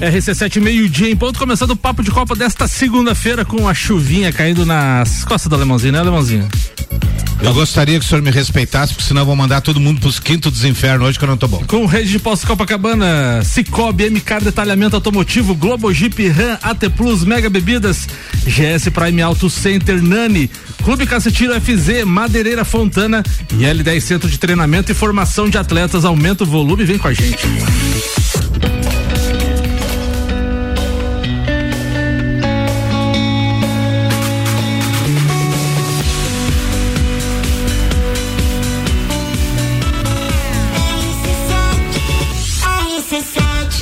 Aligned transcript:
RC7 0.00 0.60
meio-dia 0.60 1.10
em 1.10 1.16
ponto, 1.16 1.38
começando 1.38 1.72
o 1.72 1.76
papo 1.76 2.04
de 2.04 2.10
Copa 2.10 2.36
desta 2.36 2.68
segunda-feira 2.68 3.44
com 3.44 3.68
a 3.68 3.74
chuvinha 3.74 4.32
caindo 4.32 4.64
nas 4.64 5.24
costas 5.24 5.48
do 5.48 5.56
Alemãozinho, 5.56 5.92
né, 5.92 5.98
Alemãozinho? 5.98 6.48
Eu 7.40 7.52
gostaria 7.52 7.98
que 7.98 8.04
o 8.04 8.08
senhor 8.08 8.22
me 8.22 8.30
respeitasse, 8.30 8.92
porque 8.92 9.08
senão 9.08 9.22
eu 9.22 9.26
vou 9.26 9.34
mandar 9.34 9.60
todo 9.60 9.80
mundo 9.80 10.00
pros 10.00 10.18
quintos 10.20 10.52
dos 10.52 10.64
infernos 10.64 11.08
hoje 11.08 11.18
que 11.18 11.24
eu 11.24 11.28
não 11.28 11.36
tô 11.36 11.46
bom. 11.48 11.62
Com 11.66 11.86
rede 11.86 12.10
de 12.10 12.18
postos 12.18 12.48
Copacabana, 12.48 13.42
Cicobi, 13.44 14.10
MK 14.10 14.44
Detalhamento 14.44 14.96
Automotivo, 14.96 15.54
Globo 15.54 15.92
Jeep, 15.92 16.28
Ram, 16.28 16.58
AT 16.62 16.90
Plus, 16.96 17.24
Mega 17.24 17.50
Bebidas, 17.50 18.08
GS 18.44 18.90
Prime 18.92 19.22
Auto 19.22 19.50
Center, 19.50 20.02
Nani, 20.02 20.50
Clube 20.84 21.06
Cacetiro 21.06 21.52
FZ, 21.60 22.04
Madeireira 22.04 22.64
Fontana 22.64 23.22
e 23.52 23.62
L10 23.62 24.00
Centro 24.00 24.28
de 24.28 24.38
Treinamento 24.38 24.92
e 24.92 24.94
Formação 24.94 25.48
de 25.48 25.58
Atletas. 25.58 26.04
Aumenta 26.04 26.44
o 26.44 26.46
volume, 26.46 26.84
vem 26.84 26.98
com 26.98 27.08
a 27.08 27.12
gente. 27.12 27.46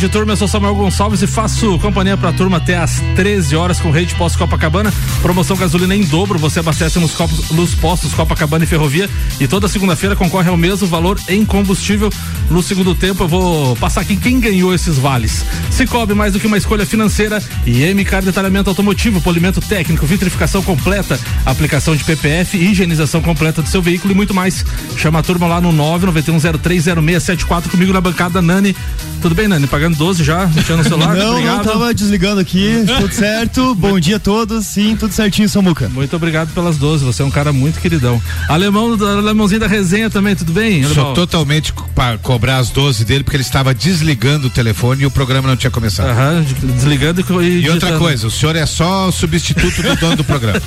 Tarde, 0.00 0.08
turma. 0.08 0.32
Eu 0.32 0.36
sou 0.36 0.48
Samuel 0.48 0.74
Gonçalves 0.74 1.20
e 1.20 1.26
faço 1.26 1.78
companhia 1.78 2.16
para 2.16 2.30
a 2.30 2.32
turma 2.32 2.56
até 2.56 2.76
às 2.76 3.00
13 3.16 3.54
horas 3.56 3.80
com 3.80 3.90
Rede 3.90 4.14
Posto 4.14 4.38
Copacabana. 4.38 4.90
Promoção 5.20 5.56
gasolina 5.56 5.94
em 5.94 6.04
dobro. 6.04 6.38
Você 6.38 6.60
abastece 6.60 6.98
nos, 6.98 7.12
copos, 7.12 7.50
nos 7.50 7.74
postos 7.74 8.14
Copacabana 8.14 8.64
e 8.64 8.66
Ferrovia. 8.66 9.10
E 9.38 9.46
toda 9.46 9.68
segunda-feira 9.68 10.16
concorre 10.16 10.48
ao 10.48 10.56
mesmo 10.56 10.86
valor 10.86 11.20
em 11.28 11.44
combustível. 11.44 12.10
No 12.50 12.62
segundo 12.62 12.94
tempo, 12.94 13.24
eu 13.24 13.28
vou 13.28 13.76
passar 13.76 14.00
aqui 14.00 14.16
quem 14.16 14.40
ganhou 14.40 14.72
esses 14.74 14.96
vales. 14.96 15.44
Se 15.70 15.86
cobre 15.86 16.14
mais 16.14 16.32
do 16.32 16.40
que 16.40 16.46
uma 16.46 16.56
escolha 16.56 16.86
financeira. 16.86 17.42
E 17.66 17.84
MK 17.92 18.22
Detalhamento 18.24 18.70
Automotivo, 18.70 19.20
polimento 19.20 19.60
técnico, 19.60 20.06
vitrificação 20.06 20.62
completa, 20.62 21.20
aplicação 21.44 21.94
de 21.94 22.04
PPF, 22.04 22.56
higienização 22.56 23.20
completa 23.20 23.60
do 23.60 23.68
seu 23.68 23.82
veículo 23.82 24.14
e 24.14 24.16
muito 24.16 24.32
mais. 24.32 24.64
Chama 24.96 25.18
a 25.18 25.22
turma 25.22 25.46
lá 25.46 25.60
no 25.60 25.72
991030674 25.72 27.68
comigo 27.68 27.92
na 27.92 28.00
bancada 28.00 28.40
Nani. 28.40 28.74
Tudo 29.20 29.34
bem, 29.34 29.48
Nani? 29.48 29.66
pagando 29.66 29.89
12 29.96 30.24
já, 30.24 30.46
mexendo 30.46 30.78
no 30.78 30.84
celular. 30.84 31.14
não, 31.14 31.32
obrigado. 31.32 31.56
não, 31.64 31.72
tava 31.72 31.94
desligando 31.94 32.40
aqui, 32.40 32.84
tudo 33.00 33.12
certo. 33.12 33.74
Bom 33.74 33.98
dia 33.98 34.16
a 34.16 34.20
todos, 34.20 34.66
sim, 34.66 34.96
tudo 34.96 35.12
certinho, 35.12 35.48
Samuca. 35.48 35.88
Muito 35.88 36.14
obrigado 36.16 36.52
pelas 36.54 36.76
12, 36.76 37.04
você 37.04 37.22
é 37.22 37.24
um 37.24 37.30
cara 37.30 37.52
muito 37.52 37.80
queridão. 37.80 38.20
Alemão, 38.48 38.94
alemãozinho 38.94 39.60
da 39.60 39.66
resenha 39.66 40.10
também, 40.10 40.34
tudo 40.34 40.52
bem? 40.52 40.84
Alemão? 40.84 40.94
Sou 40.94 41.14
totalmente 41.14 41.72
para 41.94 42.18
cobrar 42.18 42.58
as 42.58 42.70
12 42.70 43.04
dele, 43.04 43.24
porque 43.24 43.36
ele 43.36 43.42
estava 43.42 43.74
desligando 43.74 44.46
o 44.48 44.50
telefone 44.50 45.02
e 45.02 45.06
o 45.06 45.10
programa 45.10 45.48
não 45.48 45.56
tinha 45.56 45.70
começado. 45.70 46.08
Aham, 46.08 46.44
desligando 46.74 47.20
e. 47.42 47.60
E 47.60 47.70
outra 47.70 47.98
coisa, 47.98 48.26
o 48.26 48.30
senhor 48.30 48.56
é 48.56 48.66
só 48.66 49.08
o 49.08 49.12
substituto 49.12 49.82
do 49.82 49.96
dono 49.96 50.16
do 50.16 50.24
programa. 50.24 50.60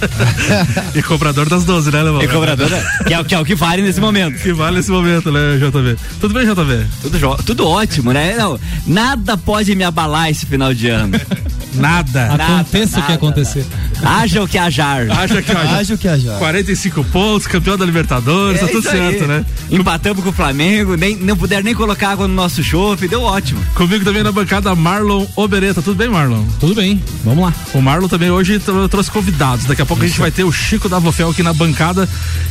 e 0.95 1.01
cobrador 1.01 1.47
das 1.49 1.65
12, 1.65 1.91
né, 1.91 1.99
Alemão? 1.99 2.21
E 2.21 2.27
cobrador, 2.27 2.69
que, 3.05 3.13
é, 3.13 3.23
que 3.23 3.35
é 3.35 3.39
o 3.39 3.45
que 3.45 3.55
vale 3.55 3.81
nesse 3.81 3.99
momento. 3.99 4.39
Que 4.39 4.53
vale 4.53 4.77
nesse 4.77 4.91
momento, 4.91 5.31
né, 5.31 5.57
JV? 5.57 5.97
Tudo 6.19 6.33
bem, 6.33 6.45
JV? 6.45 6.85
Tudo, 7.01 7.43
tudo 7.43 7.67
ótimo, 7.67 8.11
né? 8.11 8.35
Não, 8.37 8.59
nada 8.85 9.12
pode 9.45 9.75
me 9.75 9.83
abalar 9.83 10.29
esse 10.29 10.45
final 10.45 10.73
de 10.73 10.89
ano. 10.89 11.19
Nada. 11.75 12.33
Aconteça 12.33 12.99
o 12.99 13.03
que 13.03 13.11
acontecer. 13.11 13.65
Haja 14.03 14.43
o 14.43 14.47
que 14.47 14.57
ajar. 14.57 15.09
Haja 15.09 15.39
o 15.39 15.43
que 15.43 15.51
ajar. 15.51 15.75
Haja 15.75 15.93
o 15.93 15.97
que 15.97 16.07
ajar. 16.07 16.37
45 16.39 17.03
pontos, 17.05 17.47
campeão 17.47 17.77
da 17.77 17.85
Libertadores, 17.85 18.61
é 18.61 18.65
tá 18.65 18.71
tudo 18.71 18.83
certo, 18.83 19.21
aí. 19.23 19.27
né? 19.27 19.45
Empatamos 19.71 20.23
com 20.23 20.29
o 20.29 20.33
Flamengo, 20.33 20.95
nem, 20.95 21.15
não 21.15 21.35
puderam 21.37 21.63
nem 21.63 21.73
colocar 21.73 22.11
água 22.11 22.27
no 22.27 22.33
nosso 22.33 22.63
chope, 22.63 23.07
deu 23.07 23.21
ótimo. 23.21 23.61
Comigo 23.75 24.03
também 24.03 24.23
na 24.23 24.31
bancada 24.31 24.73
Marlon 24.75 25.25
Obereta. 25.35 25.81
Tudo 25.81 25.95
bem, 25.95 26.09
Marlon? 26.09 26.43
Tudo 26.59 26.75
bem, 26.75 27.01
vamos 27.23 27.45
lá. 27.45 27.53
O 27.73 27.81
Marlon 27.81 28.07
também 28.07 28.29
hoje 28.29 28.59
trouxe 28.89 29.09
convidados. 29.09 29.65
Daqui 29.65 29.81
a 29.81 29.85
pouco 29.85 30.03
Isso. 30.03 30.05
a 30.05 30.09
gente 30.09 30.19
vai 30.19 30.31
ter 30.31 30.43
o 30.43 30.51
Chico 30.51 30.89
da 30.89 30.99
Vofel 30.99 31.29
aqui 31.29 31.43
na 31.43 31.53
bancada 31.53 32.07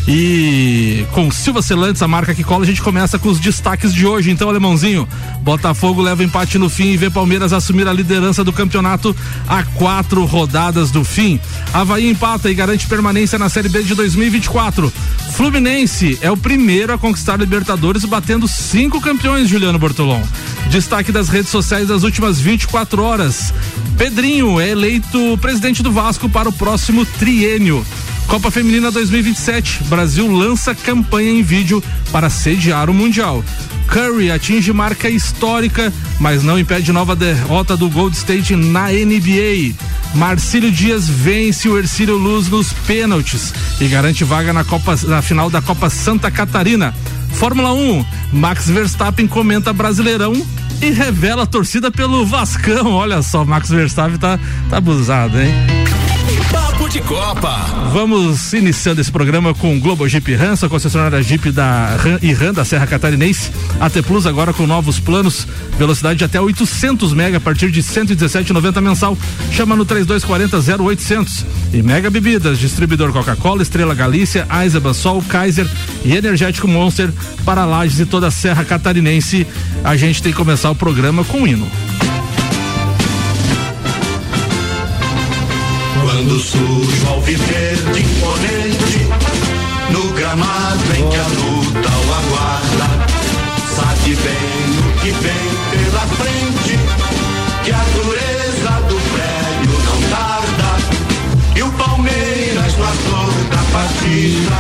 e 0.09 1.07
com 1.13 1.31
Silva 1.31 1.63
Celantes, 1.63 2.03
a 2.03 2.09
marca 2.09 2.35
que 2.35 2.43
cola, 2.43 2.65
a 2.65 2.67
gente 2.67 2.83
começa 2.83 3.19
com 3.19 3.29
os 3.29 3.39
destaques 3.39 3.93
de 3.95 4.07
hoje. 4.07 4.31
Então, 4.31 4.49
alemãozinho, 4.49 5.09
Botafogo 5.43 6.03
leva 6.03 6.25
empate 6.25 6.59
no 6.59 6.69
fim 6.69 6.93
e 6.93 6.97
vê 6.97 7.11
Palmeiras 7.11 7.53
assumir 7.53 7.87
a 7.87 7.93
liderança 7.93 8.43
do 8.43 8.53
campeonato 8.53 9.12
a 9.49 9.63
quatro 9.63 10.25
rodadas 10.25 10.91
do 10.91 11.05
fim. 11.05 11.41
Havaí 11.73 12.09
empata 12.09 12.51
e 12.51 12.55
garante 12.55 12.87
permanência 12.87 13.39
na 13.39 13.49
Série 13.49 13.69
B 13.69 13.83
de 13.83 13.95
2024. 13.95 14.93
Fluminense 15.33 16.19
é 16.21 16.31
o 16.31 16.37
primeiro 16.37 16.93
a 16.93 16.99
conquistar 16.99 17.39
Libertadores, 17.39 18.05
batendo 18.05 18.47
cinco 18.47 19.01
campeões, 19.01 19.49
Juliano 19.49 19.79
Bortolom. 19.79 20.23
Destaque 20.71 21.13
das 21.13 21.29
redes 21.29 21.51
sociais 21.51 21.89
das 21.89 22.03
últimas 22.03 22.41
24 22.41 23.03
horas. 23.03 23.53
Pedrinho 23.97 24.61
é 24.61 24.71
eleito 24.71 25.39
presidente 25.39 25.83
do 25.83 25.93
Vasco 25.93 26.29
para 26.29 26.49
o 26.49 26.53
próximo 26.53 27.05
triênio. 27.05 27.85
Copa 28.27 28.51
Feminina 28.51 28.91
2027. 28.91 29.85
Brasil 29.85 30.31
lança 30.31 30.75
campanha 30.75 31.31
em 31.31 31.43
vídeo 31.43 31.83
para 32.11 32.31
sediar 32.31 32.89
o 32.89 32.95
Mundial. 32.95 33.45
Curry 33.93 34.31
atinge 34.31 34.73
marca 34.73 35.11
histórica, 35.11 35.93
mas 36.19 36.43
não 36.43 36.59
impede 36.59 36.91
nova 36.91 37.15
derrota 37.15 37.77
do 37.77 37.91
Gold 37.91 38.17
State 38.17 38.57
na 38.57 38.89
NBA. 38.89 39.75
Marcílio 40.15 40.73
Dias 40.73 41.07
vence 41.07 41.69
o 41.69 41.77
Ercílio 41.77 42.17
Luz 42.17 42.49
nos 42.49 42.73
pênaltis 42.73 43.53
e 43.79 43.87
garante 43.87 44.25
vaga 44.25 44.51
na, 44.51 44.65
Copa, 44.65 44.97
na 45.07 45.21
final 45.21 45.51
da 45.51 45.61
Copa 45.61 45.91
Santa 45.91 46.31
Catarina. 46.31 46.95
Fórmula 47.35 47.75
1, 47.75 48.05
Max 48.33 48.71
Verstappen 48.71 49.27
comenta 49.27 49.75
Brasileirão 49.75 50.33
e 50.81 50.89
revela 50.91 51.43
a 51.43 51.47
torcida 51.47 51.91
pelo 51.91 52.25
Vascão. 52.25 52.93
Olha 52.93 53.21
só, 53.21 53.45
Max 53.45 53.69
Verstappen 53.69 54.17
tá, 54.17 54.41
tá 54.71 54.79
abusado, 54.79 55.39
hein? 55.39 55.53
De 56.93 57.01
Copa. 57.01 57.91
Vamos 57.91 58.53
iniciando 58.53 59.01
esse 59.01 59.11
programa 59.11 59.55
com 59.55 59.81
Globo 59.81 60.07
Jeep 60.07 60.35
Ram, 60.35 60.53
a 60.61 60.69
concessionária 60.69 61.23
Jeep 61.23 61.51
da 61.51 61.97
Ram 61.97 62.19
e 62.21 62.35
Ram 62.35 62.53
da 62.53 62.67
Serra 62.67 62.87
Catarinense. 62.87 63.51
AT 63.81 64.03
Plus 64.03 64.27
agora 64.27 64.53
com 64.53 64.67
novos 64.67 65.01
planos, 65.01 65.49
velocidade 65.79 66.19
de 66.19 66.25
até 66.25 66.39
800 66.39 67.15
mega 67.15 67.39
a 67.39 67.41
partir 67.41 67.71
de 67.71 67.83
117,90 67.83 68.83
mensal. 68.83 69.17
Chama 69.51 69.75
no 69.75 69.87
3240 69.87 70.83
0800. 70.85 71.47
E 71.73 71.83
Mega 71.83 72.11
Bebidas, 72.11 72.59
distribuidor 72.59 73.11
Coca-Cola, 73.11 73.63
Estrela 73.63 73.95
Galícia, 73.95 74.47
Eisenbahn, 74.63 74.93
Sol, 74.93 75.23
Kaiser 75.27 75.67
e 76.05 76.15
Energético 76.15 76.69
Monster 76.69 77.11
para 77.43 77.65
Lages 77.65 78.01
e 78.01 78.05
toda 78.05 78.27
a 78.27 78.31
Serra 78.31 78.67
Catarinense. 78.67 79.47
A 79.83 79.97
gente 79.97 80.23
tem 80.23 80.31
que 80.31 80.37
começar 80.37 80.71
o 80.71 80.75
programa 80.75 81.25
com 81.25 81.45
o 81.45 81.47
hino. 81.47 81.67
Quando 86.23 86.39
surge 86.39 87.05
o 87.05 87.09
alviverde 87.09 88.01
imponente 88.01 89.09
No 89.91 90.13
gramado 90.13 90.95
em 90.97 91.09
que 91.09 91.17
a 91.17 91.27
luta 91.27 91.89
o 91.89 92.15
aguarda 92.15 93.07
Sabe 93.75 94.15
bem 94.15 94.79
o 94.79 95.01
que 95.01 95.11
vem 95.11 95.51
pela 95.73 96.07
frente 96.15 96.79
Que 97.65 97.73
a 97.73 97.85
dureza 97.97 98.71
do 98.89 99.01
prédio 99.11 99.75
não 99.85 100.01
tarda 100.11 100.71
E 101.57 101.63
o 101.65 101.73
Palmeiras 101.73 102.77
no 102.77 102.85
ator 102.85 103.33
da 103.51 103.63
partida 103.73 104.57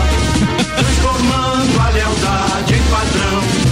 Transformando 0.76 1.81
a 1.81 1.90
lealdade 1.90 2.75
em 2.75 2.82
padrão 2.90 3.71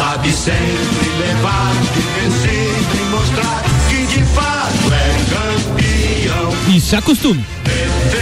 Sabe 0.00 0.32
sempre 0.32 1.10
levar 1.18 1.74
de 1.92 2.00
vencido 2.00 2.96
e 2.98 3.10
mostrar 3.10 3.62
que 3.90 4.06
de 4.06 4.24
fato 4.24 4.94
é 4.94 5.12
campeão 5.28 6.74
e 6.74 6.80
se 6.80 6.96
acostume. 6.96 7.44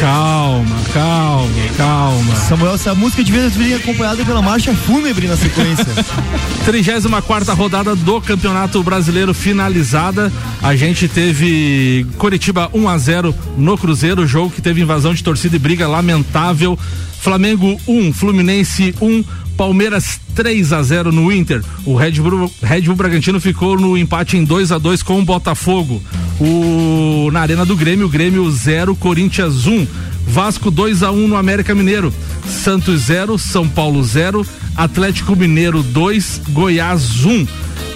Calma, 0.00 0.76
calma, 0.92 1.48
calma. 1.76 2.34
Samuel, 2.34 2.74
essa 2.74 2.96
música 2.96 3.22
devia 3.22 3.48
vir 3.48 3.74
acompanhada 3.74 4.24
pela 4.24 4.42
marcha 4.42 4.74
fúnebre 4.74 5.28
na 5.28 5.36
sequência. 5.36 5.86
34 6.66 7.54
rodada 7.54 7.94
do 7.94 8.20
Campeonato 8.20 8.82
Brasileiro 8.82 9.32
finalizada. 9.32 10.32
A 10.60 10.74
gente 10.74 11.06
teve 11.06 12.04
Curitiba 12.18 12.68
1 12.74 12.88
a 12.88 12.98
0 12.98 13.34
no 13.56 13.78
Cruzeiro, 13.78 14.26
jogo 14.26 14.50
que 14.50 14.60
teve 14.60 14.80
invasão 14.80 15.14
de 15.14 15.22
torcida 15.22 15.54
e 15.54 15.60
briga 15.60 15.86
lamentável. 15.86 16.76
Flamengo 17.20 17.80
1, 17.86 18.12
Fluminense 18.12 18.94
1, 19.00 19.24
Palmeiras 19.58 20.20
3 20.36 20.72
a 20.72 20.80
0 20.84 21.10
no 21.10 21.32
Inter. 21.32 21.64
O 21.84 21.96
Red 21.96 22.12
Bull, 22.12 22.48
Red 22.62 22.82
Bull 22.82 22.94
Bragantino 22.94 23.40
ficou 23.40 23.76
no 23.76 23.98
empate 23.98 24.36
em 24.36 24.44
2 24.44 24.70
a 24.70 24.78
2 24.78 25.02
com 25.02 25.18
o 25.18 25.24
Botafogo. 25.24 26.00
O 26.40 27.28
na 27.32 27.40
Arena 27.40 27.66
do 27.66 27.76
Grêmio, 27.76 28.08
Grêmio 28.08 28.48
0, 28.48 28.94
Corinthians 28.94 29.66
1. 29.66 29.84
Vasco 30.28 30.70
2 30.70 31.02
a 31.02 31.10
1 31.10 31.26
no 31.26 31.36
América 31.36 31.74
Mineiro. 31.74 32.14
Santos 32.46 33.00
0, 33.02 33.36
São 33.36 33.68
Paulo 33.68 34.02
0, 34.04 34.46
Atlético 34.76 35.34
Mineiro 35.34 35.82
2, 35.82 36.42
Goiás 36.50 37.24
1. 37.24 37.46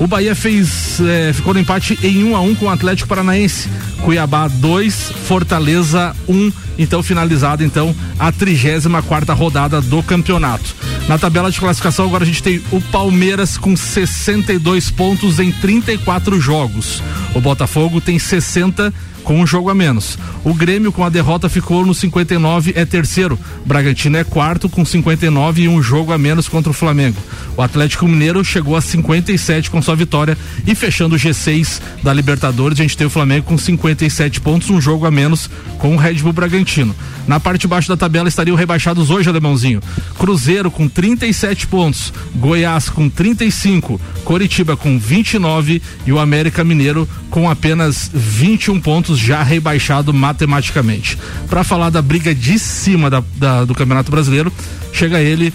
O 0.00 0.06
Bahia 0.08 0.34
fez 0.34 0.98
eh, 1.00 1.32
ficou 1.32 1.54
no 1.54 1.60
empate 1.60 1.96
em 2.02 2.24
1 2.24 2.34
a 2.34 2.40
1 2.40 2.54
com 2.56 2.66
o 2.66 2.70
Atlético 2.70 3.08
Paranaense. 3.08 3.68
Cuiabá 4.02 4.48
2, 4.48 5.12
Fortaleza 5.28 6.12
1. 6.28 6.52
Então 6.76 7.04
finalizada 7.04 7.62
então 7.62 7.94
a 8.18 8.32
34 8.32 9.00
quarta 9.06 9.32
rodada 9.32 9.80
do 9.80 10.02
campeonato. 10.02 10.81
Na 11.08 11.18
tabela 11.18 11.50
de 11.50 11.58
classificação 11.58 12.06
agora 12.06 12.24
a 12.24 12.26
gente 12.26 12.42
tem 12.42 12.62
o 12.70 12.80
Palmeiras 12.80 13.58
com 13.58 13.76
62 13.76 14.90
pontos 14.90 15.38
em 15.40 15.50
34 15.50 16.40
jogos. 16.40 17.02
O 17.34 17.40
Botafogo 17.40 18.00
tem 18.00 18.18
60 18.18 18.92
com 19.32 19.40
um 19.40 19.46
jogo 19.46 19.70
a 19.70 19.74
menos. 19.74 20.18
O 20.44 20.52
Grêmio 20.52 20.92
com 20.92 21.02
a 21.02 21.08
derrota 21.08 21.48
ficou 21.48 21.86
no 21.86 21.94
59, 21.94 22.74
é 22.76 22.84
terceiro. 22.84 23.38
Bragantino 23.64 24.18
é 24.18 24.24
quarto 24.24 24.68
com 24.68 24.84
59 24.84 25.62
e 25.62 25.68
um 25.68 25.82
jogo 25.82 26.12
a 26.12 26.18
menos 26.18 26.50
contra 26.50 26.68
o 26.68 26.74
Flamengo. 26.74 27.16
O 27.56 27.62
Atlético 27.62 28.06
Mineiro 28.06 28.44
chegou 28.44 28.76
a 28.76 28.82
57 28.82 29.70
com 29.70 29.80
sua 29.80 29.96
vitória 29.96 30.36
e 30.66 30.74
fechando 30.74 31.14
o 31.14 31.18
G6 31.18 31.80
da 32.02 32.12
Libertadores, 32.12 32.78
a 32.78 32.82
gente 32.82 32.94
tem 32.94 33.06
o 33.06 33.10
Flamengo 33.10 33.46
com 33.46 33.56
57 33.56 34.38
pontos, 34.42 34.68
um 34.68 34.82
jogo 34.82 35.06
a 35.06 35.10
menos 35.10 35.48
com 35.78 35.94
o 35.94 35.98
Red 35.98 36.16
Bull 36.16 36.34
Bragantino. 36.34 36.94
Na 37.26 37.40
parte 37.40 37.62
de 37.62 37.68
baixo 37.68 37.88
da 37.88 37.96
tabela 37.96 38.28
estariam 38.28 38.56
rebaixados 38.56 39.08
hoje, 39.08 39.30
Alemãozinho. 39.30 39.80
Cruzeiro 40.18 40.70
com 40.70 40.88
37 40.88 41.66
pontos, 41.68 42.12
Goiás 42.34 42.90
com 42.90 43.08
35, 43.08 43.98
Coritiba 44.24 44.76
com 44.76 44.98
29 44.98 45.80
e 46.06 46.12
o 46.12 46.18
América 46.18 46.62
Mineiro 46.62 47.08
com 47.30 47.48
apenas 47.48 48.10
21 48.12 48.80
pontos, 48.80 49.18
já 49.22 49.42
rebaixado 49.42 50.12
matematicamente. 50.12 51.18
Para 51.48 51.62
falar 51.64 51.90
da 51.90 52.02
briga 52.02 52.34
de 52.34 52.58
cima 52.58 53.08
da, 53.08 53.22
da- 53.36 53.64
do 53.64 53.74
Campeonato 53.74 54.10
Brasileiro, 54.10 54.52
chega 54.92 55.20
ele. 55.20 55.52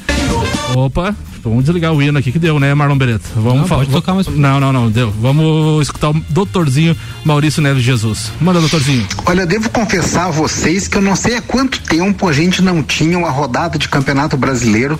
Opa, 0.75 1.16
vamos 1.44 1.64
desligar 1.64 1.94
o 1.94 2.02
hino 2.02 2.18
aqui 2.19 2.31
que 2.31 2.40
deu, 2.40 2.60
né, 2.60 2.74
Marlon 2.74 2.98
Beretta? 2.98 3.25
Vamos 3.36 3.62
Não, 3.62 3.68
fa- 3.68 3.75
pode 3.78 3.90
tocar 3.92 4.14
mais 4.14 4.28
Não, 4.28 4.60
não, 4.60 4.74
não, 4.74 4.90
deu. 4.90 5.12
Vamos 5.22 5.84
escutar 5.88 6.10
o 6.10 6.24
doutorzinho 6.30 6.96
Maurício 7.24 7.62
Neves 7.62 7.84
Jesus. 7.84 8.31
Manda, 8.42 8.60
doutorzinho. 8.60 9.06
Olha, 9.25 9.42
eu 9.42 9.48
devo 9.48 9.69
confessar 9.69 10.28
a 10.28 10.31
vocês 10.31 10.88
que 10.88 10.98
eu 10.98 11.02
não 11.02 11.16
sei 11.16 11.36
há 11.38 11.42
quanto 11.42 11.80
tempo 11.81 12.28
a 12.28 12.34
gente 12.34 12.62
não 12.62 12.84
tinha 12.84 13.18
uma 13.18 13.30
rodada 13.30 13.78
de 13.78 13.88
campeonato 13.88 14.36
brasileiro 14.38 15.00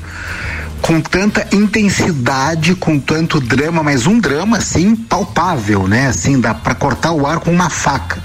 com 0.82 1.02
tanta 1.02 1.48
intensidade, 1.52 2.76
com 2.76 3.00
tanto 3.00 3.40
drama, 3.40 3.84
mas 3.84 4.08
um 4.08 4.20
drama 4.20 4.58
assim 4.58 4.96
palpável, 4.96 5.88
né? 5.88 6.08
Assim, 6.08 6.40
dá 6.40 6.54
para 6.54 6.76
cortar 6.76 7.12
o 7.12 7.26
ar 7.26 7.40
com 7.40 7.52
uma 7.52 7.70
faca. 7.70 8.22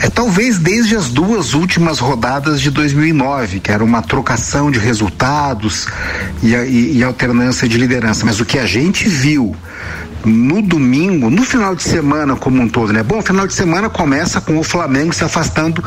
É 0.00 0.10
talvez 0.10 0.58
desde 0.58 0.96
as 0.96 1.08
duas 1.08 1.54
últimas 1.54 1.98
rodadas 1.98 2.60
de 2.60 2.70
2009, 2.70 3.60
que 3.60 3.70
era 3.70 3.82
uma 3.82 4.02
trocação 4.02 4.70
de 4.70 4.78
resultados 4.78 5.86
e, 6.42 6.52
e- 6.54 6.98
e 6.98 7.04
alternância 7.04 7.66
de 7.68 7.78
liderança. 7.78 8.26
Mas 8.26 8.40
o 8.40 8.44
que 8.44 8.58
a 8.58 8.66
gente 8.66 9.08
viu 9.08 9.56
no 10.24 10.62
domingo, 10.62 11.30
no 11.30 11.42
final 11.42 11.74
de 11.74 11.82
semana 11.82 12.36
como 12.36 12.60
um 12.62 12.68
todo, 12.68 12.92
né? 12.92 13.02
Bom, 13.02 13.18
o 13.18 13.22
final 13.22 13.46
de 13.46 13.54
semana 13.54 13.88
começa 13.88 14.40
com 14.40 14.58
o 14.58 14.64
Flamengo 14.64 15.12
se 15.12 15.24
afastando 15.24 15.82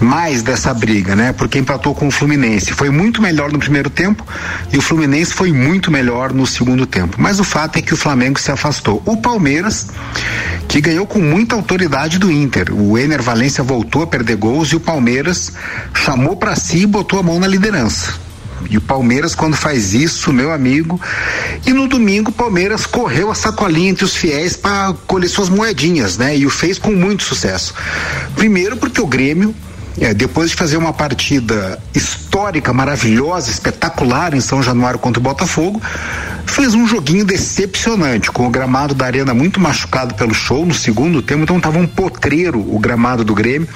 mais 0.00 0.42
dessa 0.42 0.72
briga, 0.74 1.14
né? 1.14 1.32
Porque 1.32 1.58
empatou 1.58 1.94
com 1.94 2.08
o 2.08 2.10
Fluminense. 2.10 2.72
Foi 2.72 2.90
muito 2.90 3.22
melhor 3.22 3.52
no 3.52 3.58
primeiro 3.58 3.88
tempo 3.90 4.26
e 4.72 4.78
o 4.78 4.82
Fluminense 4.82 5.32
foi 5.32 5.52
muito 5.52 5.90
melhor 5.90 6.32
no 6.32 6.46
segundo 6.46 6.86
tempo. 6.86 7.16
Mas 7.18 7.38
o 7.38 7.44
fato 7.44 7.78
é 7.78 7.82
que 7.82 7.94
o 7.94 7.96
Flamengo 7.96 8.38
se 8.38 8.50
afastou. 8.50 9.02
O 9.04 9.16
Palmeiras, 9.16 9.88
que 10.68 10.80
ganhou 10.80 11.06
com 11.06 11.20
muita 11.20 11.54
autoridade 11.54 12.18
do 12.18 12.30
Inter. 12.30 12.72
O 12.72 12.98
Ener 12.98 13.22
Valência 13.22 13.62
voltou 13.62 14.02
a 14.02 14.06
perder 14.06 14.36
gols 14.36 14.68
e 14.68 14.76
o 14.76 14.80
Palmeiras 14.80 15.52
chamou 15.94 16.36
para 16.36 16.56
si 16.56 16.78
e 16.78 16.86
botou 16.86 17.18
a 17.18 17.22
mão 17.22 17.38
na 17.38 17.46
liderança. 17.46 18.23
E 18.70 18.76
o 18.76 18.80
Palmeiras, 18.80 19.34
quando 19.34 19.56
faz 19.56 19.94
isso, 19.94 20.32
meu 20.32 20.52
amigo. 20.52 21.00
E 21.66 21.72
no 21.72 21.86
domingo, 21.86 22.30
o 22.30 22.34
Palmeiras 22.34 22.86
correu 22.86 23.30
a 23.30 23.34
sacolinha 23.34 23.90
entre 23.90 24.04
os 24.04 24.14
fiéis 24.14 24.56
para 24.56 24.94
colher 25.06 25.28
suas 25.28 25.48
moedinhas, 25.48 26.16
né? 26.16 26.36
E 26.36 26.46
o 26.46 26.50
fez 26.50 26.78
com 26.78 26.92
muito 26.92 27.22
sucesso. 27.22 27.74
Primeiro, 28.34 28.76
porque 28.76 29.00
o 29.00 29.06
Grêmio. 29.06 29.54
é, 30.00 30.12
depois 30.12 30.50
de 30.50 30.56
fazer 30.56 30.76
uma 30.76 30.92
partida 30.92 31.80
histórica, 31.94 32.72
maravilhosa, 32.72 33.50
espetacular 33.50 34.34
em 34.34 34.40
São 34.40 34.62
Januário 34.62 34.98
contra 34.98 35.20
o 35.20 35.22
Botafogo, 35.22 35.80
fez 36.46 36.74
um 36.74 36.86
joguinho 36.86 37.24
decepcionante, 37.24 38.30
com 38.30 38.46
o 38.46 38.50
gramado 38.50 38.94
da 38.94 39.06
arena 39.06 39.32
muito 39.32 39.60
machucado 39.60 40.14
pelo 40.14 40.34
show 40.34 40.66
no 40.66 40.74
segundo 40.74 41.22
tempo, 41.22 41.44
então 41.44 41.58
estava 41.58 41.78
um 41.78 41.86
potreiro 41.86 42.58
o 42.58 42.78
gramado 42.78 43.24
do 43.24 43.34
Grêmio. 43.34 43.68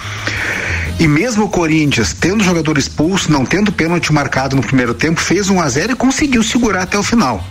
E 0.98 1.06
mesmo 1.06 1.44
o 1.44 1.48
Corinthians, 1.48 2.12
tendo 2.12 2.42
jogador 2.42 2.76
expulso, 2.76 3.30
não 3.30 3.44
tendo 3.44 3.70
pênalti 3.70 4.12
marcado 4.12 4.56
no 4.56 4.62
primeiro 4.62 4.92
tempo, 4.92 5.20
fez 5.20 5.48
1 5.48 5.60
a 5.60 5.68
0 5.68 5.92
e 5.92 5.96
conseguiu 5.96 6.42
segurar 6.42 6.82
até 6.82 6.98
o 6.98 7.02
final. 7.04 7.44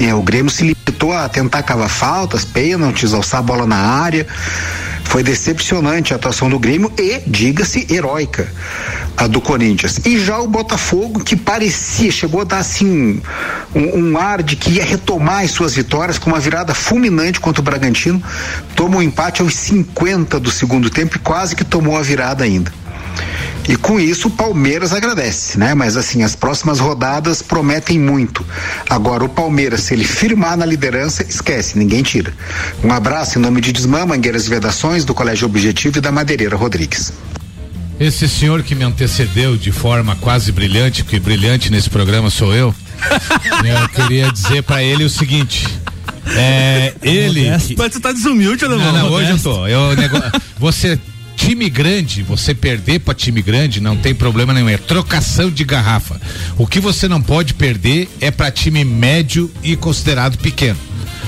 É, 0.00 0.12
o 0.14 0.22
Grêmio 0.22 0.50
se 0.50 0.62
limitou 0.62 1.12
a 1.12 1.28
tentar 1.28 1.62
cavar 1.62 1.88
faltas, 1.88 2.44
pênaltis, 2.44 3.14
alçar 3.14 3.40
a 3.40 3.42
bola 3.42 3.66
na 3.66 3.76
área. 3.76 4.26
Foi 5.04 5.22
decepcionante 5.22 6.12
a 6.12 6.16
atuação 6.16 6.48
do 6.48 6.58
Grêmio 6.58 6.92
e, 6.98 7.20
diga-se, 7.26 7.86
heróica 7.92 8.48
a 9.16 9.26
do 9.26 9.40
Corinthians. 9.40 10.00
E 10.04 10.18
já 10.18 10.38
o 10.38 10.46
Botafogo, 10.46 11.22
que 11.22 11.36
parecia, 11.36 12.10
chegou 12.10 12.40
a 12.40 12.44
dar 12.44 12.58
assim 12.58 13.20
um, 13.74 13.98
um 13.98 14.18
ar 14.18 14.42
de 14.42 14.56
que 14.56 14.70
ia 14.70 14.84
retomar 14.84 15.44
as 15.44 15.50
suas 15.50 15.74
vitórias 15.74 16.18
com 16.18 16.30
uma 16.30 16.40
virada 16.40 16.72
fulminante 16.74 17.40
contra 17.40 17.60
o 17.60 17.64
Bragantino, 17.64 18.22
tomou 18.74 19.00
um 19.00 19.02
empate 19.02 19.42
aos 19.42 19.54
50 19.54 20.40
do 20.40 20.50
segundo 20.50 20.88
tempo 20.88 21.16
e 21.16 21.18
quase 21.18 21.54
que 21.54 21.64
tomou 21.64 21.96
a 21.96 22.02
virada 22.02 22.44
ainda. 22.44 22.72
E 23.68 23.76
com 23.76 24.00
isso 24.00 24.28
o 24.28 24.30
Palmeiras 24.30 24.92
agradece, 24.92 25.56
né? 25.58 25.74
Mas 25.74 25.96
assim, 25.96 26.22
as 26.22 26.34
próximas 26.34 26.80
rodadas 26.80 27.40
prometem 27.40 27.98
muito. 28.00 28.44
Agora, 28.88 29.24
o 29.24 29.28
Palmeiras, 29.28 29.82
se 29.82 29.94
ele 29.94 30.04
firmar 30.04 30.56
na 30.56 30.66
liderança, 30.66 31.22
esquece, 31.28 31.78
ninguém 31.78 32.02
tira. 32.02 32.32
Um 32.82 32.92
abraço 32.92 33.38
em 33.38 33.42
nome 33.42 33.60
de 33.60 33.72
Desmã, 33.72 34.04
Mangueiras 34.04 34.46
e 34.46 34.50
Vedações, 34.50 35.04
do 35.04 35.14
Colégio 35.14 35.46
Objetivo 35.46 35.98
e 35.98 36.00
da 36.00 36.10
Madeireira 36.10 36.56
Rodrigues. 36.56 37.12
Esse 38.00 38.26
senhor 38.28 38.62
que 38.62 38.74
me 38.74 38.82
antecedeu 38.82 39.56
de 39.56 39.70
forma 39.70 40.16
quase 40.16 40.50
brilhante, 40.50 41.04
porque 41.04 41.20
brilhante 41.20 41.70
nesse 41.70 41.90
programa 41.90 42.30
sou 42.30 42.52
eu, 42.54 42.74
eu 43.64 43.88
queria 43.90 44.32
dizer 44.32 44.62
pra 44.62 44.82
ele 44.82 45.04
o 45.04 45.10
seguinte. 45.10 45.66
É, 46.34 46.94
ele. 47.02 47.42
que- 47.58 47.76
Mas 47.76 47.92
você 47.92 48.00
tá 48.00 48.10
desumilde, 48.10 48.64
Não, 48.64 48.72
Alemão. 48.74 48.92
não, 48.92 49.10
hoje 49.12 49.30
eu 49.32 49.38
tô. 49.38 49.66
Eu, 49.66 49.94
nego- 49.96 50.16
você, 50.58 50.98
time 51.40 51.70
grande, 51.70 52.22
você 52.22 52.54
perder 52.54 53.00
pra 53.00 53.14
time 53.14 53.40
grande 53.40 53.80
não 53.80 53.96
tem 53.96 54.14
problema 54.14 54.52
nenhum. 54.52 54.68
É 54.68 54.76
trocação 54.76 55.50
de 55.50 55.64
garrafa. 55.64 56.20
O 56.58 56.66
que 56.66 56.78
você 56.78 57.08
não 57.08 57.22
pode 57.22 57.54
perder 57.54 58.10
é 58.20 58.30
pra 58.30 58.50
time 58.50 58.84
médio 58.84 59.50
e 59.62 59.74
considerado 59.74 60.36
pequeno. 60.36 60.78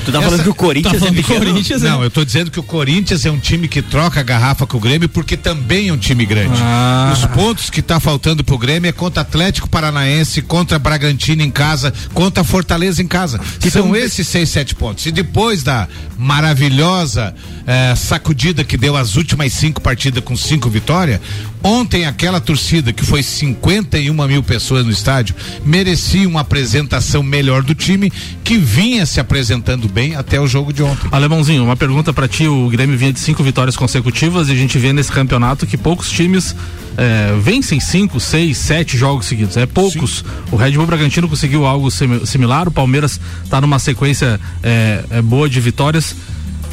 Tu 0.05 0.11
tá 0.11 0.19
Essa- 0.19 0.27
falando 0.31 0.43
que 0.43 0.49
o 0.51 0.55
Corinthians 0.55 0.93
tá 0.95 0.99
falando 0.99 1.19
é 1.19 1.23
pequeno? 1.23 1.47
Corinthians? 1.47 1.83
Não, 1.83 2.03
eu 2.03 2.11
tô 2.11 2.25
dizendo 2.25 2.51
que 2.51 2.59
o 2.59 2.63
Corinthians 2.63 3.25
é 3.25 3.31
um 3.31 3.39
time 3.39 3.69
que 3.69 3.81
troca 3.81 4.21
a 4.21 4.23
garrafa 4.23 4.67
com 4.67 4.77
o 4.77 4.81
Grêmio 4.81 5.09
porque 5.09 5.37
também 5.37 5.89
é 5.89 5.93
um 5.93 5.97
time 5.99 6.25
grande. 6.27 6.59
Ah. 6.61 7.13
Os 7.17 7.25
pontos 7.27 7.71
que 7.71 7.81
tá 7.81 8.01
faltando 8.01 8.43
pro 8.43 8.59
Grêmio 8.59 8.89
é 8.89 8.93
contra 8.93 9.23
Atlético 9.23 9.69
Paranaense, 9.69 10.43
contra 10.43 10.79
Bragantino 10.79 11.43
em 11.43 11.51
casa, 11.51 11.93
contra 12.13 12.43
Fortaleza 12.43 13.03
em 13.03 13.07
casa. 13.07 13.41
São 13.71 13.95
esses 13.95 14.27
seis, 14.27 14.49
sete 14.49 14.75
pontos. 14.75 15.07
E 15.07 15.13
depois 15.13 15.63
da 15.63 15.89
maravilhosa 16.19 17.35
eh, 17.67 17.95
sacudida 17.97 18.65
que 18.65 18.77
deu 18.77 18.97
as 18.97 19.17
últimas 19.17 19.53
cinco 19.53 19.81
partidas 19.81 20.23
com 20.25 20.37
cinco 20.37 20.69
vitórias, 20.69 21.21
ontem 21.63 22.05
aquela 22.07 22.41
torcida 22.41 22.93
que 22.93 23.05
foi 23.05 23.23
51 23.23 24.13
mil 24.27 24.43
pessoas 24.43 24.85
no 24.85 24.91
estádio 24.91 25.35
merecia 25.65 26.29
uma 26.29 26.41
apresentação 26.41 27.23
melhor 27.23 27.63
do 27.63 27.75
time 27.75 28.13
que 28.45 28.57
vinha 28.59 29.07
se 29.07 29.21
apresentando 29.21 29.89
bem 29.89 30.15
até 30.17 30.41
o 30.41 30.47
jogo 30.47 30.73
de 30.73 30.83
ontem. 30.83 31.09
Alemãozinho, 31.11 31.65
uma 31.65 31.77
pergunta 31.77 32.13
pra 32.13 32.27
ti. 32.29 32.47
O 32.49 32.69
Grêmio 32.69 32.97
vinha 32.99 33.13
de 33.13 33.21
cinco 33.21 33.43
vitórias 33.43 33.77
consecutivas 33.77 34.49
e 34.49 34.53
a 34.53 34.57
gente 34.57 34.79
vê 34.79 34.93
nesse 34.93 35.13
campeonato 35.13 35.67
que 35.67 35.77
poucos 35.77 36.11
times 36.11 36.55
eh, 36.97 37.35
vencem 37.43 37.81
cinco, 37.81 38.19
seis, 38.21 38.59
sete 38.59 38.97
jogos 38.99 39.27
seguidos. 39.27 39.57
É 39.57 39.65
poucos. 39.67 40.25
O 40.51 40.57
Red 40.57 40.73
Bull 40.73 40.87
Bragantino 40.87 41.29
conseguiu 41.29 41.65
algo 41.67 41.91
simi- 41.91 42.27
similar. 42.27 42.69
O 42.69 42.71
Palmeiras 42.73 43.21
tá 43.49 43.61
numa 43.61 43.79
sequência 43.79 44.41
eh, 44.63 45.05
eh, 45.11 45.23
boa 45.23 45.49
de 45.49 45.61
vitórias. 45.61 46.15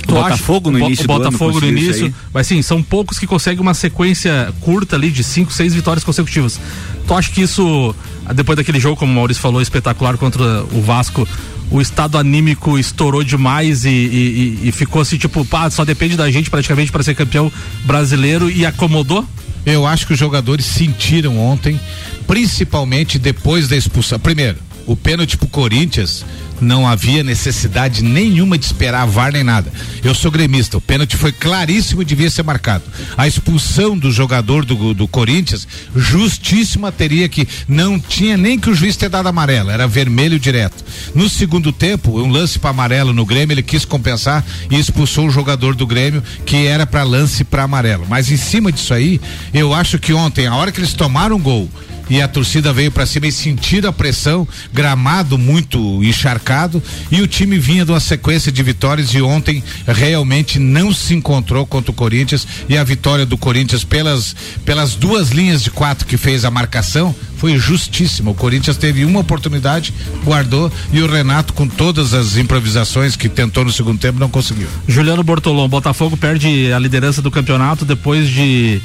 O 0.07 0.13
Botafogo 0.13 0.71
no 0.71 0.77
o 0.77 0.81
Bo- 0.81 0.87
início 0.87 1.03
o 1.05 1.07
do 1.07 1.13
ano 1.13 1.23
Botafogo 1.25 1.59
no 1.61 1.67
início, 1.67 2.05
aí. 2.07 2.13
mas 2.33 2.47
sim, 2.47 2.61
são 2.61 2.81
poucos 2.81 3.19
que 3.19 3.27
conseguem 3.27 3.61
uma 3.61 3.73
sequência 3.73 4.53
curta 4.61 4.95
ali 4.95 5.11
de 5.11 5.23
cinco, 5.23 5.51
seis 5.53 5.73
vitórias 5.73 6.03
consecutivas. 6.03 6.59
Tu 7.07 7.13
acha 7.13 7.31
que 7.31 7.41
isso, 7.41 7.93
depois 8.35 8.55
daquele 8.57 8.79
jogo, 8.79 8.95
como 8.97 9.11
o 9.11 9.15
Maurício 9.15 9.41
falou, 9.41 9.61
espetacular 9.61 10.17
contra 10.17 10.63
o 10.73 10.81
Vasco, 10.81 11.27
o 11.71 11.79
estado 11.81 12.17
anímico 12.17 12.77
estourou 12.79 13.23
demais 13.23 13.85
e, 13.85 13.89
e- 13.89 14.59
e- 14.63 14.69
e 14.69 14.71
ficou 14.71 15.01
assim, 15.01 15.17
tipo, 15.17 15.45
pá, 15.45 15.69
só 15.69 15.85
depende 15.85 16.15
da 16.17 16.29
gente 16.31 16.49
praticamente 16.49 16.91
para 16.91 17.03
ser 17.03 17.13
campeão 17.15 17.51
brasileiro 17.85 18.49
e 18.49 18.65
acomodou? 18.65 19.23
Eu 19.65 19.85
acho 19.85 20.07
que 20.07 20.13
os 20.13 20.19
jogadores 20.19 20.65
sentiram 20.65 21.37
ontem, 21.37 21.79
principalmente 22.25 23.19
depois 23.19 23.67
da 23.67 23.75
expulsão. 23.75 24.19
Primeiro, 24.19 24.57
o 24.89 24.95
pênalti 24.95 25.37
pro 25.37 25.47
Corinthians 25.47 26.25
não 26.59 26.87
havia 26.87 27.23
necessidade 27.23 28.03
nenhuma 28.03 28.57
de 28.57 28.65
esperar 28.65 29.05
VAR 29.05 29.31
nem 29.31 29.43
nada. 29.43 29.71
Eu 30.03 30.15
sou 30.15 30.31
gremista, 30.31 30.77
o 30.77 30.81
pênalti 30.81 31.15
foi 31.15 31.31
claríssimo 31.31 32.01
e 32.01 32.05
devia 32.05 32.29
ser 32.29 32.41
marcado. 32.41 32.83
A 33.15 33.27
expulsão 33.27 33.95
do 33.95 34.11
jogador 34.11 34.65
do, 34.65 34.95
do 34.95 35.07
Corinthians, 35.07 35.67
justíssima, 35.95 36.91
teria 36.91 37.29
que. 37.29 37.47
Não 37.67 37.99
tinha 37.99 38.35
nem 38.35 38.57
que 38.57 38.69
o 38.69 38.73
juiz 38.73 38.97
ter 38.97 39.09
dado 39.09 39.29
amarelo, 39.29 39.69
era 39.69 39.87
vermelho 39.87 40.39
direto. 40.39 40.83
No 41.13 41.29
segundo 41.29 41.71
tempo, 41.71 42.19
um 42.19 42.31
lance 42.31 42.57
para 42.57 42.71
amarelo 42.71 43.13
no 43.13 43.27
Grêmio, 43.27 43.53
ele 43.53 43.63
quis 43.63 43.85
compensar 43.85 44.43
e 44.71 44.79
expulsou 44.79 45.27
o 45.27 45.31
jogador 45.31 45.75
do 45.75 45.85
Grêmio, 45.85 46.23
que 46.47 46.65
era 46.65 46.87
para 46.87 47.03
lance 47.03 47.43
para 47.43 47.63
amarelo. 47.63 48.07
Mas 48.09 48.31
em 48.31 48.37
cima 48.37 48.71
disso 48.71 48.91
aí, 48.91 49.21
eu 49.53 49.71
acho 49.71 49.99
que 49.99 50.13
ontem, 50.13 50.47
a 50.47 50.55
hora 50.55 50.71
que 50.71 50.79
eles 50.79 50.93
tomaram 50.93 51.35
um 51.35 51.39
gol 51.39 51.69
e 52.09 52.21
a 52.21 52.27
torcida 52.27 52.73
veio 52.73 52.91
para 52.91 53.05
cima 53.05 53.27
e 53.27 53.31
sentiram 53.31 53.89
a 53.89 53.93
pressão, 53.93 54.47
gramado 54.73 55.37
muito 55.37 56.03
encharcado 56.03 56.81
e 57.11 57.21
o 57.21 57.27
time 57.27 57.59
vinha 57.59 57.85
de 57.85 57.91
uma 57.91 57.99
sequência 57.99 58.51
de 58.51 58.63
vitórias 58.63 59.09
e 59.13 59.21
ontem 59.21 59.63
realmente 59.87 60.59
não 60.59 60.93
se 60.93 61.13
encontrou 61.13 61.65
contra 61.65 61.91
o 61.91 61.93
Corinthians 61.93 62.47
e 62.67 62.77
a 62.77 62.83
vitória 62.83 63.25
do 63.25 63.37
Corinthians 63.37 63.83
pelas 63.83 64.35
pelas 64.65 64.95
duas 64.95 65.29
linhas 65.29 65.63
de 65.63 65.71
quatro 65.71 66.05
que 66.05 66.17
fez 66.17 66.45
a 66.45 66.51
marcação 66.51 67.15
foi 67.37 67.57
justíssima. 67.57 68.31
O 68.31 68.35
Corinthians 68.35 68.75
teve 68.75 69.05
uma 69.05 69.21
oportunidade, 69.21 69.93
guardou 70.25 70.69
e 70.91 71.01
o 71.01 71.09
Renato 71.09 71.53
com 71.53 71.67
todas 71.67 72.13
as 72.13 72.35
improvisações 72.35 73.15
que 73.15 73.29
tentou 73.29 73.63
no 73.63 73.71
segundo 73.71 73.97
tempo 73.97 74.19
não 74.19 74.29
conseguiu. 74.29 74.67
Juliano 74.87 75.23
Bortolom, 75.23 75.69
Botafogo 75.69 76.17
perde 76.17 76.71
a 76.73 76.77
liderança 76.77 77.21
do 77.21 77.31
campeonato 77.31 77.85
depois 77.85 78.27
de 78.27 78.81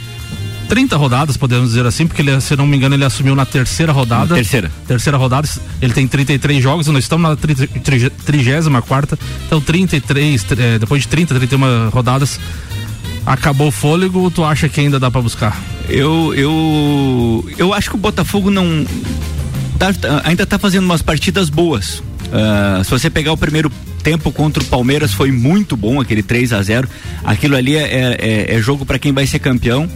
30 0.65 0.97
rodadas, 0.97 1.37
podemos 1.37 1.69
dizer 1.69 1.87
assim, 1.87 2.07
porque 2.07 2.23
ele, 2.23 2.41
se 2.41 2.57
não 2.57 2.67
me 2.67 2.77
engano, 2.77 2.95
ele 2.95 3.05
assumiu 3.05 3.35
na 3.35 3.47
terceira 3.47 3.93
rodada. 3.93 4.35
Terceira. 4.35 4.71
Terceira 4.87 5.17
rodada, 5.17 5.49
ele 5.81 5.93
tem 5.93 6.07
33 6.07 6.63
jogos, 6.63 6.87
nós 6.89 7.05
estamos 7.05 7.31
na 7.31 7.37
34 7.37 8.83
quarta, 8.83 9.19
então 9.47 9.61
33, 9.61 10.47
eh, 10.51 10.79
depois 10.79 11.03
de 11.03 11.09
30, 11.09 11.35
31 11.35 11.89
rodadas, 11.91 12.39
acabou 13.27 13.69
o 13.69 13.71
fôlego, 13.71 14.31
tu 14.31 14.45
acha 14.45 14.69
que 14.69 14.81
ainda 14.81 14.99
dá 14.99 15.11
para 15.11 15.21
buscar? 15.21 15.61
Eu, 15.89 16.35
eu, 16.35 17.51
eu 17.59 17.73
acho 17.75 17.91
que 17.91 17.97
o 17.97 17.99
Botafogo 17.99 18.51
não. 18.51 18.87
Tá, 19.79 19.93
ainda 20.25 20.47
tá 20.47 20.59
fazendo 20.59 20.85
umas 20.85 21.03
partidas 21.03 21.51
boas. 21.51 21.99
Uh, 21.99 22.83
se 22.83 22.91
você 22.91 23.11
pegar 23.11 23.33
o 23.33 23.37
primeiro 23.37 23.71
tempo 24.03 24.31
contra 24.33 24.63
o 24.63 24.67
Palmeiras 24.67 25.13
foi 25.13 25.31
muito 25.31 25.77
bom, 25.77 26.01
aquele 26.01 26.23
3 26.23 26.53
a 26.53 26.63
0 26.63 26.89
Aquilo 27.25 27.57
ali 27.57 27.77
é, 27.77 28.17
é, 28.21 28.55
é 28.55 28.61
jogo 28.61 28.85
para 28.85 28.99
quem 28.99 29.13
vai 29.13 29.27
ser 29.27 29.39
campeão. 29.39 29.89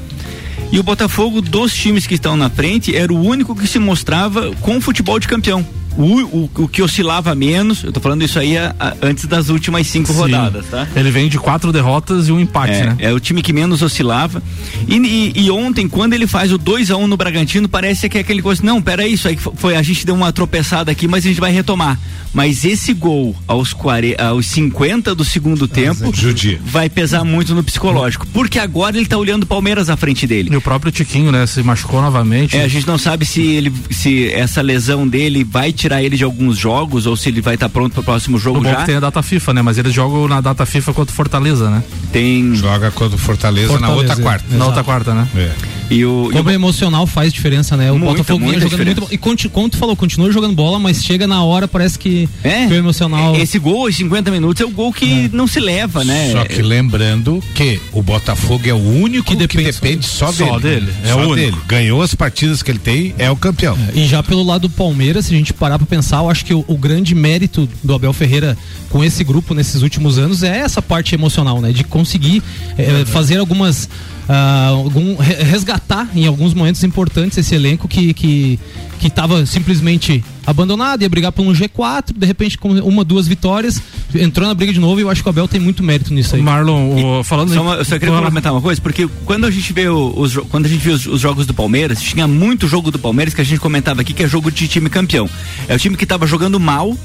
E 0.70 0.78
o 0.78 0.82
Botafogo, 0.82 1.40
dos 1.40 1.72
times 1.74 2.06
que 2.06 2.14
estão 2.14 2.36
na 2.36 2.50
frente, 2.50 2.94
era 2.94 3.12
o 3.12 3.20
único 3.20 3.56
que 3.56 3.66
se 3.66 3.78
mostrava 3.78 4.54
com 4.60 4.80
futebol 4.80 5.18
de 5.18 5.26
campeão. 5.26 5.66
O, 5.98 6.04
o, 6.04 6.50
o, 6.58 6.68
que 6.68 6.80
oscilava 6.80 7.34
menos, 7.34 7.82
eu 7.82 7.90
tô 7.90 7.98
falando 7.98 8.22
isso 8.22 8.38
aí 8.38 8.56
a, 8.56 8.72
a, 8.78 8.94
antes 9.02 9.26
das 9.26 9.48
últimas 9.48 9.84
cinco 9.88 10.12
Sim. 10.12 10.18
rodadas, 10.20 10.66
tá? 10.66 10.86
Ele 10.94 11.10
vem 11.10 11.28
de 11.28 11.38
quatro 11.38 11.72
derrotas 11.72 12.28
e 12.28 12.32
um 12.32 12.38
empate, 12.38 12.74
é, 12.74 12.86
né? 12.86 12.96
É 13.00 13.12
o 13.12 13.18
time 13.18 13.42
que 13.42 13.52
menos 13.52 13.82
oscilava. 13.82 14.40
E, 14.86 14.94
e, 14.96 15.32
e 15.34 15.50
ontem, 15.50 15.88
quando 15.88 16.12
ele 16.12 16.28
faz 16.28 16.52
o 16.52 16.58
2 16.58 16.92
a 16.92 16.96
1 16.96 17.02
um 17.02 17.06
no 17.08 17.16
Bragantino, 17.16 17.68
parece 17.68 18.08
que 18.08 18.16
é 18.16 18.20
aquele 18.20 18.40
coisa, 18.40 18.62
não, 18.64 18.80
pera 18.80 19.08
isso 19.08 19.26
aí 19.26 19.36
foi, 19.36 19.74
a 19.74 19.82
gente 19.82 20.06
deu 20.06 20.14
uma 20.14 20.32
tropeçada 20.32 20.92
aqui, 20.92 21.08
mas 21.08 21.24
a 21.24 21.28
gente 21.28 21.40
vai 21.40 21.50
retomar. 21.50 21.98
Mas 22.32 22.64
esse 22.64 22.92
gol 22.92 23.34
aos, 23.46 23.72
40, 23.72 24.22
aos 24.22 24.46
50 24.46 25.14
do 25.14 25.24
segundo 25.24 25.66
tempo 25.66 26.14
Judia. 26.14 26.60
vai 26.62 26.88
pesar 26.88 27.24
muito 27.24 27.54
no 27.54 27.64
psicológico. 27.64 28.26
Porque 28.28 28.58
agora 28.58 28.96
ele 28.96 29.06
tá 29.06 29.16
olhando 29.16 29.42
o 29.42 29.46
Palmeiras 29.46 29.90
à 29.90 29.96
frente 29.96 30.26
dele. 30.26 30.50
E 30.52 30.56
o 30.56 30.60
próprio 30.60 30.92
Tiquinho, 30.92 31.32
né, 31.32 31.46
se 31.46 31.62
machucou 31.62 32.00
novamente. 32.00 32.56
É, 32.56 32.62
a 32.62 32.68
gente 32.68 32.86
não 32.86 32.98
sabe 32.98 33.24
se 33.24 33.40
ele 33.40 33.72
se 33.90 34.30
essa 34.30 34.60
lesão 34.60 35.08
dele 35.08 35.42
vai 35.42 35.72
tirar 35.72 35.87
ele 35.96 36.16
de 36.16 36.24
alguns 36.24 36.56
jogos 36.56 37.06
ou 37.06 37.16
se 37.16 37.28
ele 37.28 37.40
vai 37.40 37.54
estar 37.54 37.68
tá 37.68 37.72
pronto 37.72 37.92
para 37.92 38.00
o 38.00 38.04
próximo 38.04 38.38
jogo 38.38 38.60
o 38.60 38.64
já. 38.64 38.84
tem 38.84 38.96
a 38.96 39.00
data 39.00 39.22
FIFA, 39.22 39.54
né? 39.54 39.62
Mas 39.62 39.78
eles 39.78 39.92
jogam 39.92 40.28
na 40.28 40.40
data 40.40 40.64
FIFA 40.66 40.92
contra 40.92 41.12
o 41.12 41.16
Fortaleza, 41.16 41.70
né? 41.70 41.82
Tem 42.12 42.54
joga 42.54 42.90
contra 42.90 43.16
o 43.16 43.18
Fortaleza, 43.18 43.68
Fortaleza 43.68 43.94
na 43.94 44.10
outra 44.10 44.22
quarta. 44.22 44.56
Na 44.56 44.66
outra 44.66 44.84
quarta, 44.84 45.14
né? 45.14 45.28
É. 45.36 45.77
E 45.90 46.04
o, 46.04 46.30
Como 46.32 46.50
e 46.50 46.52
o... 46.52 46.54
emocional 46.54 47.06
faz 47.06 47.32
diferença, 47.32 47.76
né? 47.76 47.90
O 47.90 47.98
Botafogo 47.98 48.44
jogando 48.44 48.68
diferença. 48.68 49.00
muito 49.00 49.14
E 49.14 49.48
como 49.48 49.68
tu 49.68 49.76
falou, 49.76 49.96
continua 49.96 50.30
jogando 50.30 50.54
bola, 50.54 50.78
mas 50.78 51.02
chega 51.02 51.26
na 51.26 51.42
hora, 51.42 51.66
parece 51.66 51.98
que, 51.98 52.28
é, 52.44 52.66
o 52.66 52.74
emocional. 52.74 53.34
Esse 53.36 53.58
gol, 53.58 53.86
os 53.86 53.96
50 53.96 54.30
minutos, 54.30 54.60
é 54.60 54.64
o 54.64 54.70
gol 54.70 54.92
que 54.92 55.26
é. 55.26 55.30
não 55.32 55.46
se 55.46 55.60
leva, 55.60 56.04
né? 56.04 56.32
Só 56.32 56.44
que 56.44 56.60
lembrando 56.62 57.42
que 57.54 57.80
o 57.92 58.02
Botafogo 58.02 58.68
é 58.68 58.72
o 58.72 58.76
único 58.76 59.26
que 59.26 59.36
depende, 59.36 59.64
que 59.64 59.72
depende 59.72 60.06
só, 60.06 60.30
só 60.32 60.58
dele. 60.58 60.86
dele. 60.86 60.92
É 61.04 61.08
só 61.08 61.16
o 61.16 61.30
único. 61.30 61.36
dele. 61.36 61.56
Ganhou 61.66 62.02
as 62.02 62.14
partidas 62.14 62.62
que 62.62 62.70
ele 62.70 62.78
tem, 62.78 63.14
é 63.18 63.30
o 63.30 63.36
campeão. 63.36 63.76
É. 63.94 63.98
E 63.98 64.06
já 64.06 64.22
pelo 64.22 64.42
lado 64.42 64.68
do 64.68 64.70
Palmeiras, 64.70 65.26
se 65.26 65.34
a 65.34 65.36
gente 65.36 65.52
parar 65.52 65.78
pra 65.78 65.86
pensar, 65.86 66.18
eu 66.18 66.30
acho 66.30 66.44
que 66.44 66.52
o, 66.52 66.64
o 66.66 66.76
grande 66.76 67.14
mérito 67.14 67.68
do 67.82 67.94
Abel 67.94 68.12
Ferreira 68.12 68.56
com 68.90 69.04
esse 69.04 69.22
grupo 69.22 69.54
nesses 69.54 69.82
últimos 69.82 70.18
anos 70.18 70.42
é 70.42 70.58
essa 70.58 70.80
parte 70.82 71.14
emocional, 71.14 71.60
né? 71.60 71.72
De 71.72 71.84
conseguir 71.84 72.42
é, 72.76 73.04
fazer 73.04 73.38
algumas 73.38 73.88
uh, 74.28 74.74
algum, 74.74 75.16
resgatar 75.16 76.08
em 76.14 76.26
alguns 76.26 76.54
momentos 76.54 76.84
importantes 76.84 77.38
esse 77.38 77.54
elenco 77.54 77.88
que 77.88 78.12
que 78.14 78.58
que 78.98 79.06
estava 79.06 79.46
simplesmente 79.46 80.24
abandonado, 80.44 81.02
ia 81.02 81.08
brigar 81.08 81.30
por 81.30 81.46
um 81.46 81.52
G4, 81.52 82.12
de 82.16 82.26
repente 82.26 82.58
com 82.58 82.72
uma, 82.72 83.04
duas 83.04 83.28
vitórias, 83.28 83.80
entrou 84.14 84.48
na 84.48 84.54
briga 84.54 84.72
de 84.72 84.80
novo 84.80 84.98
e 84.98 85.02
eu 85.02 85.10
acho 85.10 85.22
que 85.22 85.28
o 85.28 85.30
Abel 85.30 85.46
tem 85.46 85.60
muito 85.60 85.82
mérito 85.82 86.12
nisso 86.12 86.34
aí. 86.34 86.42
Marlon, 86.42 87.20
o, 87.20 87.22
falando... 87.22 87.52
Só 87.54 87.62
uma, 87.62 87.74
eu 87.74 87.84
só 87.84 87.98
queria 87.98 88.14
complementar 88.14 88.52
uma 88.52 88.60
coisa, 88.60 88.80
porque 88.80 89.08
quando 89.24 89.46
a 89.46 89.50
gente 89.50 89.72
vê 89.72 89.88
os, 89.88 90.36
quando 90.50 90.66
a 90.66 90.68
gente 90.68 90.80
viu 90.80 90.94
os, 90.94 91.06
os, 91.06 91.20
jogos 91.20 91.46
do 91.46 91.54
Palmeiras, 91.54 92.02
tinha 92.02 92.26
muito 92.26 92.66
jogo 92.66 92.90
do 92.90 92.98
Palmeiras 92.98 93.34
que 93.34 93.40
a 93.40 93.44
gente 93.44 93.60
comentava 93.60 94.00
aqui 94.00 94.12
que 94.12 94.24
é 94.24 94.28
jogo 94.28 94.50
de 94.50 94.66
time 94.66 94.90
campeão. 94.90 95.28
É 95.68 95.74
o 95.74 95.78
time 95.78 95.96
que 95.96 96.04
estava 96.04 96.26
jogando 96.26 96.58
mal, 96.58 96.96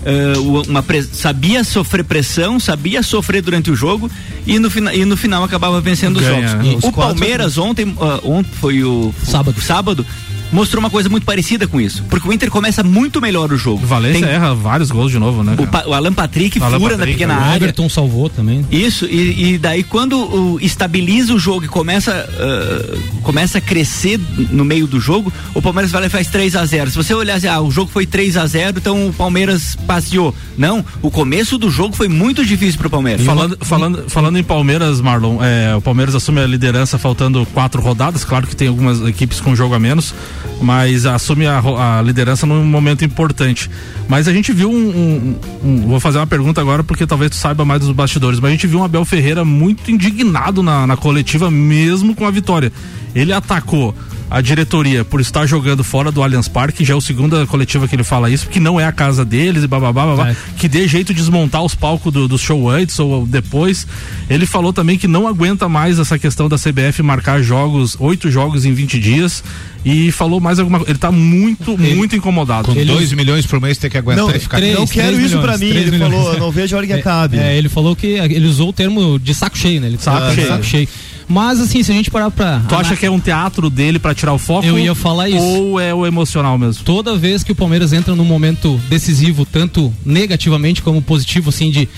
Uh, 0.00 0.62
uma 0.62 0.84
sabia 1.12 1.62
sofrer 1.62 2.04
pressão, 2.04 2.58
sabia 2.58 3.02
sofrer 3.02 3.42
durante 3.42 3.70
o 3.70 3.76
jogo 3.76 4.10
e 4.46 4.58
no, 4.58 4.70
e 4.94 5.04
no 5.04 5.16
final 5.16 5.44
acabava 5.44 5.78
vencendo 5.80 6.18
Ganha. 6.18 6.46
os 6.46 6.50
jogos. 6.50 6.74
Os 6.76 6.84
o 6.84 6.92
Palmeiras 6.92 7.58
ontem, 7.58 7.84
uh, 7.84 8.20
ontem 8.24 8.50
foi 8.60 8.82
o 8.82 9.12
sábado. 9.22 9.60
sábado 9.60 10.06
mostrou 10.52 10.80
uma 10.80 10.90
coisa 10.90 11.08
muito 11.08 11.24
parecida 11.24 11.66
com 11.66 11.80
isso. 11.80 12.02
Porque 12.08 12.28
o 12.28 12.32
Inter 12.32 12.50
começa 12.50 12.82
muito 12.82 13.20
melhor 13.20 13.52
o 13.52 13.56
jogo. 13.56 13.82
O 13.82 13.86
Valência 13.86 14.26
Tem... 14.26 14.34
erra 14.34 14.54
vários 14.54 14.90
gols 14.90 15.10
de 15.10 15.18
novo, 15.18 15.42
né? 15.42 15.56
O, 15.58 15.90
o, 15.90 15.94
Alan 15.94 16.12
Patrick 16.12 16.58
o 16.58 16.64
Alan 16.64 16.78
fura 16.78 16.96
Patrick, 16.96 17.24
na 17.24 17.34
pequena 17.34 17.34
área. 17.34 17.52
O 17.52 17.64
Everton 17.64 17.88
salvou 17.88 18.28
também. 18.28 18.66
Isso, 18.70 19.06
e, 19.06 19.54
e 19.54 19.58
daí 19.58 19.82
quando 19.82 20.18
o, 20.18 20.60
estabiliza 20.60 21.34
o 21.34 21.38
jogo 21.38 21.64
e 21.64 21.68
começa, 21.68 22.28
uh, 22.28 23.20
começa 23.22 23.58
a 23.58 23.60
crescer 23.60 24.20
no 24.50 24.64
meio 24.64 24.86
do 24.86 25.00
jogo, 25.00 25.32
o 25.54 25.62
Palmeiras 25.62 25.90
vai 25.90 26.02
lá 26.02 26.06
e 26.06 26.10
faz 26.10 26.28
3 26.28 26.56
a 26.56 26.64
0 26.64 26.90
Se 26.90 26.96
você 26.96 27.14
olhar 27.14 27.36
assim, 27.36 27.46
ah, 27.46 27.60
o 27.60 27.70
jogo 27.70 27.90
foi 27.90 28.06
3 28.06 28.36
a 28.36 28.46
0 28.46 28.78
então 28.78 29.08
o 29.08 29.12
Palmeiras 29.12 29.76
passeou. 29.86 30.34
Não, 30.56 30.84
o 31.02 31.10
começo 31.10 31.58
do 31.58 31.70
jogo 31.70 31.94
foi 31.94 32.08
muito 32.08 32.44
difícil 32.44 32.78
pro 32.78 32.90
Palmeiras. 32.90 33.24
Falando, 33.24 33.58
falando, 33.60 34.04
falando 34.08 34.38
em 34.38 34.44
Palmeiras, 34.44 35.00
Marlon, 35.00 35.38
é, 35.42 35.74
o 35.74 35.80
Palmeiras 35.80 36.14
assume 36.14 36.40
a 36.40 36.46
liderança 36.46 36.98
faltando 36.98 37.46
quatro 37.46 37.80
rodadas, 37.80 38.24
claro 38.24 38.46
que 38.46 38.56
tem 38.56 38.68
algumas 38.68 39.00
equipes 39.02 39.40
com 39.40 39.54
jogo 39.54 39.74
a 39.74 39.78
menos, 39.78 40.14
mas 40.60 41.06
assume 41.06 41.46
a, 41.46 41.58
a 41.98 42.02
liderança 42.02 42.46
num 42.46 42.64
momento 42.64 43.04
importante. 43.04 43.70
Mas 44.08 44.28
a 44.28 44.32
gente 44.32 44.52
viu 44.52 44.70
um, 44.70 44.74
um, 44.74 45.36
um, 45.64 45.88
Vou 45.88 46.00
fazer 46.00 46.18
uma 46.18 46.26
pergunta 46.26 46.60
agora 46.60 46.82
porque 46.82 47.06
talvez 47.06 47.30
tu 47.30 47.36
saiba 47.36 47.64
mais 47.64 47.80
dos 47.80 47.92
bastidores, 47.92 48.40
mas 48.40 48.48
a 48.48 48.52
gente 48.52 48.66
viu 48.66 48.80
um 48.80 48.84
Abel 48.84 49.04
Ferreira 49.04 49.44
muito 49.44 49.90
indignado 49.90 50.62
na, 50.62 50.86
na 50.86 50.96
coletiva, 50.96 51.50
mesmo 51.50 52.14
com 52.14 52.26
a 52.26 52.30
vitória. 52.30 52.72
Ele 53.14 53.32
atacou 53.32 53.94
a 54.30 54.40
diretoria 54.40 55.04
por 55.04 55.20
estar 55.20 55.44
jogando 55.44 55.82
fora 55.82 56.12
do 56.12 56.22
Allianz 56.22 56.46
Parque, 56.46 56.84
já 56.84 56.94
é 56.94 56.96
a 56.96 57.00
segunda 57.00 57.44
coletiva 57.46 57.88
que 57.88 57.96
ele 57.96 58.04
fala 58.04 58.30
isso, 58.30 58.48
que 58.48 58.60
não 58.60 58.78
é 58.78 58.84
a 58.84 58.92
casa 58.92 59.24
deles 59.24 59.64
e 59.64 59.66
bababá, 59.66 60.06
babá, 60.06 60.30
é. 60.30 60.36
que 60.56 60.68
dê 60.68 60.86
jeito 60.86 61.12
de 61.12 61.20
desmontar 61.20 61.64
os 61.64 61.74
palcos 61.74 62.12
do, 62.12 62.28
do, 62.28 62.38
show 62.38 62.70
antes 62.70 62.98
ou 62.98 63.26
depois. 63.26 63.86
Ele 64.28 64.46
falou 64.46 64.72
também 64.72 64.96
que 64.96 65.08
não 65.08 65.26
aguenta 65.26 65.68
mais 65.68 65.98
essa 65.98 66.18
questão 66.18 66.48
da 66.48 66.56
CBF 66.56 67.02
marcar 67.02 67.42
jogos, 67.42 67.96
oito 67.98 68.30
jogos 68.30 68.64
em 68.64 68.72
20 68.72 69.00
dias 69.00 69.42
e 69.84 70.12
falou 70.12 70.40
mais 70.40 70.58
alguma 70.58 70.78
coisa. 70.78 70.92
Ele 70.92 70.98
tá 70.98 71.10
muito, 71.10 71.72
ele, 71.72 71.94
muito 71.94 72.14
incomodado. 72.14 72.72
Com 72.72 72.84
2 72.84 73.12
milhões 73.14 73.46
por 73.46 73.60
mês 73.60 73.78
tem 73.78 73.90
que 73.90 73.98
aguentar 73.98 74.26
não, 74.26 74.34
e 74.34 74.38
ficar 74.38 74.58
três, 74.58 74.78
Não 74.78 74.86
quero 74.86 75.20
isso 75.20 75.38
milhões, 75.38 75.42
pra 75.42 75.58
mim, 75.58 75.66
ele 75.66 75.90
milhões. 75.90 76.12
falou, 76.12 76.38
não 76.38 76.50
vejo 76.52 76.76
a 76.76 76.78
hora 76.78 76.86
que 76.86 76.92
é, 76.92 76.96
acabe. 76.96 77.38
É, 77.38 77.56
ele 77.56 77.68
falou 77.68 77.96
que 77.96 78.06
ele 78.06 78.46
usou 78.46 78.68
o 78.68 78.72
termo 78.72 79.18
de 79.18 79.34
saco 79.34 79.58
cheio, 79.58 79.80
né? 79.80 79.88
Ele 79.88 79.98
saco, 79.98 80.26
ah, 80.26 80.34
cheio. 80.34 80.48
saco 80.48 80.64
cheio. 80.64 80.88
Mas 81.30 81.60
assim, 81.60 81.80
se 81.84 81.92
a 81.92 81.94
gente 81.94 82.10
parar 82.10 82.28
pra. 82.28 82.60
Tu 82.68 82.74
acha 82.74 82.96
que 82.96 83.06
é 83.06 83.10
um 83.10 83.20
teatro 83.20 83.70
dele 83.70 84.00
para 84.00 84.12
tirar 84.12 84.34
o 84.34 84.38
foco? 84.38 84.66
Eu 84.66 84.76
ia 84.76 84.96
falar 84.96 85.28
isso. 85.28 85.38
Ou 85.38 85.78
é 85.78 85.94
o 85.94 86.04
emocional 86.04 86.58
mesmo? 86.58 86.82
Toda 86.82 87.16
vez 87.16 87.44
que 87.44 87.52
o 87.52 87.54
Palmeiras 87.54 87.92
entra 87.92 88.16
num 88.16 88.24
momento 88.24 88.80
decisivo, 88.88 89.46
tanto 89.46 89.94
negativamente 90.04 90.82
como 90.82 91.00
positivo, 91.00 91.50
assim, 91.50 91.70
de 91.70 91.88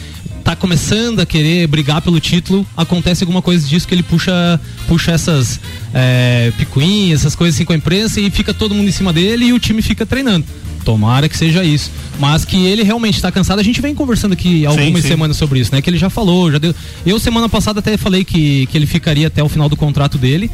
tá 0.44 0.54
começando 0.54 1.20
a 1.20 1.24
querer 1.24 1.66
brigar 1.66 2.02
pelo 2.02 2.20
título, 2.20 2.66
acontece 2.76 3.22
alguma 3.22 3.40
coisa 3.40 3.66
disso 3.66 3.88
que 3.88 3.94
ele 3.94 4.02
puxa, 4.02 4.60
puxa 4.86 5.12
essas 5.12 5.60
é, 5.94 6.52
picuinhas, 6.58 7.20
essas 7.20 7.34
coisas 7.34 7.54
assim 7.54 7.64
com 7.64 7.72
a 7.72 7.76
imprensa 7.76 8.20
e 8.20 8.28
fica 8.28 8.52
todo 8.52 8.74
mundo 8.74 8.88
em 8.88 8.92
cima 8.92 9.12
dele 9.12 9.46
e 9.46 9.52
o 9.52 9.58
time 9.58 9.80
fica 9.80 10.04
treinando. 10.04 10.44
Tomara 10.84 11.28
que 11.28 11.36
seja 11.36 11.64
isso. 11.64 11.90
Mas 12.18 12.44
que 12.44 12.66
ele 12.66 12.82
realmente 12.82 13.16
está 13.16 13.30
cansado. 13.30 13.58
A 13.58 13.62
gente 13.62 13.80
vem 13.80 13.94
conversando 13.94 14.32
aqui 14.32 14.66
algumas 14.66 14.96
sim, 14.96 15.02
sim. 15.02 15.08
semanas 15.08 15.36
sobre 15.36 15.60
isso, 15.60 15.74
né? 15.74 15.80
Que 15.80 15.90
ele 15.90 15.98
já 15.98 16.10
falou, 16.10 16.50
já 16.50 16.58
deu. 16.58 16.74
Eu 17.04 17.18
semana 17.18 17.48
passada 17.48 17.80
até 17.80 17.96
falei 17.96 18.24
que, 18.24 18.66
que 18.66 18.76
ele 18.76 18.86
ficaria 18.86 19.26
até 19.26 19.42
o 19.42 19.48
final 19.48 19.68
do 19.68 19.76
contrato 19.76 20.18
dele. 20.18 20.50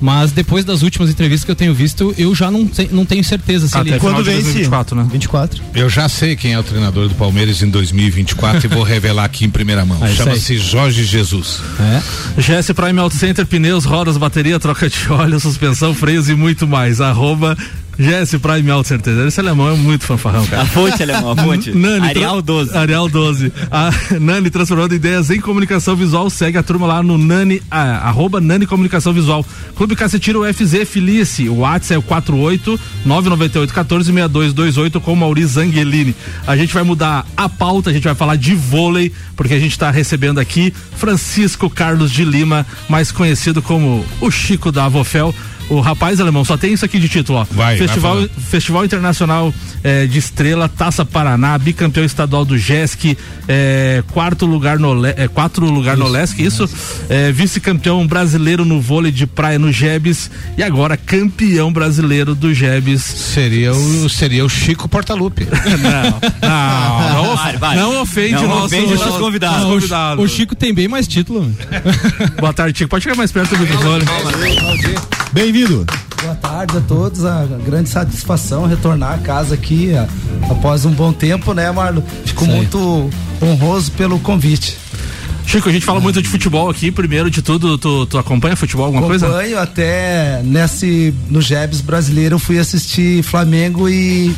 Mas 0.00 0.30
depois 0.30 0.64
das 0.64 0.82
últimas 0.82 1.10
entrevistas 1.10 1.44
que 1.44 1.50
eu 1.50 1.56
tenho 1.56 1.74
visto, 1.74 2.14
eu 2.16 2.34
já 2.34 2.50
não, 2.50 2.66
te, 2.66 2.88
não 2.92 3.04
tenho 3.04 3.24
certeza 3.24 3.66
se 3.66 3.76
Até 3.76 3.90
ele 3.90 3.98
Quando 3.98 4.18
de 4.18 4.30
vence? 4.30 4.42
2024, 4.42 4.96
né? 4.96 5.08
24. 5.10 5.62
Eu 5.74 5.90
já 5.90 6.08
sei 6.08 6.36
quem 6.36 6.52
é 6.52 6.58
o 6.58 6.62
treinador 6.62 7.08
do 7.08 7.14
Palmeiras 7.14 7.62
em 7.62 7.68
2024 7.68 8.66
e 8.66 8.68
vou 8.68 8.82
revelar 8.84 9.24
aqui 9.24 9.44
em 9.44 9.50
primeira 9.50 9.84
mão. 9.84 9.98
É 10.08 10.14
Chama-se 10.14 10.56
Jorge 10.58 11.04
Jesus. 11.04 11.60
É. 11.80 12.40
GS 12.40 12.70
Prime 12.72 12.98
Auto 12.98 13.14
Center, 13.16 13.44
pneus, 13.44 13.84
rodas, 13.84 14.16
bateria, 14.16 14.58
troca 14.58 14.88
de 14.88 15.10
óleo, 15.10 15.38
suspensão, 15.38 15.92
freios 15.92 16.28
e 16.28 16.34
muito 16.34 16.66
mais. 16.66 17.00
Arroba 17.00 17.56
GS 17.98 18.38
Prime 18.40 18.70
Auto 18.70 18.88
Center. 18.88 19.26
Esse 19.26 19.40
alemão 19.40 19.68
é 19.70 19.74
muito 19.76 20.04
fanfarrão, 20.04 20.46
cara. 20.46 20.62
A 20.62 20.66
fonte, 20.66 21.02
alemão, 21.02 21.32
a 21.32 21.36
fonte. 21.36 21.72
Nani, 21.72 22.06
Arial 22.06 22.34
tra- 22.42 22.54
12. 22.54 22.76
Arial 22.76 23.08
12. 23.08 23.52
A 23.70 23.90
Nani 24.20 24.50
transformando 24.50 24.94
ideias 24.94 25.30
em 25.30 25.40
comunicação 25.40 25.96
visual. 25.96 26.30
Segue 26.30 26.56
a 26.58 26.62
turma 26.62 26.86
lá 26.86 27.02
no 27.02 27.18
Nani, 27.18 27.60
ah, 27.70 28.08
arroba 28.08 28.40
Nani 28.40 28.66
Comunicação 28.66 29.12
Visual. 29.12 29.44
Clube 29.74 29.96
Cacetiro 29.96 30.42
UFZ 30.48 30.88
Felice. 30.88 31.48
O 31.48 31.56
WhatsApp 31.58 31.94
é 31.94 31.98
o 31.98 32.02
48 32.02 32.78
998 33.04 33.74
14 33.74 34.04
6228 34.12 35.00
com 35.00 35.16
Mauri 35.16 35.44
Zangelini. 35.44 36.14
A 36.46 36.56
gente 36.56 36.72
vai 36.72 36.82
mudar 36.84 37.26
a 37.36 37.48
pauta, 37.48 37.90
a 37.90 37.92
gente 37.92 38.04
vai 38.04 38.14
falar 38.14 38.36
de 38.36 38.54
vôlei, 38.54 39.12
porque 39.36 39.54
a 39.54 39.58
gente 39.58 39.72
está 39.72 39.90
recebendo 39.90 40.38
aqui 40.38 40.72
Francisco 40.96 41.68
Carlos 41.68 42.12
de 42.12 42.24
Lima, 42.24 42.64
mais 42.88 43.10
conhecido 43.10 43.60
como 43.60 44.04
o 44.20 44.30
Chico 44.30 44.70
da 44.70 44.84
Avofel. 44.84 45.34
O 45.70 45.80
rapaz 45.80 46.18
alemão 46.20 46.44
só 46.44 46.56
tem 46.56 46.72
isso 46.72 46.84
aqui 46.84 46.98
de 46.98 47.08
título, 47.08 47.40
ó. 47.40 47.44
Vai, 47.44 47.76
vai 47.76 47.86
Festival, 47.86 48.12
falando. 48.14 48.30
Festival 48.50 48.84
Internacional 48.86 49.54
eh, 49.84 50.06
de 50.06 50.18
Estrela, 50.18 50.66
Taça 50.68 51.04
Paraná, 51.04 51.58
bicampeão 51.58 52.04
estadual 52.06 52.44
do 52.44 52.56
JESC, 52.56 53.16
eh, 53.46 54.02
quarto 54.12 54.46
lugar 54.46 54.78
no 54.78 55.04
eh, 55.04 55.28
quatro 55.28 55.66
lugar 55.66 55.96
no 55.96 56.08
LESC, 56.08 56.40
isso, 56.42 56.68
vice-campeão 57.34 58.06
brasileiro 58.06 58.64
no 58.64 58.80
vôlei 58.80 59.12
de 59.12 59.26
praia 59.26 59.58
no 59.58 59.70
Jebs 59.70 60.30
e 60.56 60.62
agora 60.62 60.96
campeão 60.96 61.70
brasileiro 61.72 62.34
do 62.34 62.54
Jebs. 62.54 63.02
Seria 63.02 63.72
o, 63.74 64.08
seria 64.08 64.44
o 64.44 64.48
Chico 64.48 64.88
Portalupe. 64.88 65.46
Não, 65.82 66.48
não, 66.48 67.12
não, 67.24 67.32
of- 67.32 67.42
Vai, 67.42 67.56
vai. 67.56 67.76
não 67.76 68.02
ofende 68.02 68.32
Não 68.34 68.44
o 68.44 68.48
nosso, 68.48 68.64
ofende 68.66 68.92
os 68.94 69.00
nossos 69.00 69.18
convidados. 69.18 69.56
nosso 69.58 69.68
O, 69.68 69.74
convidado. 69.74 70.22
o 70.22 70.28
Chico 70.28 70.54
tem 70.54 70.72
bem 70.74 70.88
mais 70.88 71.06
título. 71.06 71.50
Boa 72.40 72.52
tarde, 72.52 72.78
Chico. 72.78 72.90
Pode 72.90 73.04
chegar 73.04 73.16
mais 73.16 73.30
perto 73.30 73.54
do 73.56 73.60
microfone. 73.60 74.04
Bem-vindo. 75.32 75.84
Boa 76.22 76.34
tarde 76.34 76.76
a 76.78 76.80
todos, 76.80 77.24
a 77.24 77.44
grande 77.64 77.88
satisfação 77.88 78.66
retornar 78.66 79.14
a 79.14 79.18
casa 79.18 79.54
aqui 79.54 79.94
a- 79.94 80.08
após 80.50 80.84
um 80.84 80.90
bom 80.90 81.12
tempo, 81.12 81.52
né, 81.54 81.70
Marlon? 81.70 82.02
Fico 82.24 82.44
muito 82.46 83.08
honroso 83.40 83.92
pelo 83.92 84.18
convite. 84.18 84.76
Chico, 85.46 85.68
a 85.68 85.72
gente 85.72 85.84
fala 85.86 86.00
muito 86.00 86.20
de 86.20 86.28
futebol 86.28 86.68
aqui. 86.68 86.90
Primeiro 86.90 87.30
de 87.30 87.40
tudo, 87.40 87.78
tu, 87.78 88.04
tu 88.06 88.18
acompanha 88.18 88.54
futebol, 88.56 88.86
alguma 88.86 89.06
coisa? 89.06 89.26
Acompanho 89.28 89.58
até 89.58 90.42
nesse 90.44 91.14
no 91.30 91.40
Jebs 91.40 91.80
brasileiro 91.80 92.34
eu 92.34 92.38
fui 92.38 92.58
assistir 92.58 93.22
Flamengo 93.22 93.88
e, 93.88 94.34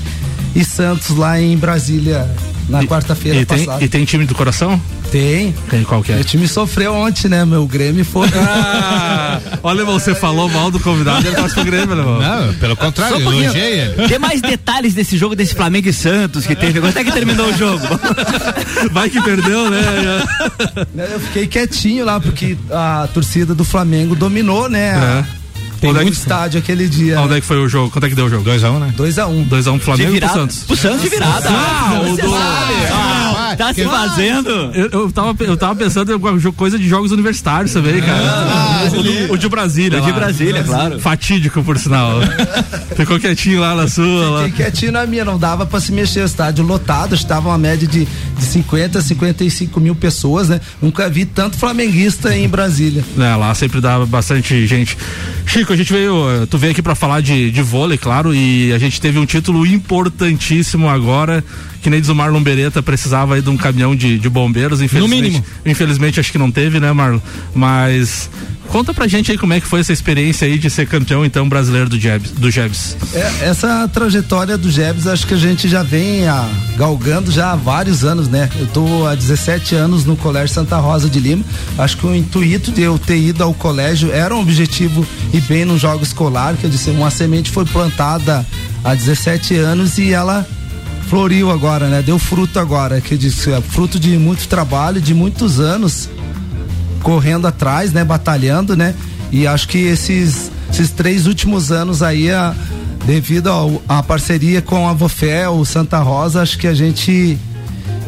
e 0.54 0.64
Santos 0.64 1.16
lá 1.16 1.40
em 1.40 1.56
Brasília 1.56 2.28
na 2.70 2.84
quarta-feira 2.84 3.38
E 3.40 3.44
tem, 3.44 3.64
passada. 3.64 3.84
e 3.84 3.88
tem 3.88 4.04
time 4.04 4.24
do 4.24 4.34
coração? 4.34 4.80
Tem. 5.10 5.52
Tem, 5.68 5.82
qual 5.82 6.02
que 6.02 6.12
é? 6.12 6.14
Meu 6.14 6.24
time 6.24 6.46
sofreu 6.46 6.94
ontem, 6.94 7.28
né? 7.28 7.44
Meu 7.44 7.66
Grêmio 7.66 8.04
foi. 8.04 8.28
Ah, 8.34 9.40
olha, 9.62 9.80
irmão, 9.80 9.98
você 9.98 10.14
falou 10.14 10.48
mal 10.48 10.70
do 10.70 10.78
convidado, 10.78 11.26
ele 11.26 11.34
torce 11.36 11.54
pro 11.54 11.64
Grêmio, 11.64 11.96
irmão. 11.98 12.20
Não, 12.20 12.54
pelo 12.54 12.76
contrário, 12.76 13.16
um 13.16 13.32
elogiei 13.32 13.80
ele. 13.80 14.06
Dê 14.06 14.18
mais 14.18 14.40
detalhes 14.40 14.94
desse 14.94 15.16
jogo, 15.16 15.34
desse 15.34 15.54
Flamengo 15.54 15.88
e 15.88 15.92
Santos 15.92 16.46
que 16.46 16.54
teve. 16.54 16.80
Quanto 16.80 16.96
é 16.96 17.04
que 17.04 17.10
terminou 17.12 17.46
o 17.48 17.56
jogo? 17.56 17.84
Vai 18.92 19.10
que 19.10 19.20
perdeu, 19.20 19.68
né? 19.70 19.80
eu 21.12 21.20
fiquei 21.20 21.46
quietinho 21.46 22.04
lá, 22.04 22.20
porque 22.20 22.56
a 22.70 23.08
torcida 23.12 23.54
do 23.54 23.64
Flamengo 23.64 24.14
dominou, 24.14 24.68
né? 24.68 24.92
a- 24.94 25.24
É. 25.36 25.39
Tem 25.80 25.90
Onde 25.90 25.98
é 25.98 26.02
muito 26.02 26.14
que- 26.14 26.20
estádio 26.20 26.58
aquele 26.58 26.88
dia. 26.88 27.18
Onde 27.20 27.36
é 27.36 27.40
que 27.40 27.46
foi 27.46 27.56
o 27.58 27.66
jogo? 27.68 27.90
Quanto 27.90 28.04
é 28.04 28.08
que 28.10 28.14
deu 28.14 28.26
o 28.26 28.28
jogo? 28.28 28.44
2x1, 28.44 28.78
né? 28.78 28.92
2x1. 28.96 29.44
2x1 29.48 29.76
pro 29.78 29.80
Flamengo 29.80 30.14
e 30.16 30.20
pro 30.20 30.28
Santos. 30.28 30.64
Pro 30.64 30.76
Santos 30.76 31.02
de 31.02 31.08
virada. 31.08 31.48
Ah, 31.48 32.00
o 32.02 32.08
Você 32.14 32.22
do- 32.22 32.30
sabe. 32.30 32.74
Ah, 33.40 33.56
tá 33.56 33.72
se 33.74 33.84
fazendo. 33.84 34.50
Eu, 34.74 34.88
eu, 34.90 35.12
tava, 35.12 35.36
eu 35.44 35.56
tava 35.56 35.74
pensando 35.76 36.12
em 36.12 36.52
coisa 36.52 36.78
de 36.78 36.88
jogos 36.88 37.10
universitários 37.12 37.72
também, 37.72 38.00
cara. 38.00 38.90
o, 38.92 39.02
do- 39.02 39.32
o 39.34 39.38
de 39.38 39.48
Brasília. 39.48 40.02
O 40.02 40.04
de. 40.04 40.12
Brasília, 40.12 40.62
claro. 40.62 41.00
Fatídico, 41.00 41.62
por 41.62 41.78
sinal. 41.78 42.20
Ficou 42.96 43.18
quietinho 43.18 43.60
lá 43.60 43.74
na 43.74 43.88
sua. 43.88 44.30
Lá. 44.30 44.44
Fiquei 44.44 44.64
quietinho 44.66 44.92
na 44.92 45.06
minha, 45.06 45.24
não 45.24 45.38
dava 45.38 45.64
pra 45.64 45.80
se 45.80 45.92
mexer. 45.92 46.20
O 46.20 46.24
estádio 46.26 46.64
lotado, 46.64 47.14
estava 47.14 47.48
uma 47.48 47.58
média 47.58 47.86
de, 47.88 48.04
de 48.06 48.44
50, 48.44 49.00
55 49.00 49.80
mil 49.80 49.94
pessoas, 49.94 50.48
né? 50.48 50.60
Nunca 50.82 51.08
vi 51.08 51.24
tanto 51.24 51.56
flamenguista 51.56 52.36
em 52.36 52.48
Brasília. 52.48 53.02
É, 53.18 53.36
lá 53.36 53.54
sempre 53.54 53.80
dá 53.80 54.04
bastante 54.04 54.66
gente. 54.66 54.96
Chico, 55.46 55.72
a 55.72 55.76
gente 55.76 55.92
veio, 55.92 56.46
tu 56.48 56.58
veio 56.58 56.72
aqui 56.72 56.82
pra 56.82 56.94
falar 56.94 57.20
de, 57.22 57.50
de 57.50 57.62
vôlei, 57.62 57.96
claro, 57.98 58.34
e 58.34 58.72
a 58.72 58.78
gente 58.78 59.00
teve 59.00 59.18
um 59.18 59.26
título 59.26 59.66
importantíssimo 59.66 60.88
agora, 60.88 61.42
que 61.80 61.88
nem 61.88 62.00
diz 62.00 62.08
o 62.08 62.14
Marlon 62.14 62.42
Beretta, 62.42 62.82
precisava 62.82 63.34
aí 63.34 63.42
de 63.42 63.50
um 63.50 63.56
caminhão 63.56 63.96
de, 63.96 64.18
de 64.18 64.28
bombeiros, 64.28 64.80
infelizmente. 64.82 65.22
mínimo. 65.22 65.44
Infelizmente 65.64 66.20
acho 66.20 66.30
que 66.30 66.38
não 66.38 66.50
teve, 66.50 66.78
né, 66.78 66.92
Marlon? 66.92 67.20
Mas 67.54 68.28
conta 68.68 68.94
pra 68.94 69.08
gente 69.08 69.32
aí 69.32 69.38
como 69.38 69.52
é 69.52 69.60
que 69.60 69.66
foi 69.66 69.80
essa 69.80 69.92
experiência 69.92 70.46
aí 70.46 70.58
de 70.58 70.70
ser 70.70 70.86
campeão, 70.86 71.24
então, 71.24 71.48
brasileiro 71.48 71.88
do 71.88 71.98
Jebs. 71.98 72.30
Do 72.32 72.50
Jebs. 72.50 72.96
É, 73.14 73.48
essa 73.48 73.88
trajetória 73.88 74.56
do 74.56 74.70
Jebs, 74.70 75.06
acho 75.06 75.26
que 75.26 75.34
a 75.34 75.36
gente 75.36 75.68
já 75.68 75.82
vem 75.82 76.26
ah, 76.26 76.48
galgando 76.76 77.30
já 77.30 77.52
há 77.52 77.56
vários 77.56 78.04
anos, 78.04 78.28
né? 78.28 78.48
Eu 78.58 78.66
tô 78.66 79.06
há 79.06 79.14
17 79.14 79.74
anos 79.74 80.04
no 80.04 80.16
Colégio 80.16 80.54
Santa 80.54 80.76
Rosa 80.76 81.08
de 81.08 81.18
Lima. 81.18 81.44
Acho 81.78 81.96
que 81.96 82.06
o 82.06 82.14
intuito 82.14 82.70
de 82.70 82.82
eu 82.82 82.98
ter 82.98 83.18
ido 83.18 83.42
ao 83.42 83.52
colégio 83.54 84.12
era 84.12 84.34
um 84.34 84.40
objetivo 84.40 85.06
ir 85.32 85.40
bem 85.42 85.64
no 85.64 85.78
jogo 85.78 86.02
escolar, 86.02 86.54
que 86.56 86.64
eu 86.64 86.70
disse, 86.70 86.90
uma 86.90 87.10
semente 87.10 87.50
foi 87.50 87.64
plantada 87.64 88.46
há 88.84 88.94
17 88.94 89.56
anos 89.56 89.98
e 89.98 90.12
ela 90.12 90.46
floriu 91.10 91.50
agora, 91.50 91.88
né? 91.88 92.02
Deu 92.02 92.20
fruto 92.20 92.60
agora, 92.60 93.00
que 93.00 93.18
disse, 93.18 93.50
é 93.50 93.60
fruto 93.60 93.98
de 93.98 94.16
muito 94.16 94.46
trabalho, 94.46 95.00
de 95.00 95.12
muitos 95.12 95.58
anos 95.58 96.08
correndo 97.02 97.48
atrás, 97.48 97.92
né, 97.92 98.04
batalhando, 98.04 98.76
né? 98.76 98.94
E 99.32 99.44
acho 99.44 99.66
que 99.66 99.78
esses, 99.78 100.52
esses 100.70 100.90
três 100.92 101.26
últimos 101.26 101.72
anos 101.72 102.00
aí, 102.00 102.30
a, 102.30 102.54
devido 103.04 103.50
à 103.88 104.04
parceria 104.04 104.62
com 104.62 104.88
a 104.88 104.92
Vofel, 104.92 105.64
Santa 105.64 105.98
Rosa, 105.98 106.42
acho 106.42 106.56
que 106.56 106.68
a 106.68 106.74
gente 106.74 107.36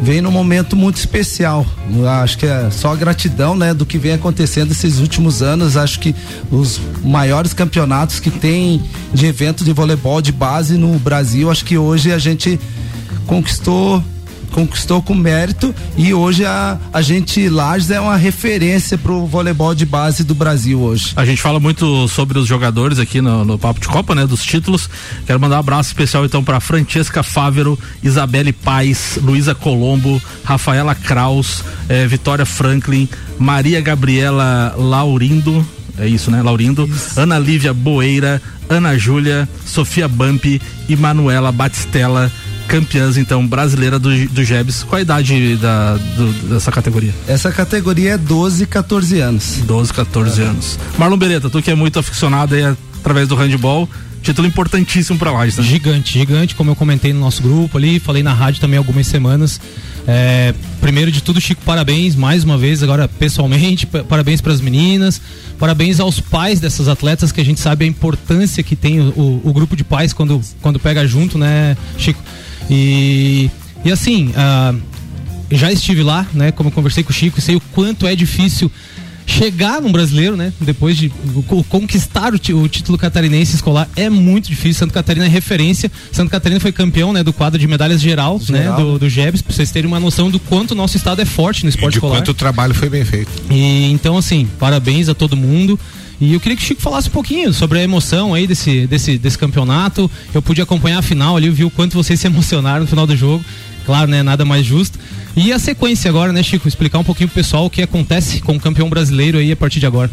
vem 0.00 0.20
num 0.20 0.30
momento 0.30 0.76
muito 0.76 0.98
especial. 0.98 1.66
Acho 2.22 2.38
que 2.38 2.46
é 2.46 2.68
só 2.70 2.94
gratidão, 2.94 3.56
né, 3.56 3.74
do 3.74 3.84
que 3.84 3.98
vem 3.98 4.12
acontecendo 4.12 4.70
esses 4.70 5.00
últimos 5.00 5.42
anos. 5.42 5.76
Acho 5.76 5.98
que 5.98 6.14
os 6.52 6.80
maiores 7.02 7.52
campeonatos 7.52 8.20
que 8.20 8.30
tem 8.30 8.80
de 9.12 9.26
evento 9.26 9.64
de 9.64 9.72
voleibol 9.72 10.22
de 10.22 10.30
base 10.30 10.74
no 10.74 10.96
Brasil, 11.00 11.50
acho 11.50 11.64
que 11.64 11.76
hoje 11.76 12.12
a 12.12 12.18
gente 12.18 12.60
conquistou 13.32 14.04
conquistou 14.50 15.00
com 15.00 15.14
mérito 15.14 15.74
e 15.96 16.12
hoje 16.12 16.44
a, 16.44 16.78
a 16.92 17.00
gente 17.00 17.48
Lages 17.48 17.90
é 17.90 17.98
uma 17.98 18.18
referência 18.18 18.98
pro 18.98 19.24
voleibol 19.24 19.74
de 19.74 19.86
base 19.86 20.22
do 20.22 20.34
Brasil 20.34 20.78
hoje. 20.78 21.14
A 21.16 21.24
gente 21.24 21.40
fala 21.40 21.58
muito 21.58 22.06
sobre 22.08 22.38
os 22.38 22.46
jogadores 22.46 22.98
aqui 22.98 23.22
no, 23.22 23.46
no 23.46 23.58
Papo 23.58 23.80
de 23.80 23.88
Copa, 23.88 24.14
né? 24.14 24.26
Dos 24.26 24.44
títulos. 24.44 24.90
Quero 25.26 25.40
mandar 25.40 25.56
um 25.56 25.60
abraço 25.60 25.88
especial 25.88 26.26
então 26.26 26.44
para 26.44 26.60
Francesca 26.60 27.22
Fávero, 27.22 27.78
Isabelle 28.02 28.52
Paz, 28.52 29.18
Luísa 29.22 29.54
Colombo, 29.54 30.20
Rafaela 30.44 30.94
Kraus, 30.94 31.64
eh, 31.88 32.06
Vitória 32.06 32.44
Franklin, 32.44 33.08
Maria 33.38 33.80
Gabriela 33.80 34.74
Laurindo. 34.76 35.66
É 35.98 36.06
isso, 36.06 36.30
né? 36.30 36.42
Laurindo, 36.42 36.86
Ana 37.16 37.38
Lívia 37.38 37.72
Boeira, 37.72 38.42
Ana 38.68 38.98
Júlia, 38.98 39.48
Sofia 39.64 40.08
Bampi 40.08 40.60
e 40.88 40.96
Manuela 40.96 41.52
Batistella, 41.52 42.30
campeãs 42.66 43.16
então 43.16 43.46
brasileira 43.46 43.98
do, 43.98 44.08
do 44.28 44.44
Jebs. 44.44 44.82
Qual 44.82 44.98
a 44.98 45.02
idade 45.02 45.56
da, 45.56 45.96
do- 45.96 46.32
dessa 46.48 46.70
categoria? 46.70 47.12
Essa 47.26 47.50
categoria 47.52 48.12
é 48.12 48.18
12, 48.18 48.66
14 48.66 49.20
anos. 49.20 49.58
12, 49.64 49.92
14 49.92 50.42
anos. 50.42 50.78
Marlon 50.98 51.16
Beretta, 51.16 51.50
tu 51.50 51.60
que 51.62 51.70
é 51.70 51.74
muito 51.74 51.98
aficionado 51.98 52.54
aí 52.54 52.62
através 53.00 53.26
do 53.28 53.34
handball, 53.34 53.88
título 54.22 54.46
importantíssimo 54.46 55.18
pra 55.18 55.32
Lages, 55.32 55.58
né? 55.58 55.64
Gigante, 55.64 56.18
gigante, 56.18 56.54
como 56.54 56.70
eu 56.70 56.76
comentei 56.76 57.12
no 57.12 57.18
nosso 57.20 57.42
grupo 57.42 57.76
ali, 57.78 57.98
falei 57.98 58.22
na 58.22 58.32
rádio 58.32 58.60
também 58.60 58.78
algumas 58.78 59.06
semanas. 59.06 59.60
É, 60.06 60.52
primeiro 60.80 61.10
de 61.12 61.22
tudo, 61.22 61.40
Chico, 61.40 61.62
parabéns 61.64 62.14
mais 62.16 62.42
uma 62.44 62.58
vez, 62.58 62.82
agora 62.82 63.06
pessoalmente, 63.08 63.86
pa- 63.86 64.02
parabéns 64.04 64.40
para 64.40 64.52
as 64.52 64.60
meninas, 64.60 65.20
parabéns 65.58 66.00
aos 66.00 66.18
pais 66.20 66.58
dessas 66.60 66.88
atletas, 66.88 67.30
que 67.32 67.40
a 67.40 67.44
gente 67.44 67.60
sabe 67.60 67.84
a 67.84 67.88
importância 67.88 68.62
que 68.62 68.74
tem 68.76 69.00
o, 69.00 69.08
o- 69.16 69.40
o 69.44 69.52
grupo 69.52 69.76
de 69.76 69.84
pais 69.84 70.12
quando, 70.12 70.40
quando 70.60 70.78
pega 70.80 71.06
junto, 71.06 71.36
né, 71.38 71.76
Chico? 71.98 72.20
E, 72.74 73.50
e 73.84 73.92
assim, 73.92 74.32
ah, 74.34 74.74
já 75.50 75.70
estive 75.70 76.02
lá, 76.02 76.26
né? 76.32 76.50
Como 76.52 76.68
eu 76.70 76.72
conversei 76.72 77.04
com 77.04 77.10
o 77.10 77.12
Chico, 77.14 77.40
sei 77.40 77.56
o 77.56 77.60
quanto 77.72 78.06
é 78.06 78.16
difícil 78.16 78.70
chegar 79.24 79.80
no 79.80 79.90
brasileiro, 79.90 80.36
né? 80.36 80.52
Depois 80.60 80.96
de 80.96 81.08
co- 81.46 81.62
conquistar 81.64 82.32
o, 82.34 82.36
o 82.56 82.68
título 82.68 82.98
catarinense 82.98 83.54
escolar 83.54 83.88
é 83.94 84.08
muito 84.10 84.48
difícil. 84.48 84.80
Santa 84.80 84.92
Catarina 84.94 85.26
é 85.26 85.28
referência. 85.28 85.90
Santa 86.10 86.30
Catarina 86.30 86.58
foi 86.60 86.72
campeão, 86.72 87.12
né, 87.12 87.22
do 87.22 87.32
quadro 87.32 87.58
de 87.58 87.66
medalhas 87.68 88.00
geral, 88.00 88.40
né, 88.48 88.62
Geral. 88.62 88.76
do, 88.80 88.98
do 88.98 89.08
GEBS, 89.08 89.42
pra 89.42 89.54
vocês 89.54 89.70
terem 89.70 89.86
uma 89.86 90.00
noção 90.00 90.28
do 90.30 90.40
quanto 90.40 90.72
o 90.72 90.74
nosso 90.74 90.96
estado 90.96 91.20
é 91.22 91.24
forte 91.24 91.62
no 91.62 91.68
E 91.68 91.70
esporte 91.70 91.92
de 91.92 91.98
escolar. 91.98 92.16
quanto 92.18 92.30
o 92.30 92.34
trabalho 92.34 92.74
foi 92.74 92.88
bem 92.88 93.04
feito. 93.04 93.30
E 93.50 93.92
então, 93.92 94.16
assim, 94.16 94.48
parabéns 94.58 95.08
a 95.08 95.14
todo 95.14 95.36
mundo. 95.36 95.78
E 96.22 96.34
eu 96.34 96.38
queria 96.38 96.56
que 96.56 96.62
o 96.62 96.64
Chico 96.64 96.80
falasse 96.80 97.08
um 97.08 97.10
pouquinho 97.10 97.52
sobre 97.52 97.80
a 97.80 97.82
emoção 97.82 98.32
aí 98.32 98.46
desse, 98.46 98.86
desse, 98.86 99.18
desse 99.18 99.36
campeonato. 99.36 100.08
Eu 100.32 100.40
pude 100.40 100.62
acompanhar 100.62 101.00
a 101.00 101.02
final 101.02 101.36
ali, 101.36 101.48
eu 101.48 101.52
vi 101.52 101.64
o 101.64 101.70
quanto 101.70 101.94
vocês 101.94 102.20
se 102.20 102.28
emocionaram 102.28 102.82
no 102.82 102.86
final 102.86 103.08
do 103.08 103.16
jogo. 103.16 103.44
Claro, 103.84 104.08
né? 104.08 104.22
Nada 104.22 104.44
mais 104.44 104.64
justo. 104.64 105.00
E 105.34 105.52
a 105.52 105.58
sequência 105.58 106.08
agora, 106.08 106.32
né, 106.32 106.40
Chico? 106.40 106.68
Explicar 106.68 107.00
um 107.00 107.04
pouquinho 107.04 107.28
pro 107.28 107.34
pessoal 107.34 107.66
o 107.66 107.70
que 107.70 107.82
acontece 107.82 108.40
com 108.40 108.54
o 108.54 108.60
campeão 108.60 108.88
brasileiro 108.88 109.36
aí 109.36 109.50
a 109.50 109.56
partir 109.56 109.80
de 109.80 109.86
agora. 109.86 110.08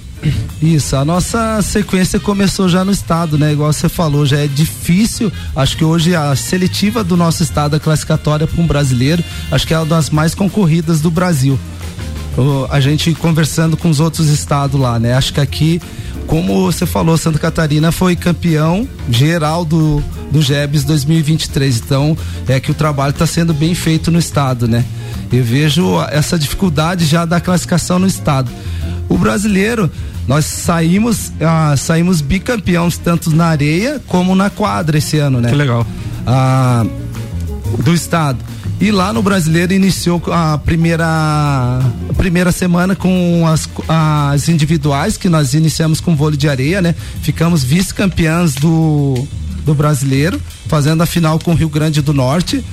Isso, 0.59 0.95
a 0.95 1.05
nossa 1.05 1.61
sequência 1.61 2.19
começou 2.19 2.67
já 2.67 2.83
no 2.83 2.91
estado, 2.91 3.37
né? 3.37 3.53
Igual 3.53 3.71
você 3.71 3.87
falou, 3.87 4.25
já 4.25 4.39
é 4.39 4.47
difícil. 4.47 5.31
Acho 5.55 5.77
que 5.77 5.85
hoje 5.85 6.15
a 6.15 6.35
seletiva 6.35 7.03
do 7.03 7.15
nosso 7.15 7.43
estado, 7.43 7.75
a 7.75 7.79
classificatória 7.79 8.47
para 8.47 8.59
um 8.59 8.65
brasileiro, 8.65 9.23
acho 9.51 9.67
que 9.67 9.75
é 9.75 9.77
uma 9.77 9.85
das 9.85 10.09
mais 10.09 10.33
concorridas 10.33 11.01
do 11.01 11.11
Brasil. 11.11 11.59
O- 12.37 12.67
a 12.69 12.79
gente 12.79 13.13
conversando 13.15 13.75
com 13.75 13.89
os 13.89 13.99
outros 13.99 14.27
estados 14.29 14.79
lá, 14.79 14.99
né? 14.99 15.13
Acho 15.13 15.33
que 15.33 15.41
aqui, 15.41 15.81
como 16.27 16.63
você 16.71 16.85
falou, 16.85 17.17
Santa 17.17 17.39
Catarina 17.39 17.91
foi 17.91 18.15
campeão 18.15 18.87
geral 19.09 19.65
do, 19.65 20.01
do 20.31 20.41
GEBS 20.41 20.83
2023. 20.85 21.77
Então, 21.79 22.17
é 22.47 22.59
que 22.59 22.71
o 22.71 22.73
trabalho 22.73 23.11
está 23.11 23.25
sendo 23.25 23.53
bem 23.53 23.73
feito 23.75 24.09
no 24.11 24.19
estado, 24.19 24.67
né? 24.67 24.85
Eu 25.31 25.43
vejo 25.43 25.99
essa 26.11 26.37
dificuldade 26.39 27.05
já 27.05 27.25
da 27.25 27.39
classificação 27.41 27.99
no 27.99 28.07
estado. 28.07 28.49
O 29.09 29.17
brasileiro, 29.17 29.89
nós 30.27 30.45
saímos, 30.45 31.31
ah, 31.41 31.75
saímos 31.75 32.21
bicampeões 32.21 32.97
tanto 32.97 33.31
na 33.35 33.47
areia 33.47 34.01
como 34.07 34.33
na 34.35 34.49
quadra 34.49 34.97
esse 34.97 35.17
ano, 35.17 35.41
né? 35.41 35.49
Que 35.49 35.55
legal. 35.55 35.85
Ah, 36.25 36.85
do 37.83 37.93
estado. 37.93 38.37
E 38.81 38.91
lá 38.91 39.11
no 39.11 39.21
brasileiro 39.21 39.73
iniciou 39.73 40.21
a 40.31 40.57
primeira 40.57 41.05
a 41.05 42.13
primeira 42.15 42.51
semana 42.51 42.95
com 42.95 43.45
as, 43.45 43.69
as 43.87 44.47
individuais 44.47 45.17
que 45.17 45.27
nós 45.27 45.53
iniciamos 45.53 45.99
com 45.99 46.15
vôlei 46.15 46.37
de 46.37 46.47
areia, 46.47 46.81
né? 46.81 46.95
Ficamos 47.21 47.63
vice-campeãs 47.63 48.55
do 48.55 49.27
do 49.65 49.75
brasileiro, 49.75 50.41
fazendo 50.67 51.03
a 51.03 51.05
final 51.05 51.37
com 51.37 51.51
o 51.51 51.55
Rio 51.55 51.69
Grande 51.69 52.01
do 52.01 52.13
Norte. 52.13 52.63